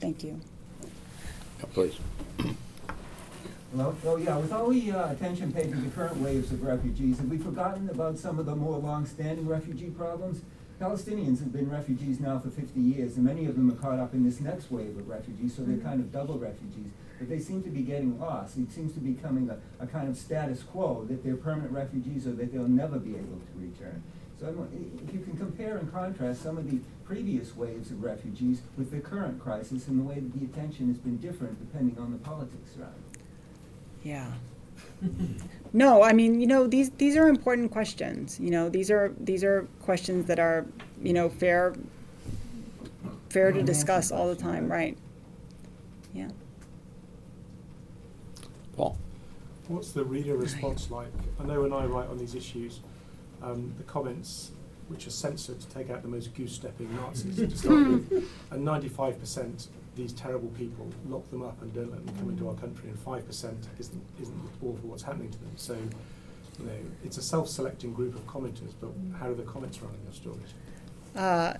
thank 0.00 0.22
you. 0.22 0.40
Yeah, 1.60 1.66
Please. 1.72 1.98
Hello? 3.72 3.94
Oh, 4.06 4.16
yeah, 4.16 4.36
with 4.38 4.52
all 4.52 4.70
the 4.70 4.92
uh, 4.92 5.12
attention 5.12 5.52
paid 5.52 5.70
to 5.70 5.76
the 5.76 5.90
current 5.90 6.16
waves 6.18 6.52
of 6.52 6.62
refugees, 6.62 7.18
have 7.18 7.28
we 7.28 7.36
forgotten 7.36 7.90
about 7.90 8.18
some 8.18 8.38
of 8.38 8.46
the 8.46 8.54
more 8.54 8.78
long-standing 8.78 9.46
refugee 9.46 9.90
problems? 9.90 10.42
Palestinians 10.80 11.40
have 11.40 11.52
been 11.52 11.70
refugees 11.70 12.20
now 12.20 12.38
for 12.38 12.50
50 12.50 12.78
years, 12.78 13.16
and 13.16 13.24
many 13.24 13.46
of 13.46 13.56
them 13.56 13.70
are 13.70 13.74
caught 13.74 13.98
up 13.98 14.14
in 14.14 14.24
this 14.24 14.40
next 14.40 14.70
wave 14.70 14.96
of 14.96 15.08
refugees, 15.08 15.54
so 15.54 15.62
they're 15.62 15.78
kind 15.78 16.00
of 16.00 16.12
double 16.12 16.38
refugees. 16.38 16.90
But 17.18 17.28
they 17.28 17.38
seem 17.38 17.62
to 17.62 17.70
be 17.70 17.82
getting 17.82 18.18
lost. 18.18 18.58
It 18.58 18.70
seems 18.70 18.92
to 18.94 19.00
be 19.00 19.12
becoming 19.12 19.50
a, 19.50 19.58
a 19.82 19.86
kind 19.86 20.08
of 20.08 20.16
status 20.16 20.62
quo 20.62 21.06
that 21.08 21.24
they're 21.24 21.36
permanent 21.36 21.72
refugees 21.72 22.26
or 22.26 22.32
that 22.32 22.52
they'll 22.52 22.68
never 22.68 22.98
be 22.98 23.16
able 23.16 23.38
to 23.38 23.58
return. 23.58 24.02
So 24.38 24.68
if 25.00 25.14
you 25.14 25.20
can 25.20 25.36
compare 25.36 25.78
and 25.78 25.90
contrast 25.90 26.42
some 26.42 26.58
of 26.58 26.70
the 26.70 26.78
previous 27.04 27.56
waves 27.56 27.90
of 27.90 28.02
refugees 28.02 28.60
with 28.76 28.90
the 28.90 29.00
current 29.00 29.40
crisis 29.40 29.88
and 29.88 29.98
the 29.98 30.02
way 30.02 30.16
that 30.16 30.38
the 30.38 30.44
attention 30.44 30.88
has 30.88 30.98
been 30.98 31.16
different 31.16 31.58
depending 31.58 31.98
on 31.98 32.12
the 32.12 32.18
politics 32.18 32.76
around 32.78 32.92
it. 33.12 33.20
Yeah. 34.02 34.32
no, 35.72 36.02
I 36.02 36.12
mean, 36.12 36.38
you 36.38 36.46
know, 36.46 36.66
these 36.66 36.90
these 36.90 37.16
are 37.16 37.28
important 37.28 37.70
questions. 37.70 38.38
You 38.38 38.50
know, 38.50 38.68
these 38.68 38.90
are 38.90 39.14
these 39.18 39.42
are 39.42 39.66
questions 39.82 40.26
that 40.26 40.38
are, 40.38 40.66
you 41.02 41.14
know, 41.14 41.30
fair 41.30 41.74
fair 43.30 43.52
to 43.52 43.62
discuss 43.62 44.12
all 44.12 44.28
the 44.28 44.36
time, 44.36 44.70
right? 44.70 44.96
Yeah. 46.12 46.28
What's 49.68 49.90
the 49.90 50.04
reader 50.04 50.36
response 50.36 50.90
like? 50.90 51.08
I 51.40 51.44
know 51.44 51.62
when 51.62 51.72
I 51.72 51.86
write 51.86 52.08
on 52.08 52.18
these 52.18 52.34
issues, 52.34 52.80
um, 53.42 53.74
the 53.78 53.84
comments, 53.84 54.52
which 54.88 55.06
are 55.06 55.10
censored 55.10 55.60
to 55.60 55.66
take 55.68 55.90
out 55.90 56.02
the 56.02 56.08
most 56.08 56.34
goose-stepping 56.34 56.94
Nazis 56.94 57.36
to 57.36 57.56
start 57.56 57.88
with, 57.88 58.30
and 58.50 58.66
95% 58.66 59.68
these 59.96 60.12
terrible 60.12 60.48
people 60.50 60.86
lock 61.08 61.28
them 61.30 61.42
up 61.42 61.60
and 61.62 61.74
don't 61.74 61.90
let 61.90 62.04
them 62.06 62.16
come 62.16 62.28
into 62.28 62.48
our 62.48 62.54
country, 62.54 62.90
and 62.90 63.04
5% 63.04 63.54
isn't, 63.78 64.02
isn't 64.20 64.40
awful 64.62 64.88
what's 64.88 65.02
happening 65.02 65.30
to 65.30 65.38
them. 65.38 65.52
So 65.56 65.74
you 66.58 66.66
know, 66.66 66.72
it's 67.04 67.18
a 67.18 67.22
self-selecting 67.22 67.92
group 67.92 68.14
of 68.14 68.26
commenters, 68.26 68.72
but 68.80 68.90
how 69.18 69.26
do 69.26 69.34
the 69.34 69.42
comments 69.42 69.80
run 69.80 69.92
on 69.92 69.98
your 70.04 70.12
stories? 70.12 70.54
Uh, 71.16 71.54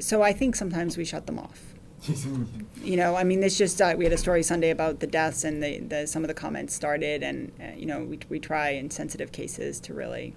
so 0.00 0.22
I 0.22 0.32
think 0.32 0.56
sometimes 0.56 0.96
we 0.96 1.04
shut 1.04 1.26
them 1.26 1.38
off. 1.38 1.73
You 2.82 2.96
know, 2.96 3.16
I 3.16 3.24
mean, 3.24 3.42
it's 3.42 3.56
just 3.56 3.80
uh, 3.80 3.94
we 3.96 4.04
had 4.04 4.12
a 4.12 4.18
story 4.18 4.42
Sunday 4.42 4.70
about 4.70 5.00
the 5.00 5.06
deaths, 5.06 5.44
and 5.44 5.62
the, 5.62 5.78
the 5.78 6.06
some 6.06 6.22
of 6.22 6.28
the 6.28 6.34
comments 6.34 6.74
started, 6.74 7.22
and 7.22 7.52
uh, 7.60 7.76
you 7.76 7.86
know, 7.86 8.04
we 8.04 8.18
we 8.28 8.38
try 8.38 8.70
in 8.70 8.90
sensitive 8.90 9.32
cases 9.32 9.80
to 9.80 9.94
really, 9.94 10.34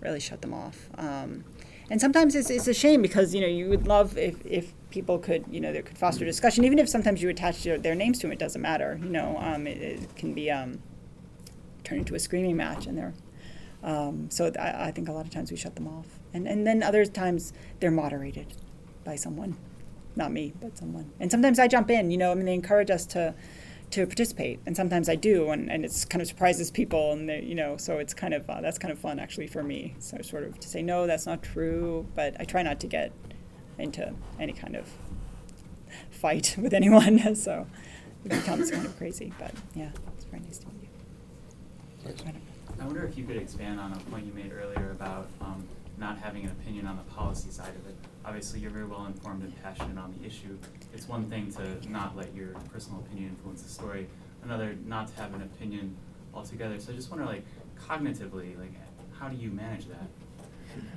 really 0.00 0.20
shut 0.20 0.40
them 0.40 0.54
off. 0.54 0.88
Um, 0.96 1.44
and 1.90 2.00
sometimes 2.00 2.34
it's, 2.34 2.50
it's 2.50 2.68
a 2.68 2.74
shame 2.74 3.02
because 3.02 3.34
you 3.34 3.40
know 3.40 3.46
you 3.46 3.68
would 3.68 3.86
love 3.86 4.16
if, 4.18 4.44
if 4.44 4.72
people 4.90 5.18
could 5.18 5.44
you 5.50 5.60
know 5.60 5.72
they 5.72 5.82
could 5.82 5.98
foster 5.98 6.24
discussion. 6.24 6.64
Even 6.64 6.78
if 6.78 6.88
sometimes 6.88 7.22
you 7.22 7.28
attach 7.28 7.62
their, 7.62 7.78
their 7.78 7.94
names 7.94 8.18
to 8.18 8.26
them 8.26 8.32
it 8.32 8.38
doesn't 8.38 8.60
matter 8.62 8.98
you 9.02 9.10
know 9.10 9.36
um, 9.40 9.66
it, 9.66 9.78
it 9.80 10.16
can 10.16 10.34
be 10.34 10.50
um, 10.50 10.80
turned 11.84 12.00
into 12.00 12.14
a 12.14 12.18
screaming 12.18 12.56
match 12.56 12.86
and 12.86 12.98
they're 12.98 13.14
um, 13.82 14.28
so 14.28 14.50
I, 14.58 14.88
I 14.88 14.90
think 14.90 15.08
a 15.08 15.12
lot 15.12 15.24
of 15.24 15.30
times 15.30 15.50
we 15.50 15.56
shut 15.56 15.76
them 15.76 15.86
off. 15.86 16.06
And 16.34 16.46
and 16.46 16.66
then 16.66 16.82
other 16.82 17.04
times 17.06 17.52
they're 17.80 17.90
moderated 17.90 18.54
by 19.04 19.16
someone 19.16 19.56
not 20.18 20.32
me 20.32 20.52
but 20.60 20.76
someone. 20.76 21.10
And 21.20 21.30
sometimes 21.30 21.58
I 21.58 21.68
jump 21.68 21.90
in 21.90 22.10
you 22.10 22.18
know 22.18 22.32
I 22.32 22.34
mean 22.34 22.44
they 22.44 22.54
encourage 22.54 22.90
us 22.90 23.06
to 23.06 23.34
to 23.92 24.06
participate. 24.06 24.60
And 24.66 24.76
sometimes 24.76 25.08
I 25.08 25.14
do 25.14 25.50
and, 25.50 25.70
and 25.70 25.84
it's 25.84 26.04
kind 26.04 26.20
of 26.20 26.28
surprises 26.28 26.70
people 26.70 27.12
and 27.12 27.28
they, 27.28 27.42
you 27.42 27.54
know 27.54 27.76
so 27.78 27.98
it's 27.98 28.12
kind 28.12 28.34
of 28.34 28.48
uh, 28.50 28.60
that's 28.60 28.78
kind 28.78 28.92
of 28.92 28.98
fun 28.98 29.18
actually 29.18 29.46
for 29.46 29.62
me. 29.62 29.94
So 29.98 30.18
sort 30.22 30.44
of 30.44 30.58
to 30.60 30.68
say 30.68 30.82
no 30.82 31.06
that's 31.06 31.26
not 31.26 31.42
true 31.42 32.06
but 32.14 32.36
I 32.38 32.44
try 32.44 32.62
not 32.62 32.80
to 32.80 32.86
get 32.86 33.12
into 33.78 34.12
any 34.38 34.52
kind 34.52 34.76
of 34.76 34.90
fight 36.10 36.56
with 36.60 36.74
anyone 36.74 37.34
so 37.34 37.66
it 38.24 38.30
becomes 38.30 38.70
kind 38.70 38.84
of 38.84 38.96
crazy 38.98 39.32
but 39.38 39.54
yeah 39.74 39.90
it's 40.14 40.24
very 40.24 40.42
nice 40.42 40.58
to 40.58 40.66
meet 40.66 40.82
you. 40.82 40.88
I 42.80 42.84
wonder 42.84 43.04
if 43.04 43.18
you 43.18 43.24
could 43.24 43.36
expand 43.36 43.80
on 43.80 43.92
a 43.92 43.96
point 44.10 44.24
you 44.26 44.32
made 44.32 44.52
earlier 44.52 44.92
about 44.92 45.28
um, 45.40 45.66
not 45.98 46.18
having 46.18 46.44
an 46.44 46.50
opinion 46.50 46.86
on 46.86 46.96
the 46.96 47.02
policy 47.02 47.50
side 47.50 47.74
of 47.74 47.86
it. 47.88 47.96
Obviously, 48.24 48.60
you're 48.60 48.70
very 48.70 48.86
well 48.86 49.06
informed 49.06 49.42
and 49.42 49.62
passionate 49.62 49.98
on 49.98 50.14
the 50.18 50.26
issue. 50.26 50.56
It's 50.94 51.08
one 51.08 51.28
thing 51.28 51.50
to 51.52 51.90
not 51.90 52.16
let 52.16 52.34
your 52.34 52.48
personal 52.72 53.00
opinion 53.00 53.30
influence 53.30 53.62
the 53.62 53.68
story. 53.68 54.06
Another, 54.44 54.76
not 54.86 55.08
to 55.08 55.20
have 55.20 55.34
an 55.34 55.42
opinion 55.42 55.96
altogether. 56.34 56.78
So 56.78 56.92
I 56.92 56.94
just 56.94 57.10
wonder, 57.10 57.26
like, 57.26 57.44
cognitively, 57.88 58.58
like, 58.58 58.72
how 59.18 59.28
do 59.28 59.36
you 59.36 59.50
manage 59.50 59.86
that? 59.88 60.06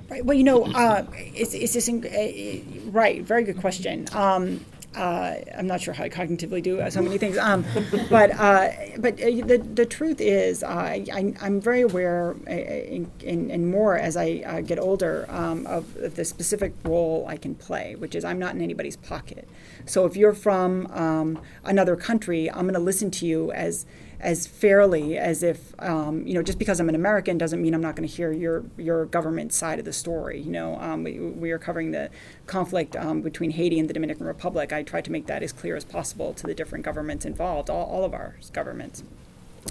Right. 0.08 0.24
Well, 0.24 0.36
you 0.36 0.44
know, 0.44 0.64
uh, 0.64 1.04
it's, 1.12 1.54
it's 1.54 1.72
just 1.72 1.88
uh, 1.88 2.90
right. 2.90 3.22
Very 3.22 3.42
good 3.42 3.58
question. 3.58 4.06
Um, 4.12 4.64
uh, 4.94 5.36
I'm 5.56 5.66
not 5.66 5.80
sure 5.80 5.94
how 5.94 6.04
I 6.04 6.08
cognitively 6.08 6.62
do 6.62 6.90
so 6.90 7.02
many 7.02 7.18
things. 7.18 7.38
Um, 7.38 7.64
but 8.10 8.30
uh, 8.32 8.70
but 8.98 9.14
uh, 9.14 9.46
the, 9.46 9.58
the 9.58 9.86
truth 9.86 10.20
is, 10.20 10.62
uh, 10.62 10.66
I, 10.68 11.34
am 11.40 11.60
very 11.60 11.82
aware, 11.82 12.36
and 12.46 13.70
more 13.70 13.96
as 13.96 14.16
I 14.16 14.42
uh, 14.44 14.60
get 14.60 14.78
older, 14.78 15.26
um, 15.28 15.66
of 15.66 16.14
the 16.16 16.24
specific 16.24 16.74
role 16.84 17.24
I 17.28 17.36
can 17.36 17.54
play, 17.54 17.94
which 17.94 18.14
is 18.14 18.24
I'm 18.24 18.38
not 18.38 18.54
in 18.54 18.60
anybody's 18.60 18.96
pocket. 18.96 19.48
So 19.86 20.04
if 20.06 20.16
you're 20.16 20.34
from 20.34 20.86
um, 20.88 21.40
another 21.64 21.96
country, 21.96 22.50
I'm 22.50 22.62
going 22.62 22.74
to 22.74 22.80
listen 22.80 23.10
to 23.12 23.26
you 23.26 23.52
as 23.52 23.86
as 24.22 24.46
fairly 24.46 25.18
as 25.18 25.42
if 25.42 25.74
um, 25.80 26.24
you 26.26 26.32
know 26.32 26.42
just 26.42 26.58
because 26.58 26.78
I'm 26.78 26.88
an 26.88 26.94
American 26.94 27.36
doesn't 27.36 27.60
mean 27.60 27.74
I'm 27.74 27.82
not 27.82 27.96
going 27.96 28.08
to 28.08 28.14
hear 28.14 28.32
your 28.32 28.64
your 28.78 29.04
government 29.06 29.52
side 29.52 29.78
of 29.80 29.84
the 29.84 29.92
story. 29.92 30.40
You 30.40 30.52
know, 30.52 30.80
um, 30.80 31.02
we, 31.02 31.18
we 31.18 31.50
are 31.50 31.58
covering 31.58 31.90
the 31.90 32.08
conflict 32.46 32.94
um, 32.96 33.20
between 33.20 33.50
Haiti 33.50 33.78
and 33.78 33.90
the 33.90 33.94
Dominican 33.94 34.26
Republic. 34.26 34.72
I 34.72 34.84
tried 34.84 35.04
to 35.06 35.12
make 35.12 35.26
that 35.26 35.42
as 35.42 35.52
clear 35.52 35.76
as 35.76 35.84
possible 35.84 36.32
to 36.34 36.46
the 36.46 36.54
different 36.54 36.84
governments 36.84 37.24
involved, 37.24 37.68
all, 37.68 37.84
all 37.84 38.04
of 38.04 38.14
our 38.14 38.36
governments. 38.52 39.02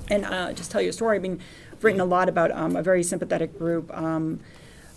And 0.10 0.26
uh, 0.26 0.54
just 0.54 0.72
tell 0.72 0.82
you 0.82 0.90
a 0.90 0.94
story. 0.94 1.18
I 1.18 1.20
mean, 1.20 1.40
I've 1.72 1.84
written 1.84 2.02
a 2.02 2.06
lot 2.06 2.30
about 2.30 2.52
um, 2.52 2.76
a 2.76 2.84
very 2.84 3.04
sympathetic 3.04 3.58
group. 3.58 3.96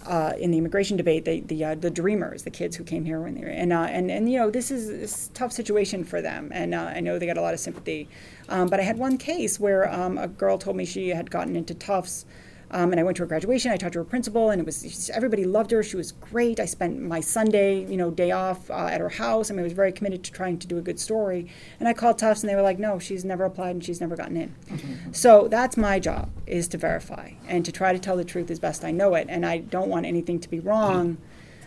Uh, 0.06 0.34
in 0.38 0.50
the 0.50 0.58
immigration 0.58 0.96
debate, 0.96 1.24
the 1.24 1.40
the, 1.40 1.64
uh, 1.64 1.74
the 1.74 1.90
dreamers, 1.90 2.42
the 2.42 2.50
kids 2.50 2.76
who 2.76 2.84
came 2.84 3.04
here 3.04 3.20
when 3.20 3.34
they 3.34 3.40
were, 3.40 3.46
and 3.46 3.72
uh, 3.72 3.86
and 3.88 4.10
and 4.10 4.30
you 4.30 4.38
know 4.38 4.50
this 4.50 4.70
is 4.70 5.30
a 5.30 5.32
tough 5.32 5.50
situation 5.50 6.04
for 6.04 6.20
them, 6.20 6.50
and 6.52 6.74
uh, 6.74 6.92
I 6.94 7.00
know 7.00 7.18
they 7.18 7.26
got 7.26 7.38
a 7.38 7.40
lot 7.40 7.54
of 7.54 7.60
sympathy. 7.60 8.08
Um, 8.48 8.68
but 8.68 8.80
I 8.80 8.82
had 8.82 8.98
one 8.98 9.16
case 9.16 9.58
where 9.58 9.90
um, 9.90 10.18
a 10.18 10.28
girl 10.28 10.58
told 10.58 10.76
me 10.76 10.84
she 10.84 11.08
had 11.08 11.30
gotten 11.30 11.56
into 11.56 11.74
Tufts 11.74 12.26
um, 12.70 12.90
and 12.92 13.00
I 13.00 13.02
went 13.02 13.16
to 13.18 13.22
her 13.22 13.26
graduation. 13.26 13.70
I 13.70 13.76
talked 13.76 13.92
to 13.92 14.00
her 14.00 14.04
principal, 14.04 14.50
and 14.50 14.60
it 14.60 14.64
was 14.64 14.82
just, 14.82 15.10
everybody 15.10 15.44
loved 15.44 15.70
her. 15.70 15.82
She 15.82 15.96
was 15.96 16.12
great. 16.12 16.58
I 16.58 16.64
spent 16.64 17.00
my 17.00 17.20
Sunday, 17.20 17.84
you 17.84 17.96
know, 17.96 18.10
day 18.10 18.30
off 18.30 18.70
uh, 18.70 18.86
at 18.86 19.00
her 19.00 19.08
house. 19.08 19.50
I 19.50 19.54
mean, 19.54 19.60
I 19.60 19.64
was 19.64 19.72
very 19.72 19.92
committed 19.92 20.24
to 20.24 20.32
trying 20.32 20.58
to 20.58 20.66
do 20.66 20.78
a 20.78 20.82
good 20.82 20.98
story. 20.98 21.48
And 21.78 21.88
I 21.88 21.92
called 21.92 22.18
Tufts, 22.18 22.42
and 22.42 22.50
they 22.50 22.56
were 22.56 22.62
like, 22.62 22.78
"No, 22.78 22.98
she's 22.98 23.24
never 23.24 23.44
applied, 23.44 23.70
and 23.76 23.84
she's 23.84 24.00
never 24.00 24.16
gotten 24.16 24.36
in." 24.36 24.54
Mm-hmm. 24.70 25.12
So 25.12 25.48
that's 25.48 25.76
my 25.76 25.98
job 25.98 26.30
is 26.46 26.68
to 26.68 26.78
verify 26.78 27.32
and 27.46 27.64
to 27.64 27.72
try 27.72 27.92
to 27.92 27.98
tell 27.98 28.16
the 28.16 28.24
truth 28.24 28.50
as 28.50 28.58
best 28.58 28.84
I 28.84 28.90
know 28.90 29.14
it. 29.14 29.26
And 29.28 29.44
I 29.46 29.58
don't 29.58 29.88
want 29.88 30.06
anything 30.06 30.40
to 30.40 30.48
be 30.48 30.60
wrong 30.60 31.18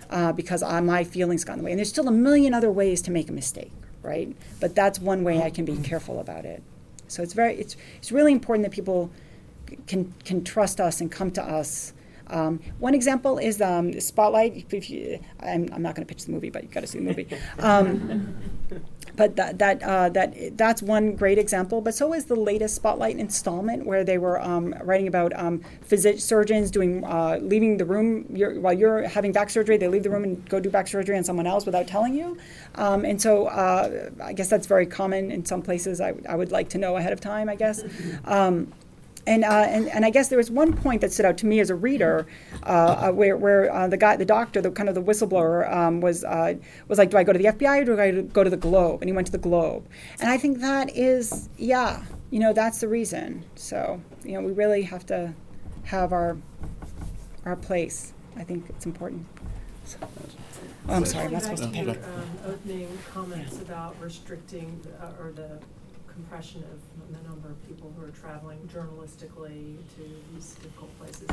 uh, 0.10 0.32
because 0.34 0.64
uh, 0.64 0.82
my 0.82 1.04
feelings 1.04 1.44
got 1.44 1.54
in 1.54 1.60
the 1.60 1.66
way. 1.66 1.72
And 1.72 1.80
there's 1.80 1.90
still 1.90 2.08
a 2.08 2.12
million 2.12 2.54
other 2.54 2.72
ways 2.72 3.02
to 3.04 3.12
make 3.12 3.30
a 3.30 3.34
mistake, 3.34 3.72
right? 4.02 4.36
But 4.60 4.76
that's 4.76 5.00
one 5.00 5.24
way 5.24 5.42
I 5.42 5.50
can 5.50 5.66
be 5.66 5.78
careful 5.78 6.20
about 6.20 6.46
it. 6.46 6.64
So 7.08 7.24
it's 7.24 7.34
very 7.34 7.56
it's 7.56 7.76
it's 7.98 8.12
really 8.12 8.32
important 8.32 8.64
that 8.68 8.74
people 8.74 9.10
can 9.88 10.14
can 10.24 10.44
trust 10.44 10.80
us 10.80 11.02
and 11.02 11.12
come 11.12 11.32
to 11.32 11.44
us. 11.44 11.94
Um, 12.30 12.60
one 12.80 12.94
example 12.94 13.38
is 13.38 13.62
um, 13.62 13.98
Spotlight. 14.00 14.66
If 14.72 14.90
you, 14.90 15.20
I'm, 15.40 15.70
I'm 15.72 15.82
not 15.82 15.96
going 15.96 16.06
to 16.06 16.14
pitch 16.14 16.26
the 16.26 16.32
movie, 16.32 16.50
but 16.50 16.64
you 16.64 16.68
have 16.68 16.74
got 16.74 16.82
to 16.82 16.88
see 16.88 17.00
the 17.00 17.06
movie. 17.06 17.28
Um, 17.60 18.36
but 19.16 19.36
that 19.36 19.58
that 19.58 19.82
uh, 19.82 20.10
that 20.10 20.58
that's 20.58 20.82
one 20.82 21.16
great 21.16 21.40
example. 21.40 21.82
But 21.82 21.96
so 21.96 22.14
is 22.14 22.26
the 22.26 22.36
latest 22.36 22.76
Spotlight 22.76 23.18
installment, 23.18 23.86
where 23.86 24.04
they 24.04 24.20
were 24.20 24.40
um, 24.40 24.76
writing 24.84 25.08
about 25.08 25.34
um, 25.36 25.64
physicians, 25.82 26.24
surgeons 26.24 26.70
doing 26.70 27.04
uh, 27.04 27.40
leaving 27.42 27.78
the 27.78 27.86
room 27.86 28.28
you're, 28.32 28.60
while 28.60 28.74
you're 28.74 29.08
having 29.08 29.32
back 29.32 29.50
surgery. 29.50 29.76
They 29.78 29.88
leave 29.88 30.04
the 30.04 30.12
room 30.12 30.24
and 30.24 30.48
go 30.48 30.60
do 30.60 30.70
back 30.70 30.88
surgery 30.88 31.18
on 31.18 31.24
someone 31.24 31.48
else 31.48 31.66
without 31.66 31.88
telling 31.88 32.14
you. 32.14 32.38
Um, 32.76 33.06
and 33.06 33.20
so 33.20 33.48
uh, 33.48 34.10
I 34.24 34.34
guess 34.34 34.50
that's 34.50 34.68
very 34.68 34.86
common 34.86 35.32
in 35.32 35.44
some 35.46 35.64
places. 35.64 36.00
I, 36.00 36.14
I 36.30 36.36
would 36.36 36.52
like 36.52 36.70
to 36.70 36.78
know 36.78 36.96
ahead 36.98 37.12
of 37.12 37.20
time. 37.20 37.50
I 37.50 37.56
guess. 37.56 37.84
And, 39.28 39.44
uh, 39.44 39.66
and 39.68 39.90
and 39.90 40.06
I 40.06 40.10
guess 40.10 40.30
there 40.30 40.38
was 40.38 40.50
one 40.50 40.72
point 40.72 41.02
that 41.02 41.12
stood 41.12 41.26
out 41.26 41.38
to 41.40 41.46
me 41.46 41.60
as 41.60 41.70
a 41.70 41.76
reader, 41.76 42.26
uh, 42.64 43.10
uh, 43.10 43.12
where 43.12 43.36
where 43.36 43.72
uh, 43.74 43.88
the 43.88 43.98
guy, 43.98 44.16
the 44.16 44.24
doctor, 44.24 44.62
the 44.62 44.72
kind 44.72 44.88
of 44.88 44.96
the 44.96 45.04
whistleblower, 45.04 45.70
um, 45.70 46.00
was 46.00 46.24
uh, 46.24 46.54
was 46.88 46.98
like, 46.98 47.10
do 47.10 47.18
I 47.18 47.24
go 47.24 47.34
to 47.34 47.38
the 47.38 47.46
FBI 47.46 47.82
or 47.82 47.86
do 47.86 48.00
I 48.00 48.22
go 48.22 48.46
to 48.46 48.50
the 48.50 48.56
Globe? 48.56 49.02
And 49.02 49.10
he 49.10 49.14
went 49.14 49.28
to 49.28 49.34
the 49.34 49.38
Globe, 49.38 49.86
and 50.22 50.30
I 50.30 50.38
think 50.38 50.62
that 50.62 50.96
is, 50.96 51.50
yeah, 51.58 52.06
you 52.32 52.40
know, 52.40 52.54
that's 52.54 52.80
the 52.80 52.88
reason. 52.88 53.44
So 53.56 54.02
you 54.24 54.32
know, 54.32 54.42
we 54.42 54.54
really 54.54 54.84
have 54.84 55.06
to 55.08 55.34
have 55.84 56.14
our 56.14 56.38
our 57.44 57.58
place. 57.58 58.14
I 58.38 58.46
think 58.46 58.70
it's 58.70 58.86
important. 58.86 59.26
So. 59.84 59.98
Oh, 60.90 60.94
I'm 60.94 61.06
sorry, 61.06 61.26
I'm 61.26 61.34
not 61.34 61.44
supposed 61.44 61.74
to. 61.74 61.80
Um, 61.90 61.98
opening 62.46 62.98
comments 63.14 63.62
about 63.62 64.00
restricting 64.00 64.80
uh, 65.02 65.22
or 65.22 65.34
the 65.34 65.60
compression 66.18 66.64
of 66.74 66.80
the 67.14 67.30
number 67.30 67.50
of 67.50 67.68
people 67.68 67.94
who 67.96 68.04
are 68.04 68.10
traveling 68.10 68.58
journalistically 68.74 69.78
to 69.96 70.04
these 70.34 70.56
difficult 70.56 70.92
places. 71.00 71.30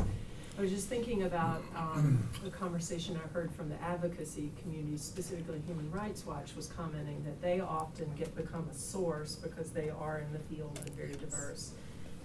I 0.57 0.61
was 0.61 0.70
just 0.70 0.89
thinking 0.89 1.24
about 1.24 1.62
um, 1.74 2.28
a 2.47 2.51
conversation 2.51 3.18
I 3.24 3.26
heard 3.32 3.51
from 3.51 3.70
the 3.70 3.80
advocacy 3.82 4.53
community, 4.61 4.99
specifically 4.99 5.61
Human 5.66 5.91
Rights 5.91 6.26
Watch, 6.26 6.55
was 6.55 6.66
commenting 6.66 7.24
that 7.24 7.41
they 7.41 7.61
often 7.61 8.09
get 8.16 8.37
become 8.37 8.68
a 8.70 8.74
source 8.74 9.35
because 9.35 9.70
they 9.70 9.89
are 9.89 10.18
in 10.18 10.30
the 10.32 10.39
field 10.39 10.78
and 10.85 10.95
very 10.95 11.14
diverse, 11.14 11.72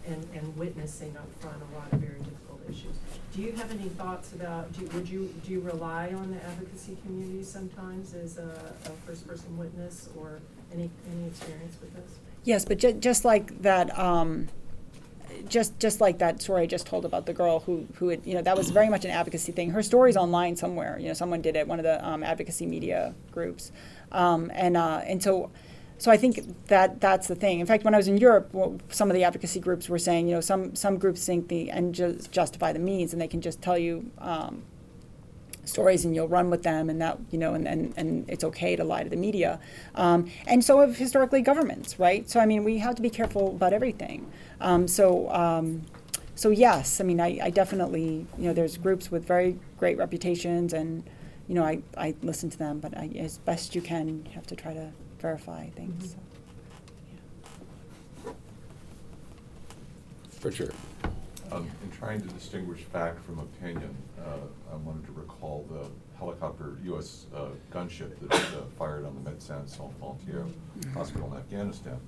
and, 0.05 0.27
and 0.35 0.45
witnessing 0.57 1.15
up 1.17 1.29
front 1.39 1.57
a 1.71 1.75
lot 1.75 1.91
of 1.93 1.99
very 1.99 2.19
difficult 2.19 2.61
issues. 2.69 2.97
Do 3.33 3.41
you 3.41 3.53
have 3.53 3.71
any 3.71 3.89
thoughts 3.89 4.33
about? 4.33 4.71
Do, 4.73 4.85
would 4.93 5.09
you 5.09 5.33
do 5.43 5.53
you 5.53 5.61
rely 5.61 6.13
on 6.13 6.29
the 6.29 6.43
advocacy 6.45 6.97
community 7.03 7.43
sometimes 7.43 8.13
as 8.13 8.37
a, 8.37 8.51
a 8.85 8.89
first 9.07 9.27
person 9.27 9.57
witness, 9.57 10.09
or 10.19 10.39
any 10.71 10.91
any 11.11 11.27
experience 11.27 11.77
with 11.81 11.95
this? 11.95 12.11
Yes, 12.49 12.65
but 12.65 12.79
ju- 12.79 12.93
just 12.93 13.25
like 13.25 13.61
that, 13.61 13.95
um, 13.95 14.47
just 15.47 15.79
just 15.79 16.01
like 16.01 16.17
that 16.17 16.41
story 16.41 16.63
I 16.63 16.65
just 16.65 16.87
told 16.87 17.05
about 17.05 17.27
the 17.27 17.33
girl 17.41 17.59
who 17.59 17.85
who 17.97 18.09
had, 18.09 18.25
you 18.25 18.33
know 18.33 18.41
that 18.41 18.57
was 18.57 18.71
very 18.71 18.89
much 18.89 19.05
an 19.05 19.11
advocacy 19.11 19.51
thing. 19.51 19.69
Her 19.69 19.83
story's 19.83 20.17
online 20.17 20.55
somewhere. 20.55 20.97
You 20.99 21.09
know, 21.09 21.13
someone 21.13 21.43
did 21.43 21.55
it, 21.55 21.67
one 21.67 21.77
of 21.77 21.83
the 21.83 22.03
um, 22.03 22.23
advocacy 22.23 22.65
media 22.65 23.13
groups, 23.31 23.71
um, 24.11 24.51
and 24.55 24.75
uh, 24.75 25.01
and 25.05 25.21
so. 25.21 25.51
So 25.99 26.09
I 26.09 26.17
think 26.17 26.65
that 26.67 26.99
that's 26.99 27.27
the 27.27 27.35
thing. 27.35 27.59
In 27.59 27.67
fact, 27.67 27.83
when 27.83 27.93
I 27.93 27.97
was 27.97 28.07
in 28.07 28.17
Europe, 28.17 28.49
well, 28.51 28.79
some 28.89 29.11
of 29.11 29.15
the 29.15 29.23
advocacy 29.25 29.59
groups 29.59 29.87
were 29.87 29.99
saying, 29.99 30.27
you 30.27 30.33
know, 30.33 30.41
some 30.41 30.73
some 30.73 30.97
groups 30.97 31.23
think 31.23 31.49
the 31.49 31.69
end 31.69 31.93
just 31.93 32.31
justify 32.31 32.73
the 32.73 32.79
means, 32.79 33.13
and 33.13 33.21
they 33.21 33.27
can 33.27 33.41
just 33.41 33.61
tell 33.61 33.77
you, 33.77 34.09
um, 34.17 34.63
stories 35.69 36.05
and 36.05 36.15
you'll 36.15 36.27
run 36.27 36.49
with 36.49 36.63
them 36.63 36.89
and 36.89 37.01
that 37.01 37.17
you 37.31 37.37
know 37.37 37.53
and, 37.53 37.67
and, 37.67 37.93
and 37.97 38.29
it's 38.29 38.43
okay 38.43 38.75
to 38.75 38.83
lie 38.83 39.03
to 39.03 39.09
the 39.09 39.15
media 39.15 39.59
um, 39.95 40.29
and 40.47 40.63
so 40.63 40.81
have 40.81 40.97
historically 40.97 41.41
governments 41.41 41.99
right 41.99 42.29
so 42.29 42.39
i 42.39 42.45
mean 42.45 42.63
we 42.63 42.77
have 42.77 42.95
to 42.95 43.01
be 43.01 43.09
careful 43.09 43.49
about 43.49 43.73
everything 43.73 44.29
um, 44.61 44.87
so 44.87 45.29
um, 45.31 45.81
so 46.35 46.49
yes 46.49 46.99
i 46.99 47.03
mean 47.03 47.19
I, 47.19 47.39
I 47.43 47.49
definitely 47.49 48.25
you 48.37 48.45
know 48.45 48.53
there's 48.53 48.77
groups 48.77 49.11
with 49.11 49.25
very 49.25 49.57
great 49.77 49.97
reputations 49.97 50.73
and 50.73 51.03
you 51.47 51.55
know 51.55 51.63
i, 51.63 51.81
I 51.97 52.15
listen 52.21 52.49
to 52.49 52.57
them 52.57 52.79
but 52.79 52.97
I, 52.97 53.11
as 53.17 53.37
best 53.39 53.75
you 53.75 53.81
can 53.81 54.25
you 54.25 54.31
have 54.33 54.47
to 54.47 54.55
try 54.55 54.73
to 54.73 54.91
verify 55.19 55.69
things 55.69 56.15
mm-hmm. 56.15 56.25
For 60.39 60.51
sure. 60.51 60.71
Um, 61.51 61.67
in 61.83 61.89
trying 61.97 62.21
to 62.21 62.27
distinguish 62.27 62.81
fact 62.81 63.25
from 63.25 63.39
opinion, 63.39 63.95
uh, 64.19 64.37
I 64.71 64.75
wanted 64.75 65.05
to 65.07 65.11
recall 65.13 65.65
the 65.71 65.87
helicopter 66.17 66.77
U.S. 66.85 67.25
uh, 67.35 67.47
gunship 67.71 68.19
that 68.19 68.29
was 68.29 68.41
uh, 68.53 68.65
fired 68.77 69.05
on 69.05 69.15
the 69.15 69.31
Médecins 69.31 69.69
Sans 69.69 69.91
Frontières 69.99 70.47
hospital 70.93 71.31
in 71.33 71.39
Afghanistan. 71.39 71.99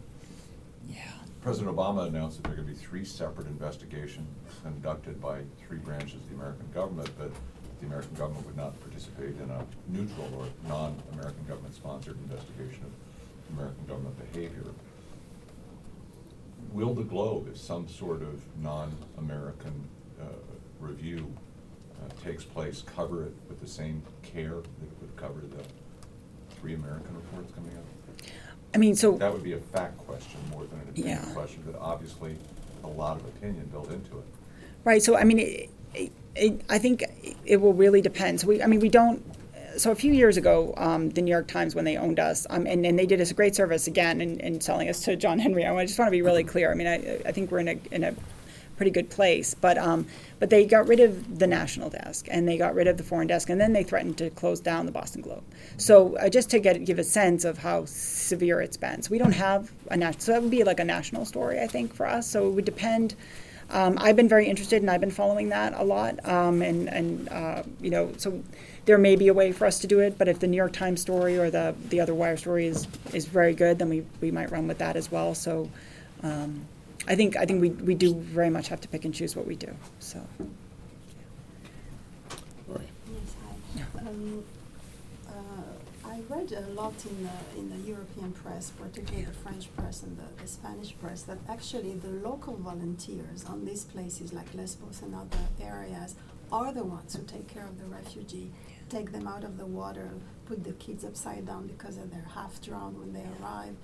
Yeah. 0.87 0.97
President 1.41 1.75
Obama 1.75 2.07
announced 2.07 2.37
that 2.37 2.43
there 2.43 2.53
are 2.53 2.55
going 2.57 2.67
to 2.67 2.73
be 2.73 2.79
three 2.79 3.03
separate 3.03 3.47
investigations 3.47 4.27
conducted 4.61 5.19
by 5.19 5.39
three 5.65 5.79
branches 5.79 6.15
of 6.15 6.29
the 6.29 6.35
American 6.35 6.69
government, 6.71 7.09
but 7.17 7.31
the 7.79 7.87
American 7.87 8.13
government 8.13 8.45
would 8.45 8.57
not 8.57 8.79
participate 8.81 9.35
in 9.41 9.49
a 9.49 9.65
neutral 9.87 10.29
or 10.37 10.45
non-American 10.69 11.43
government-sponsored 11.47 12.15
investigation 12.29 12.83
of 12.85 13.57
American 13.57 13.85
government 13.87 14.31
behavior. 14.31 14.61
Will 16.71 16.93
the 16.93 17.03
Globe, 17.03 17.49
if 17.51 17.57
some 17.57 17.87
sort 17.87 18.21
of 18.21 18.41
non-American 18.61 19.87
uh, 20.21 20.25
review 20.79 21.31
uh, 22.01 22.23
takes 22.23 22.43
place, 22.43 22.81
cover 22.81 23.25
it 23.25 23.33
with 23.49 23.59
the 23.59 23.67
same 23.67 24.01
care 24.23 24.55
that 24.55 24.85
it 24.87 24.91
would 25.01 25.15
cover 25.17 25.41
the 25.41 25.63
three 26.55 26.73
American 26.73 27.13
reports 27.15 27.51
coming 27.53 27.71
out? 27.77 28.31
I 28.73 28.77
mean, 28.77 28.95
so. 28.95 29.17
That 29.17 29.33
would 29.33 29.43
be 29.43 29.53
a 29.53 29.59
fact 29.59 29.97
question 29.97 30.39
more 30.49 30.63
than 30.65 30.79
an 30.79 30.89
opinion 30.89 31.19
Yeah. 31.25 31.33
question, 31.33 31.61
but 31.65 31.77
obviously 31.79 32.37
a 32.85 32.87
lot 32.87 33.17
of 33.17 33.25
opinion 33.25 33.65
built 33.65 33.91
into 33.91 34.17
it. 34.19 34.25
Right, 34.85 35.03
so 35.03 35.17
I 35.17 35.25
mean, 35.25 35.39
it, 35.39 35.69
it, 35.93 36.11
it, 36.35 36.61
I 36.69 36.77
think 36.79 37.03
it 37.45 37.57
will 37.57 37.73
really 37.73 38.01
depend. 38.01 38.39
So 38.39 38.47
we, 38.47 38.63
I 38.63 38.67
mean, 38.67 38.79
we 38.79 38.89
don't, 38.89 39.21
so 39.77 39.91
a 39.91 39.95
few 39.95 40.13
years 40.13 40.37
ago, 40.37 40.73
um, 40.77 41.09
the 41.09 41.21
New 41.21 41.31
York 41.31 41.47
Times, 41.47 41.75
when 41.75 41.85
they 41.85 41.97
owned 41.97 42.19
us, 42.19 42.47
um, 42.49 42.65
and, 42.67 42.85
and 42.85 42.97
they 42.97 43.05
did 43.05 43.21
us 43.21 43.31
a 43.31 43.33
great 43.33 43.55
service 43.55 43.87
again 43.87 44.21
in, 44.21 44.39
in 44.39 44.61
selling 44.61 44.89
us 44.89 45.01
to 45.01 45.15
John 45.15 45.39
Henry. 45.39 45.65
I 45.65 45.85
just 45.85 45.97
want 45.97 46.07
to 46.07 46.11
be 46.11 46.21
really 46.21 46.43
clear. 46.43 46.71
I 46.71 46.75
mean, 46.75 46.87
I, 46.87 47.21
I 47.25 47.31
think 47.31 47.51
we're 47.51 47.59
in 47.59 47.67
a, 47.67 47.79
in 47.91 48.03
a 48.03 48.15
pretty 48.77 48.91
good 48.91 49.09
place, 49.11 49.53
but, 49.53 49.77
um, 49.77 50.07
but 50.39 50.49
they 50.49 50.65
got 50.65 50.87
rid 50.87 50.99
of 50.99 51.37
the 51.37 51.45
national 51.45 51.89
desk 51.91 52.27
and 52.31 52.47
they 52.47 52.57
got 52.57 52.73
rid 52.73 52.87
of 52.87 52.97
the 52.97 53.03
foreign 53.03 53.27
desk 53.27 53.49
and 53.49 53.61
then 53.61 53.73
they 53.73 53.83
threatened 53.83 54.17
to 54.17 54.29
close 54.31 54.59
down 54.59 54.87
the 54.87 54.91
Boston 54.91 55.21
Globe. 55.21 55.43
So 55.77 56.17
uh, 56.17 56.29
just 56.29 56.49
to 56.49 56.59
get, 56.59 56.83
give 56.83 56.97
a 56.97 57.03
sense 57.03 57.45
of 57.45 57.59
how 57.59 57.85
severe 57.85 58.59
it's 58.59 58.77
been. 58.77 59.03
So 59.03 59.11
we 59.11 59.19
don't 59.19 59.33
have 59.33 59.71
a 59.91 59.97
national, 59.97 60.21
so 60.21 60.31
that 60.31 60.41
would 60.41 60.49
be 60.49 60.63
like 60.63 60.79
a 60.79 60.83
national 60.83 61.25
story, 61.25 61.59
I 61.59 61.67
think, 61.67 61.93
for 61.93 62.07
us. 62.07 62.27
So 62.27 62.47
it 62.47 62.51
would 62.53 62.65
depend, 62.65 63.13
um, 63.69 63.99
I've 63.99 64.15
been 64.15 64.27
very 64.27 64.47
interested 64.47 64.81
and 64.81 64.89
I've 64.89 65.01
been 65.01 65.11
following 65.11 65.49
that 65.49 65.73
a 65.75 65.83
lot. 65.83 66.27
Um, 66.27 66.63
and, 66.63 66.89
and 66.89 67.29
uh, 67.29 67.63
you 67.81 67.91
know, 67.91 68.11
so 68.17 68.41
there 68.85 68.97
may 68.97 69.15
be 69.15 69.27
a 69.27 69.33
way 69.33 69.51
for 69.51 69.65
us 69.65 69.79
to 69.79 69.87
do 69.87 69.99
it, 69.99 70.17
but 70.17 70.27
if 70.27 70.39
the 70.39 70.47
New 70.47 70.57
York 70.57 70.73
Times 70.73 71.01
story 71.01 71.37
or 71.37 71.49
the, 71.51 71.75
the 71.89 71.99
other 71.99 72.15
wire 72.15 72.37
story 72.37 72.67
is, 72.67 72.87
is 73.13 73.25
very 73.25 73.53
good, 73.53 73.77
then 73.77 73.89
we, 73.89 74.05
we 74.21 74.31
might 74.31 74.51
run 74.51 74.67
with 74.67 74.79
that 74.79 74.95
as 74.95 75.11
well. 75.11 75.35
So 75.35 75.69
um, 76.23 76.65
I 77.07 77.15
think, 77.15 77.37
I 77.37 77.45
think 77.45 77.61
we, 77.61 77.69
we 77.69 77.95
do 77.95 78.15
very 78.15 78.49
much 78.49 78.67
have 78.69 78.81
to 78.81 78.87
pick 78.87 79.05
and 79.05 79.13
choose 79.13 79.35
what 79.35 79.45
we 79.45 79.55
do, 79.55 79.73
so. 79.99 80.25
Right. 82.67 82.87
Yes, 83.07 83.35
hi. 83.43 84.07
Um, 84.07 84.43
uh, 85.27 86.09
I 86.09 86.21
read 86.27 86.51
a 86.51 86.61
lot 86.71 86.93
in 87.05 87.23
the, 87.23 87.59
in 87.59 87.69
the 87.69 87.87
European 87.87 88.31
press, 88.31 88.71
particularly 88.71 89.25
the 89.25 89.33
French 89.33 89.73
press 89.75 90.01
and 90.01 90.17
the, 90.17 90.41
the 90.41 90.47
Spanish 90.47 90.95
press, 90.99 91.21
that 91.23 91.37
actually 91.47 91.93
the 91.93 92.09
local 92.27 92.55
volunteers 92.57 93.45
on 93.45 93.63
these 93.63 93.83
places 93.83 94.33
like 94.33 94.51
Lesbos 94.55 95.01
and 95.03 95.13
other 95.13 95.37
areas 95.61 96.15
are 96.51 96.73
the 96.73 96.83
ones 96.83 97.15
who 97.15 97.23
take 97.23 97.47
care 97.47 97.65
of 97.65 97.79
the 97.79 97.85
refugee, 97.85 98.51
take 98.91 99.11
them 99.11 99.27
out 99.27 99.43
of 99.43 99.57
the 99.57 99.65
water, 99.65 100.11
put 100.45 100.63
the 100.63 100.73
kids 100.73 101.05
upside 101.05 101.45
down 101.45 101.67
because 101.67 101.95
they're 101.95 102.27
half 102.35 102.61
drowned 102.61 102.99
when 102.99 103.13
they 103.13 103.25
arrive. 103.39 103.75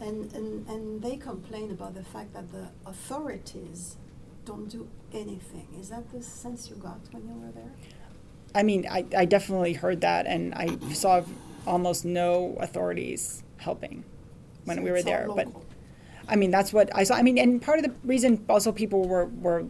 And, 0.00 0.32
and, 0.32 0.66
and 0.68 1.02
they 1.02 1.16
complain 1.16 1.70
about 1.70 1.94
the 1.94 2.04
fact 2.04 2.32
that 2.32 2.50
the 2.50 2.68
authorities 2.86 3.96
don't 4.44 4.68
do 4.68 4.88
anything. 5.12 5.66
Is 5.78 5.90
that 5.90 6.10
the 6.10 6.22
sense 6.22 6.70
you 6.70 6.76
got 6.76 7.00
when 7.10 7.26
you 7.28 7.34
were 7.34 7.52
there? 7.52 7.72
I 8.54 8.62
mean, 8.62 8.86
I, 8.90 9.04
I 9.16 9.24
definitely 9.26 9.74
heard 9.74 10.00
that, 10.00 10.26
and 10.26 10.54
I 10.54 10.78
saw 10.94 11.22
almost 11.66 12.04
no 12.04 12.56
authorities 12.60 13.42
helping 13.58 14.04
when 14.64 14.78
So 14.78 14.82
we 14.82 14.90
were 14.90 15.02
there. 15.02 15.28
But. 15.34 15.48
I 16.28 16.36
mean, 16.36 16.50
that's 16.50 16.72
what 16.72 16.94
I 16.94 17.04
saw. 17.04 17.14
I 17.14 17.22
mean, 17.22 17.38
and 17.38 17.60
part 17.60 17.78
of 17.78 17.84
the 17.84 17.94
reason 18.04 18.44
also 18.48 18.72
people 18.72 19.06
were, 19.06 19.26
were 19.26 19.64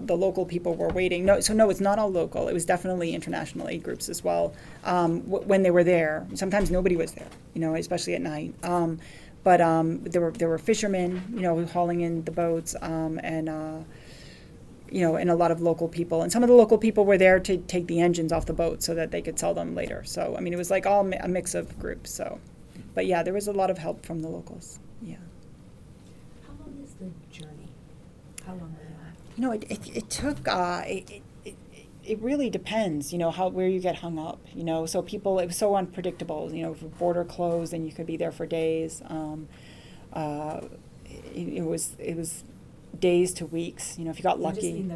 the 0.00 0.16
local 0.16 0.44
people 0.44 0.74
were 0.74 0.88
waiting. 0.88 1.24
No, 1.24 1.40
so 1.40 1.52
no, 1.54 1.70
it's 1.70 1.80
not 1.80 1.98
all 1.98 2.10
local. 2.10 2.48
It 2.48 2.52
was 2.52 2.64
definitely 2.64 3.14
international 3.14 3.68
aid 3.68 3.82
groups 3.82 4.08
as 4.08 4.22
well. 4.22 4.54
Um, 4.84 5.20
w- 5.22 5.46
when 5.46 5.62
they 5.62 5.70
were 5.70 5.84
there, 5.84 6.26
sometimes 6.34 6.70
nobody 6.70 6.96
was 6.96 7.12
there. 7.12 7.28
You 7.54 7.60
know, 7.60 7.74
especially 7.74 8.14
at 8.14 8.22
night. 8.22 8.54
Um, 8.62 8.98
but 9.42 9.60
um, 9.60 10.02
there 10.04 10.20
were 10.20 10.32
there 10.32 10.48
were 10.48 10.58
fishermen, 10.58 11.22
you 11.34 11.40
know, 11.40 11.64
hauling 11.66 12.02
in 12.02 12.24
the 12.24 12.30
boats, 12.30 12.76
um, 12.82 13.18
and 13.22 13.48
uh, 13.48 13.78
you 14.90 15.00
know, 15.00 15.16
and 15.16 15.30
a 15.30 15.34
lot 15.34 15.50
of 15.50 15.60
local 15.60 15.88
people. 15.88 16.22
And 16.22 16.32
some 16.32 16.42
of 16.42 16.48
the 16.48 16.54
local 16.54 16.78
people 16.78 17.04
were 17.04 17.18
there 17.18 17.40
to 17.40 17.56
take 17.56 17.86
the 17.86 18.00
engines 18.00 18.32
off 18.32 18.46
the 18.46 18.52
boat 18.52 18.82
so 18.82 18.94
that 18.94 19.10
they 19.10 19.22
could 19.22 19.38
sell 19.38 19.54
them 19.54 19.74
later. 19.74 20.02
So, 20.04 20.34
I 20.36 20.40
mean, 20.40 20.52
it 20.52 20.56
was 20.56 20.70
like 20.70 20.86
all 20.86 21.04
mi- 21.04 21.16
a 21.16 21.28
mix 21.28 21.54
of 21.54 21.78
groups. 21.78 22.10
So, 22.12 22.38
but 22.94 23.06
yeah, 23.06 23.22
there 23.22 23.32
was 23.32 23.46
a 23.48 23.52
lot 23.52 23.70
of 23.70 23.78
help 23.78 24.04
from 24.04 24.20
the 24.20 24.28
locals. 24.28 24.78
Yeah. 25.02 25.16
How 26.46 26.52
long 26.64 26.82
is 26.84 26.94
the 26.94 27.10
journey? 27.32 27.59
How 29.40 29.48
long 29.48 29.58
were 29.58 29.64
you 29.64 29.68
know, 29.68 29.76
it, 29.76 29.88
it, 29.88 29.96
it 29.96 30.10
took, 30.10 30.48
uh, 30.48 30.82
it, 30.86 31.22
it, 31.44 31.56
it, 32.04 32.20
really 32.20 32.50
depends, 32.50 33.12
you 33.12 33.18
know, 33.18 33.30
how, 33.30 33.48
where 33.48 33.68
you 33.68 33.80
get 33.80 33.96
hung 33.96 34.18
up, 34.18 34.40
you 34.54 34.64
know. 34.64 34.86
So 34.86 35.02
people, 35.02 35.38
it 35.38 35.46
was 35.46 35.56
so 35.56 35.76
unpredictable, 35.76 36.52
you 36.52 36.62
know, 36.62 36.72
if 36.72 36.82
a 36.82 36.86
border 36.86 37.24
closed 37.24 37.72
and 37.72 37.86
you 37.86 37.92
could 37.92 38.06
be 38.06 38.16
there 38.16 38.32
for 38.32 38.46
days. 38.46 39.02
Um, 39.06 39.48
uh, 40.12 40.60
it, 41.04 41.48
it 41.48 41.62
was, 41.62 41.96
it 41.98 42.16
was 42.16 42.44
days 42.98 43.32
to 43.34 43.46
weeks, 43.46 43.98
you 43.98 44.04
know, 44.04 44.10
if 44.10 44.18
you 44.18 44.22
got 44.22 44.40
lucky. 44.40 44.90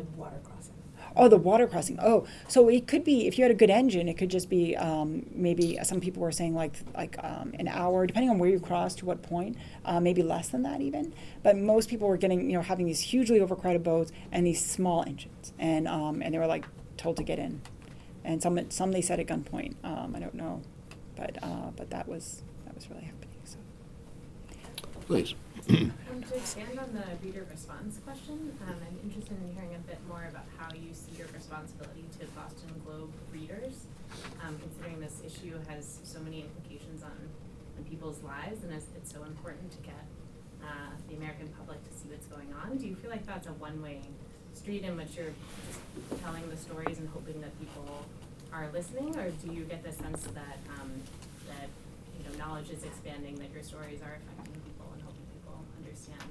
Oh, 1.17 1.29
the 1.29 1.37
water 1.37 1.69
crossing. 1.69 1.99
Oh, 2.03 2.27
so 2.49 2.69
it 2.69 2.89
could 2.89 3.05
be 3.05 3.27
if 3.27 3.39
you 3.39 3.45
had 3.45 3.51
a 3.51 3.55
good 3.55 3.71
engine, 3.71 4.09
it 4.09 4.15
could 4.15 4.31
just 4.31 4.51
be 4.51 4.77
um, 4.77 5.27
maybe 5.33 5.79
some 5.85 6.01
people 6.01 6.21
were 6.23 6.33
saying 6.33 6.55
like 6.55 6.75
like 6.95 7.17
um, 7.23 7.53
an 7.59 7.69
hour, 7.69 8.07
depending 8.07 8.31
on 8.31 8.39
where 8.39 8.51
you 8.51 8.59
cross 8.59 8.95
to 8.97 9.07
what 9.07 9.23
point, 9.23 9.57
uh, 9.85 10.01
maybe 10.01 10.23
less 10.23 10.49
than 10.49 10.63
that 10.65 10.81
even. 10.81 11.15
But 11.43 11.57
most 11.57 11.89
people 11.89 12.09
were 12.09 12.17
getting 12.17 12.51
you 12.51 12.57
know 12.57 12.63
having 12.63 12.87
these 12.87 13.01
hugely 13.01 13.41
overcrowded 13.41 13.85
boats 13.85 14.11
and 14.33 14.45
these 14.45 14.65
small 14.65 15.05
engines, 15.05 15.53
and 15.59 15.87
um, 15.87 16.21
and 16.21 16.35
they 16.35 16.39
were 16.39 16.49
like 16.49 16.67
told 16.97 17.17
to 17.19 17.23
get 17.23 17.39
in, 17.39 17.61
and 18.25 18.43
some 18.43 18.71
some 18.71 18.91
they 18.91 19.03
said 19.03 19.21
at 19.21 19.27
gunpoint. 19.27 19.75
Um, 19.85 20.15
I 20.17 20.19
don't 20.19 20.35
know, 20.35 20.63
but 21.15 21.39
uh, 21.43 21.71
but 21.77 21.91
that 21.91 22.09
was 22.09 22.43
that 22.65 22.75
was 22.75 22.91
really 22.91 23.05
happening. 23.05 23.31
So. 23.45 23.59
Please. 25.07 25.35
Um, 25.69 26.23
to 26.29 26.37
expand 26.37 26.79
on 26.79 26.93
the 26.93 27.05
reader 27.25 27.47
response 27.51 27.99
question, 28.05 28.53
um, 28.69 28.77
I'm 28.77 28.99
interested 29.03 29.37
in 29.41 29.55
hearing 29.55 29.75
a 29.75 29.79
bit 29.89 29.99
more 30.07 30.27
about 30.29 30.45
how 30.59 30.69
you 30.75 30.93
see 30.93 31.17
your 31.17 31.29
responsibility 31.33 32.05
to 32.21 32.27
Boston 32.37 32.69
Globe 32.85 33.13
readers, 33.33 33.87
um, 34.45 34.59
considering 34.61 35.01
this 35.01 35.23
issue 35.25 35.57
has 35.69 36.01
so 36.05 36.21
many 36.21 36.43
implications 36.43 37.03
on, 37.03 37.17
on 37.79 37.85
people's 37.85 38.23
lives, 38.23 38.63
and 38.63 38.73
it's, 38.75 38.87
it's 38.97 39.13
so 39.13 39.23
important 39.25 39.71
to 39.73 39.79
get 39.79 40.05
uh, 40.63 40.93
the 41.09 41.17
American 41.17 41.49
public 41.57 41.83
to 41.89 41.93
see 41.97 42.09
what's 42.09 42.27
going 42.27 42.53
on. 42.63 42.77
Do 42.77 42.87
you 42.87 42.95
feel 42.97 43.11
like 43.11 43.27
that's 43.27 43.47
a 43.47 43.53
one-way 43.53 44.01
street 44.53 44.85
in 44.85 44.97
which 44.97 45.17
you're 45.17 45.33
just 45.67 45.81
telling 46.23 46.49
the 46.51 46.57
stories 46.57 46.99
and 46.99 47.09
hoping 47.09 47.41
that 47.41 47.59
people 47.59 48.07
are 48.53 48.69
listening, 48.73 49.17
or 49.17 49.31
do 49.31 49.53
you 49.53 49.65
get 49.65 49.83
the 49.83 49.93
sense 49.93 50.23
that 50.35 50.59
um, 50.79 50.93
that 51.49 51.69
you 52.17 52.23
know 52.25 52.37
knowledge 52.39 52.71
is 52.71 52.85
expanding, 52.85 53.35
that 53.37 53.51
your 53.53 53.63
stories 53.63 54.01
are 54.01 54.17
affecting 54.21 54.61
people 54.63 54.87
and 54.95 55.03
helping 55.03 55.27
people 55.35 55.59
understand? 55.77 56.23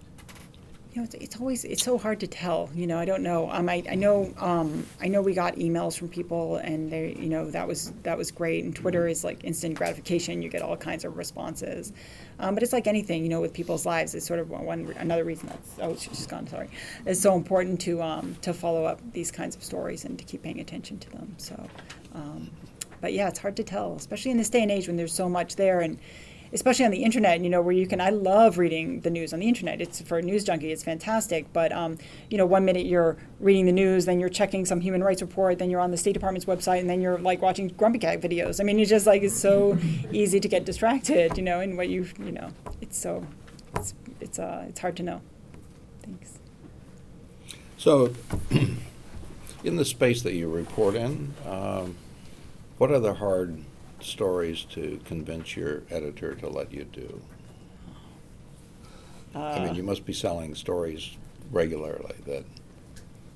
You 0.94 1.02
know, 1.02 1.06
it's, 1.06 1.16
it's 1.16 1.40
always 1.40 1.66
it's 1.66 1.84
so 1.84 1.98
hard 1.98 2.20
to 2.20 2.28
tell. 2.28 2.70
You 2.76 2.86
know, 2.86 3.00
I 3.00 3.06
don't 3.06 3.24
know. 3.24 3.50
Um, 3.50 3.68
I, 3.68 3.84
I 3.90 3.96
know 3.96 4.32
um, 4.38 4.86
I 5.02 5.08
know 5.08 5.24
we 5.24 5.34
got 5.34 5.56
emails 5.56 5.98
from 5.98 6.08
people, 6.08 6.58
and 6.58 6.92
they, 6.92 7.16
you 7.18 7.30
know, 7.30 7.50
that 7.50 7.68
was 7.68 7.92
that 8.04 8.16
was 8.16 8.30
great. 8.30 8.64
And 8.64 8.76
Twitter 8.76 9.08
is 9.08 9.24
like 9.24 9.44
instant 9.44 9.74
gratification. 9.74 10.44
You 10.44 10.50
get 10.50 10.62
all 10.62 10.78
kinds 10.78 11.04
of 11.04 11.18
responses. 11.18 11.94
Um, 12.38 12.54
but 12.54 12.62
it's 12.62 12.74
like 12.74 12.86
anything, 12.86 13.24
you 13.24 13.30
know, 13.30 13.42
with 13.42 13.54
people's 13.54 13.88
lives. 13.88 14.14
It's 14.14 14.28
sort 14.28 14.40
of 14.40 14.52
one, 14.52 14.66
one 14.66 14.94
another 15.00 15.24
reason 15.24 15.48
that's 15.48 15.72
oh 15.82 15.96
she's 15.96 16.28
gone. 16.28 16.46
Sorry, 16.46 16.70
it's 17.08 17.20
so 17.20 17.36
important 17.36 17.82
to 17.82 18.00
um, 18.04 18.36
to 18.42 18.54
follow 18.54 18.86
up 18.86 19.00
these 19.14 19.32
kinds 19.32 19.56
of 19.56 19.64
stories 19.64 20.06
and 20.06 20.20
to 20.20 20.26
keep 20.26 20.44
paying 20.44 20.60
attention 20.60 21.00
to 21.00 21.10
them. 21.10 21.34
So, 21.40 21.68
um, 22.14 22.52
but 23.02 23.14
yeah, 23.14 23.30
it's 23.30 23.40
hard 23.40 23.56
to 23.56 23.64
tell, 23.64 23.96
especially 23.96 24.30
in 24.30 24.38
this 24.38 24.50
day 24.50 24.62
and 24.62 24.70
age 24.70 24.86
when 24.86 24.98
there's 24.98 25.14
so 25.14 25.28
much 25.28 25.56
there 25.56 25.82
and 25.82 25.98
especially 26.54 26.86
on 26.86 26.92
the 26.92 27.04
internet, 27.04 27.42
you 27.42 27.50
know, 27.50 27.62
where 27.62 27.74
you 27.74 27.88
can. 27.88 28.00
I 28.00 28.10
love 28.10 28.58
reading 28.58 29.02
the 29.02 29.10
news 29.10 29.34
on 29.34 29.40
the 29.40 29.48
internet. 29.48 29.82
It's 29.82 30.02
for 30.02 30.20
a 30.20 30.22
news 30.22 30.44
junkie, 30.44 30.72
it's 30.72 30.84
fantastic. 30.84 31.52
But 31.52 31.72
um, 31.72 31.98
you 32.30 32.38
know, 32.38 32.46
one 32.46 32.64
minute 32.66 32.86
you're 32.86 33.18
reading 33.40 33.66
the 33.66 33.72
news, 33.72 34.06
then 34.06 34.20
you're 34.20 34.30
checking 34.30 34.66
some 34.66 34.82
human 34.82 35.04
rights 35.04 35.22
report, 35.22 35.60
then 35.60 35.70
you're 35.70 35.82
on 35.82 35.92
the 35.92 35.98
State 35.98 36.14
Department's 36.14 36.46
website, 36.46 36.80
and 36.80 36.90
then 36.90 37.02
you're 37.02 37.18
like 37.18 37.42
watching 37.42 37.70
Grumpy 37.70 38.00
Cat 38.00 38.22
videos. 38.22 38.60
I 38.60 38.64
mean, 38.64 38.80
it's 38.80 38.90
just 38.90 39.08
like 39.08 39.24
it's 39.24 39.36
so 39.36 39.78
easy 40.12 40.40
to 40.40 40.48
get 40.48 40.66
distracted, 40.66 41.38
you 41.38 41.44
know, 41.44 41.60
and 41.60 41.76
what 41.76 41.90
you 41.90 42.08
you 42.20 42.32
know, 42.32 42.52
it's 42.82 42.98
so 42.98 43.26
it's 43.76 43.94
it's 44.22 44.40
uh 44.40 44.66
it's 44.70 44.80
hard 44.80 44.96
to 44.98 45.04
know. 45.04 45.22
Thanks. 46.04 46.40
So, 47.78 48.14
in 49.64 49.76
the 49.76 49.86
space 49.86 50.22
that 50.22 50.34
you 50.34 50.50
report 50.50 50.96
in, 50.96 51.34
um, 51.46 51.96
what 52.78 52.92
are 52.92 53.00
the 53.00 53.16
hard 53.16 53.58
stories 54.04 54.66
to 54.72 55.00
convince 55.06 55.56
your 55.56 55.84
editor 55.90 56.36
to 56.36 56.48
let 56.50 56.72
you 56.74 56.84
do? 56.86 57.22
I 59.36 59.40
Uh, 59.40 59.64
mean, 59.66 59.76
you 59.76 59.84
must 59.84 60.06
be 60.06 60.14
selling 60.14 60.54
stories 60.56 61.18
regularly 61.52 62.16
that 62.26 62.46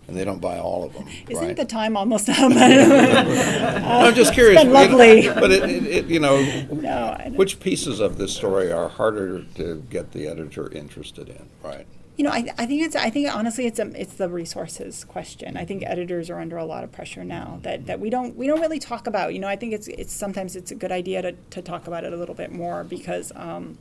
and 0.08 0.16
they 0.16 0.24
don't 0.24 0.40
buy 0.40 0.58
all 0.58 0.86
of 0.86 0.94
them. 0.94 1.06
Isn't 1.30 1.46
right? 1.48 1.56
the 1.58 1.66
time 1.66 1.98
almost 1.98 2.30
up? 2.30 2.38
I'm 2.40 4.14
just 4.16 4.34
curious. 4.34 4.62
It's 4.62 4.64
been 4.64 4.74
lovely. 4.74 5.28
But 5.28 5.52
it, 5.52 5.64
it, 5.70 5.86
it, 5.86 6.06
you 6.06 6.20
know, 6.22 6.42
No, 6.72 7.18
which 7.36 7.60
pieces 7.60 8.00
of 8.00 8.18
this 8.18 8.34
story 8.34 8.72
are 8.72 8.88
harder 8.88 9.44
to 9.56 9.84
get 9.90 10.14
the 10.14 10.28
editor 10.28 10.72
interested 10.72 11.28
in, 11.28 11.50
right? 11.62 11.86
You 12.18 12.24
know, 12.24 12.32
I, 12.32 12.52
I 12.58 12.66
think 12.66 12.82
it's 12.82 12.96
I 12.96 13.12
think 13.12 13.34
honestly 13.34 13.68
it's 13.68 13.78
a, 13.78 13.90
it's 14.00 14.16
the 14.16 14.28
resources 14.28 15.04
question. 15.04 15.56
I 15.56 15.66
think 15.66 15.84
editors 15.86 16.32
are 16.32 16.40
under 16.40 16.58
a 16.58 16.66
lot 16.66 16.84
of 16.84 16.92
pressure 16.92 17.24
now 17.24 17.60
that, 17.62 17.86
that 17.86 18.00
we 18.00 18.10
don't 18.10 18.36
we 18.36 18.48
don't 18.48 18.60
really 18.60 18.80
talk 18.80 19.06
about. 19.06 19.34
You 19.34 19.40
know, 19.40 19.48
I 19.48 19.56
think 19.56 19.72
it's 19.74 19.88
it's 19.88 20.14
sometimes 20.14 20.56
it's 20.56 20.72
a 20.72 20.76
good 20.76 20.92
idea 20.92 21.22
to, 21.22 21.32
to 21.52 21.62
talk 21.62 21.86
about 21.86 22.04
it 22.04 22.14
a 22.14 22.18
little 22.18 22.34
bit 22.34 22.52
more 22.52 22.84
because 22.84 23.32
um, 23.36 23.78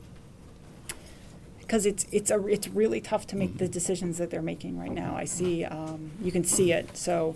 because 1.61 1.87
it's 1.87 2.05
it's 2.11 2.29
a 2.29 2.45
it's 2.47 2.67
really 2.67 3.01
tough 3.01 3.25
to 3.27 3.35
make 3.35 3.57
the 3.57 3.67
decisions 3.67 4.19
that 4.19 4.29
they're 4.29 4.43
making 4.43 4.77
right 4.77 4.91
now. 4.91 5.15
I 5.15 5.25
see 5.25 5.65
um, 5.65 6.11
you 6.21 6.31
can 6.31 6.43
see 6.43 6.71
it. 6.71 6.95
So 6.95 7.35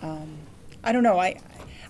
um, 0.00 0.28
I 0.84 0.92
don't 0.92 1.02
know. 1.02 1.18
I 1.18 1.40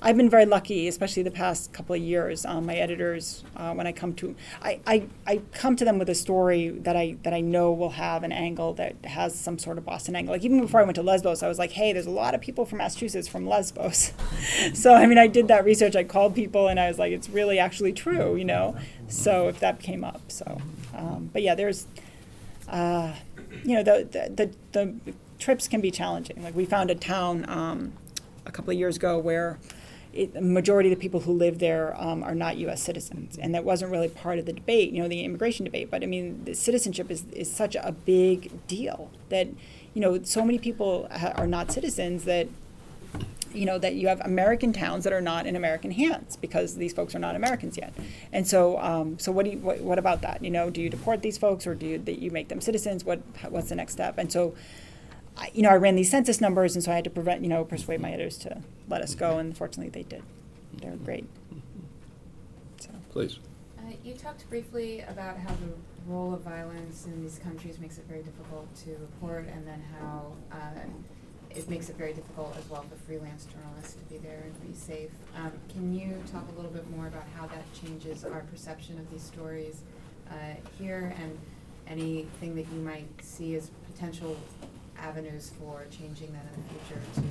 I've 0.02 0.16
been 0.16 0.28
very 0.28 0.46
lucky, 0.46 0.88
especially 0.88 1.22
the 1.22 1.30
past 1.30 1.72
couple 1.72 1.94
of 1.94 2.02
years. 2.02 2.44
Um, 2.44 2.66
my 2.66 2.76
editors, 2.76 3.44
uh, 3.56 3.72
when 3.72 3.86
I 3.86 3.92
come 3.92 4.14
to, 4.14 4.34
I, 4.62 4.80
I, 4.86 5.06
I 5.26 5.40
come 5.52 5.76
to 5.76 5.84
them 5.84 5.98
with 5.98 6.08
a 6.08 6.14
story 6.14 6.68
that 6.68 6.96
I 6.96 7.16
that 7.22 7.32
I 7.32 7.40
know 7.40 7.72
will 7.72 7.90
have 7.90 8.22
an 8.22 8.32
angle 8.32 8.74
that 8.74 9.04
has 9.04 9.38
some 9.38 9.58
sort 9.58 9.78
of 9.78 9.84
Boston 9.84 10.16
angle. 10.16 10.34
Like 10.34 10.44
even 10.44 10.60
before 10.60 10.80
I 10.80 10.84
went 10.84 10.96
to 10.96 11.02
Lesbos, 11.02 11.42
I 11.42 11.48
was 11.48 11.58
like, 11.58 11.72
hey, 11.72 11.92
there's 11.92 12.06
a 12.06 12.10
lot 12.10 12.34
of 12.34 12.40
people 12.40 12.66
from 12.66 12.78
Massachusetts 12.78 13.28
from 13.28 13.46
Lesbos. 13.46 14.12
so 14.74 14.94
I 14.94 15.06
mean, 15.06 15.18
I 15.18 15.26
did 15.26 15.48
that 15.48 15.64
research. 15.64 15.96
I 15.96 16.04
called 16.04 16.34
people, 16.34 16.68
and 16.68 16.78
I 16.78 16.88
was 16.88 16.98
like, 16.98 17.12
it's 17.12 17.28
really 17.28 17.58
actually 17.58 17.92
true, 17.92 18.36
you 18.36 18.44
know. 18.44 18.76
So 19.08 19.48
if 19.48 19.60
that 19.60 19.80
came 19.80 20.04
up, 20.04 20.20
so, 20.30 20.60
um, 20.94 21.30
but 21.32 21.42
yeah, 21.42 21.54
there's, 21.54 21.86
uh, 22.68 23.14
you 23.64 23.74
know, 23.76 23.82
the, 23.82 24.08
the 24.10 24.50
the 24.72 24.94
the 25.04 25.14
trips 25.38 25.68
can 25.68 25.80
be 25.80 25.90
challenging. 25.90 26.42
Like 26.42 26.54
we 26.54 26.64
found 26.64 26.90
a 26.90 26.94
town 26.94 27.48
um, 27.48 27.92
a 28.44 28.52
couple 28.52 28.72
of 28.72 28.78
years 28.78 28.96
ago 28.96 29.18
where 29.18 29.58
it, 30.16 30.34
the 30.34 30.40
majority 30.40 30.90
of 30.90 30.98
the 30.98 31.00
people 31.00 31.20
who 31.20 31.32
live 31.32 31.58
there 31.58 31.94
um, 32.00 32.22
are 32.22 32.34
not 32.34 32.56
U.S. 32.58 32.82
citizens, 32.82 33.38
and 33.38 33.54
that 33.54 33.64
wasn't 33.64 33.90
really 33.90 34.08
part 34.08 34.38
of 34.38 34.46
the 34.46 34.52
debate, 34.52 34.92
you 34.92 35.02
know, 35.02 35.08
the 35.08 35.22
immigration 35.22 35.64
debate. 35.64 35.90
But 35.90 36.02
I 36.02 36.06
mean, 36.06 36.54
citizenship 36.54 37.10
is, 37.10 37.24
is 37.32 37.50
such 37.50 37.76
a 37.76 37.92
big 37.92 38.66
deal 38.66 39.10
that, 39.28 39.48
you 39.94 40.00
know, 40.00 40.22
so 40.22 40.44
many 40.44 40.58
people 40.58 41.08
ha- 41.10 41.32
are 41.36 41.46
not 41.46 41.70
citizens 41.70 42.24
that, 42.24 42.48
you 43.52 43.64
know, 43.64 43.78
that 43.78 43.94
you 43.94 44.08
have 44.08 44.20
American 44.20 44.72
towns 44.72 45.04
that 45.04 45.12
are 45.12 45.20
not 45.20 45.46
in 45.46 45.56
American 45.56 45.90
hands 45.90 46.36
because 46.36 46.76
these 46.76 46.92
folks 46.92 47.14
are 47.14 47.18
not 47.18 47.34
Americans 47.36 47.76
yet. 47.76 47.94
And 48.32 48.46
so, 48.46 48.78
um, 48.80 49.18
so 49.18 49.32
what 49.32 49.44
do 49.44 49.52
you, 49.52 49.58
what, 49.58 49.80
what 49.80 49.98
about 49.98 50.22
that? 50.22 50.42
You 50.44 50.50
know, 50.50 50.68
do 50.68 50.82
you 50.82 50.90
deport 50.90 51.22
these 51.22 51.38
folks 51.38 51.66
or 51.66 51.74
do 51.74 51.86
you, 51.86 51.98
that 51.98 52.18
you 52.18 52.30
make 52.30 52.48
them 52.48 52.60
citizens? 52.60 53.04
What, 53.04 53.20
what's 53.48 53.68
the 53.68 53.76
next 53.76 53.92
step? 53.92 54.18
And 54.18 54.30
so, 54.30 54.54
I, 55.36 55.50
you 55.52 55.62
know, 55.62 55.70
I 55.70 55.76
ran 55.76 55.96
these 55.96 56.10
census 56.10 56.40
numbers, 56.40 56.74
and 56.74 56.82
so 56.82 56.92
I 56.92 56.96
had 56.96 57.04
to 57.04 57.10
prevent, 57.10 57.42
you 57.42 57.48
know, 57.48 57.64
persuade 57.64 58.00
my 58.00 58.10
editors 58.10 58.38
to 58.38 58.62
let 58.88 59.02
us 59.02 59.14
go, 59.14 59.38
and 59.38 59.56
fortunately 59.56 59.90
they 59.90 60.08
did. 60.08 60.22
They 60.80 60.88
were 60.88 60.96
great. 60.96 61.26
So. 62.78 62.90
Please. 63.10 63.38
Uh, 63.78 63.92
you 64.02 64.14
talked 64.14 64.48
briefly 64.48 65.00
about 65.00 65.38
how 65.38 65.50
the 65.50 65.72
role 66.06 66.32
of 66.32 66.40
violence 66.40 67.06
in 67.06 67.22
these 67.22 67.38
countries 67.38 67.78
makes 67.78 67.98
it 67.98 68.04
very 68.08 68.22
difficult 68.22 68.74
to 68.84 68.90
report, 68.90 69.46
and 69.48 69.66
then 69.66 69.82
how 70.00 70.32
uh, 70.52 70.80
it 71.50 71.68
makes 71.68 71.88
it 71.88 71.96
very 71.96 72.12
difficult 72.12 72.54
as 72.58 72.68
well 72.68 72.82
for 72.82 72.96
freelance 73.06 73.46
journalists 73.46 73.94
to 73.94 74.04
be 74.04 74.18
there 74.18 74.42
and 74.44 74.68
be 74.68 74.74
safe. 74.78 75.10
Um, 75.36 75.52
can 75.68 75.94
you 75.94 76.22
talk 76.30 76.44
a 76.52 76.56
little 76.56 76.70
bit 76.70 76.88
more 76.90 77.06
about 77.06 77.24
how 77.36 77.46
that 77.46 77.64
changes 77.74 78.24
our 78.24 78.40
perception 78.42 78.98
of 78.98 79.10
these 79.10 79.22
stories 79.22 79.82
uh, 80.30 80.34
here, 80.78 81.14
and 81.20 81.38
anything 81.88 82.54
that 82.56 82.66
you 82.72 82.80
might 82.80 83.08
see 83.22 83.54
as 83.54 83.70
potential 83.92 84.36
avenues 85.00 85.52
for 85.58 85.84
changing 85.90 86.32
that 86.32 86.44
in 86.54 86.62
the 86.62 86.68
future 86.68 87.02
to 87.14 87.22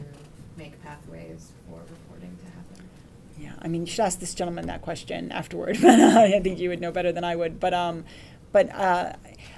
make 0.58 0.82
pathways 0.84 1.52
for 1.70 1.80
reporting 1.80 2.38
to 2.38 2.46
happen? 2.46 2.90
Yeah, 3.38 3.54
I 3.62 3.68
mean, 3.68 3.86
you 3.86 3.92
should 3.92 4.06
ask 4.06 4.20
this 4.20 4.34
gentleman 4.34 4.68
that 4.68 4.82
question 4.82 5.32
afterward, 5.32 5.78
but 5.82 6.00
uh, 6.00 6.20
I 6.20 6.40
think 6.40 6.60
you 6.60 6.70
would 6.70 6.82
know 6.82 6.92
better 6.92 7.12
than 7.12 7.24
I 7.24 7.36
would. 7.36 7.60
But, 7.60 7.74
um, 7.74 8.06
but 8.52 8.74
uh, 8.74 9.14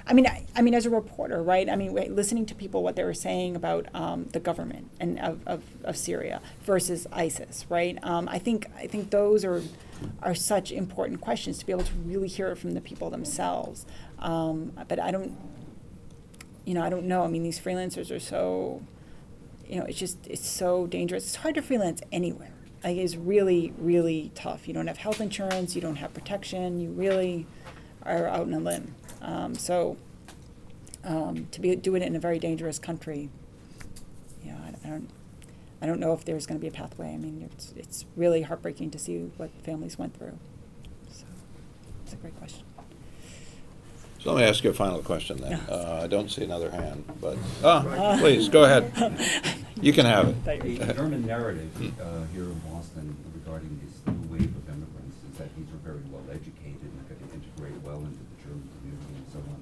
I 0.06 0.12
mean, 0.12 0.26
I, 0.26 0.44
I 0.56 0.62
mean, 0.62 0.74
as 0.74 0.86
a 0.86 0.90
reporter, 0.90 1.42
right? 1.42 1.68
I 1.68 1.76
mean, 1.76 1.94
listening 1.94 2.46
to 2.46 2.54
people 2.54 2.82
what 2.82 2.96
they 2.96 3.04
were 3.04 3.14
saying 3.14 3.54
about 3.54 3.86
um, 3.94 4.24
the 4.32 4.40
government 4.40 4.90
and 4.98 5.20
of, 5.20 5.46
of, 5.46 5.62
of 5.84 5.96
Syria 5.96 6.40
versus 6.62 7.06
ISIS, 7.12 7.66
right? 7.68 7.96
Um, 8.02 8.28
I 8.28 8.38
think 8.40 8.66
I 8.76 8.88
think 8.88 9.10
those 9.10 9.44
are 9.44 9.62
are 10.22 10.34
such 10.34 10.72
important 10.72 11.20
questions 11.20 11.58
to 11.58 11.66
be 11.66 11.72
able 11.72 11.84
to 11.84 11.92
really 12.04 12.28
hear 12.28 12.48
it 12.48 12.56
from 12.56 12.72
the 12.72 12.80
people 12.80 13.10
themselves. 13.10 13.86
Um, 14.18 14.72
but 14.88 14.98
I 14.98 15.10
don't, 15.10 15.36
you 16.68 16.74
know, 16.74 16.82
I 16.82 16.90
don't 16.90 17.06
know. 17.06 17.22
I 17.22 17.28
mean, 17.28 17.42
these 17.42 17.58
freelancers 17.58 18.14
are 18.14 18.20
so, 18.20 18.82
you 19.66 19.78
know, 19.80 19.86
it's 19.86 19.98
just 19.98 20.18
it's 20.26 20.46
so 20.46 20.86
dangerous. 20.86 21.24
It's 21.24 21.36
hard 21.36 21.54
to 21.54 21.62
freelance 21.62 22.02
anywhere. 22.12 22.52
Like, 22.84 22.98
it's 22.98 23.16
really, 23.16 23.72
really 23.78 24.32
tough. 24.34 24.68
You 24.68 24.74
don't 24.74 24.86
have 24.86 24.98
health 24.98 25.18
insurance. 25.18 25.74
You 25.74 25.80
don't 25.80 25.96
have 25.96 26.12
protection. 26.12 26.78
You 26.78 26.90
really 26.90 27.46
are 28.02 28.26
out 28.26 28.46
in 28.46 28.52
a 28.52 28.58
limb. 28.58 28.94
Um, 29.22 29.54
so 29.54 29.96
um, 31.04 31.48
to 31.52 31.60
be 31.62 31.74
doing 31.74 32.02
it 32.02 32.06
in 32.06 32.16
a 32.16 32.20
very 32.20 32.38
dangerous 32.38 32.78
country, 32.78 33.30
you 34.44 34.52
know, 34.52 34.58
I, 34.58 34.74
I 34.86 34.90
don't, 34.90 35.08
I 35.80 35.86
don't 35.86 36.00
know 36.00 36.12
if 36.12 36.26
there's 36.26 36.44
going 36.44 36.60
to 36.60 36.62
be 36.62 36.68
a 36.68 36.70
pathway. 36.70 37.14
I 37.14 37.16
mean, 37.16 37.48
it's 37.50 37.72
it's 37.78 38.04
really 38.14 38.42
heartbreaking 38.42 38.90
to 38.90 38.98
see 38.98 39.30
what 39.38 39.48
families 39.64 39.98
went 39.98 40.18
through. 40.18 40.38
So 41.10 41.24
it's 42.04 42.12
a 42.12 42.16
great 42.16 42.36
question. 42.38 42.66
So 44.20 44.32
let 44.32 44.40
me 44.42 44.48
ask 44.48 44.64
you 44.64 44.70
a 44.70 44.74
final 44.74 45.00
question 45.00 45.36
then. 45.38 45.54
Uh, 45.70 46.00
I 46.02 46.06
don't 46.08 46.30
see 46.30 46.42
another 46.42 46.70
hand, 46.70 47.04
but, 47.20 47.38
ah, 47.62 48.16
please, 48.18 48.48
go 48.48 48.64
ahead. 48.64 48.92
You 49.80 49.92
can 49.92 50.06
have 50.06 50.26
it. 50.26 50.34
The 50.82 50.92
German 50.92 51.24
narrative 51.24 51.70
uh, 52.02 52.26
here 52.34 52.50
in 52.50 52.58
Boston 52.66 53.14
regarding 53.32 53.78
this 53.78 53.94
new 54.10 54.26
wave 54.26 54.50
of 54.50 54.66
immigrants 54.74 55.14
is 55.30 55.38
that 55.38 55.54
these 55.54 55.70
are 55.70 55.78
very 55.86 56.02
well 56.10 56.26
educated 56.34 56.82
and 56.82 56.98
they're 57.06 57.14
going 57.14 57.30
to 57.30 57.36
integrate 57.38 57.78
well 57.86 58.02
into 58.02 58.18
the 58.18 58.36
German 58.42 58.66
community 58.74 59.14
and 59.22 59.26
so 59.30 59.38
on. 59.38 59.58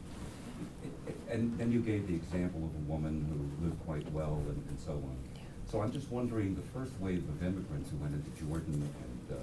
And 1.28 1.58
then 1.58 1.70
you 1.70 1.80
gave 1.80 2.08
the 2.08 2.14
example 2.16 2.64
of 2.64 2.72
a 2.72 2.84
woman 2.90 3.28
who 3.28 3.36
lived 3.68 3.76
quite 3.84 4.10
well 4.10 4.40
and, 4.48 4.56
and 4.72 4.80
so 4.80 4.92
on. 4.92 5.16
So 5.68 5.82
I'm 5.82 5.92
just 5.92 6.08
wondering, 6.10 6.56
the 6.56 6.64
first 6.72 6.96
wave 6.98 7.20
of 7.28 7.36
immigrants 7.44 7.90
who 7.90 7.98
went 7.98 8.14
into 8.16 8.32
Jordan 8.40 8.88
and 8.88 9.36
uh, 9.36 9.40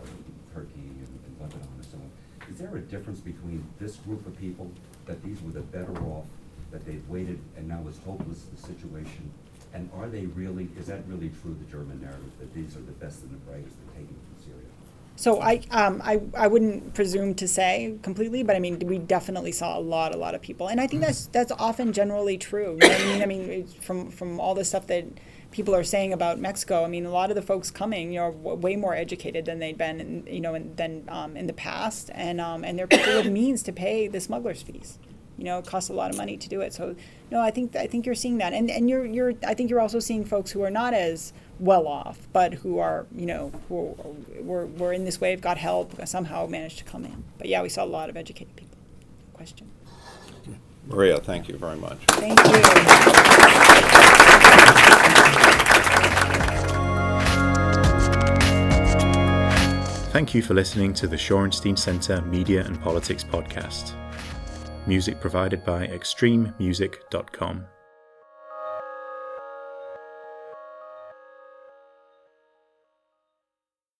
Turkey 0.57 0.89
and, 0.89 1.05
and 1.05 1.33
Lebanon 1.37 1.69
and 1.77 1.85
so 1.85 1.97
on, 2.01 2.09
is 2.49 2.57
there 2.57 2.75
a 2.75 2.81
difference 2.81 3.19
between 3.19 3.63
this 3.79 3.97
group 3.97 4.25
of 4.25 4.37
people, 4.39 4.69
that 5.05 5.23
these 5.23 5.41
were 5.41 5.51
the 5.51 5.61
better 5.61 5.97
off, 6.03 6.25
that 6.71 6.85
they've 6.85 7.07
waited 7.09 7.39
and 7.57 7.67
now 7.67 7.83
is 7.87 7.99
hopeless 8.05 8.43
the 8.53 8.61
situation? 8.61 9.31
And 9.73 9.89
are 9.95 10.07
they 10.07 10.27
really, 10.27 10.69
is 10.77 10.87
that 10.87 11.01
really 11.07 11.31
true, 11.41 11.55
the 11.59 11.71
German 11.71 11.99
narrative, 12.01 12.31
that 12.39 12.53
these 12.53 12.75
are 12.75 12.81
the 12.81 12.91
best 12.93 13.23
and 13.23 13.31
the 13.31 13.37
brightest 13.37 13.75
they're 13.85 14.01
taking 14.01 14.15
from 14.15 14.43
Syria? 14.43 14.67
So 15.15 15.41
I, 15.41 15.61
um, 15.71 16.01
I, 16.03 16.21
I 16.35 16.47
wouldn't 16.47 16.93
presume 16.93 17.35
to 17.35 17.47
say 17.47 17.95
completely, 18.01 18.43
but 18.43 18.55
I 18.55 18.59
mean, 18.59 18.79
we 18.79 18.97
definitely 18.97 19.51
saw 19.51 19.77
a 19.77 19.79
lot, 19.79 20.13
a 20.13 20.17
lot 20.17 20.33
of 20.35 20.41
people, 20.41 20.67
and 20.67 20.81
I 20.81 20.87
think 20.87 21.03
that's 21.03 21.27
that's 21.27 21.51
often 21.51 21.93
generally 21.93 22.37
true. 22.37 22.79
You 22.81 22.89
know 22.89 22.95
I 22.95 23.05
mean, 23.05 23.21
I 23.21 23.25
mean, 23.25 23.67
from 23.67 24.09
from 24.09 24.39
all 24.39 24.55
the 24.55 24.65
stuff 24.65 24.87
that 24.87 25.05
people 25.53 25.75
are 25.75 25.83
saying 25.83 26.11
about 26.11 26.39
Mexico. 26.39 26.83
I 26.83 26.87
mean, 26.87 27.05
a 27.05 27.11
lot 27.11 27.29
of 27.29 27.35
the 27.35 27.41
folks 27.41 27.69
coming, 27.71 28.11
you 28.11 28.19
know, 28.19 28.25
are 28.25 28.31
w- 28.31 28.57
way 28.57 28.75
more 28.75 28.95
educated 28.95 29.45
than 29.45 29.59
they'd 29.59 29.77
been, 29.77 30.01
in, 30.01 30.27
you 30.27 30.41
know, 30.41 30.55
in, 30.55 30.75
than 30.75 31.05
um, 31.07 31.37
in 31.37 31.47
the 31.47 31.53
past, 31.53 32.09
and 32.13 32.41
um, 32.41 32.65
and 32.65 32.77
they're 32.77 32.87
people 32.87 33.15
with 33.15 33.31
means 33.31 33.63
to 33.63 33.71
pay 33.71 34.07
the 34.07 34.19
smugglers' 34.19 34.63
fees. 34.63 34.99
You 35.37 35.45
know, 35.45 35.59
it 35.59 35.65
costs 35.65 35.89
a 35.89 35.93
lot 35.93 36.11
of 36.11 36.17
money 36.17 36.37
to 36.37 36.49
do 36.49 36.61
it. 36.61 36.73
So, 36.73 36.95
no, 37.31 37.39
I 37.39 37.51
think 37.51 37.75
I 37.75 37.87
think 37.87 38.05
you're 38.05 38.15
seeing 38.15 38.39
that, 38.39 38.51
and 38.53 38.69
and 38.69 38.89
you're 38.89 39.05
you're 39.05 39.35
I 39.47 39.53
think 39.53 39.69
you're 39.69 39.79
also 39.79 39.99
seeing 39.99 40.25
folks 40.25 40.51
who 40.51 40.63
are 40.63 40.71
not 40.71 40.93
as 40.93 41.33
well 41.59 41.87
off, 41.87 42.27
but 42.33 42.55
who 42.55 42.79
are 42.79 43.05
you 43.15 43.27
know 43.27 43.51
who 43.69 43.95
were 44.41 44.65
were 44.65 44.91
in 44.91 45.05
this 45.05 45.21
wave, 45.21 45.39
got 45.39 45.57
help, 45.57 45.93
somehow 46.07 46.47
managed 46.47 46.79
to 46.79 46.83
come 46.83 47.05
in. 47.05 47.23
But 47.37 47.47
yeah, 47.47 47.61
we 47.61 47.69
saw 47.69 47.83
a 47.83 47.85
lot 47.85 48.09
of 48.09 48.17
educated 48.17 48.55
people. 48.55 48.77
Question. 49.33 49.69
Maria, 50.85 51.17
thank 51.17 51.47
you 51.47 51.57
very 51.57 51.77
much. 51.77 51.97
Thank 52.07 52.37
you. 54.87 54.92
Thank 60.13 60.35
you 60.35 60.43
for 60.43 60.53
listening 60.53 60.93
to 60.93 61.07
the 61.07 61.15
Shorenstein 61.15 61.75
Center 61.75 62.21
Media 62.21 62.63
and 62.63 62.79
Politics 62.79 63.23
podcast. 63.23 63.95
Music 64.85 65.19
provided 65.19 65.65
by 65.65 65.87
extrememusic.com. 65.87 67.65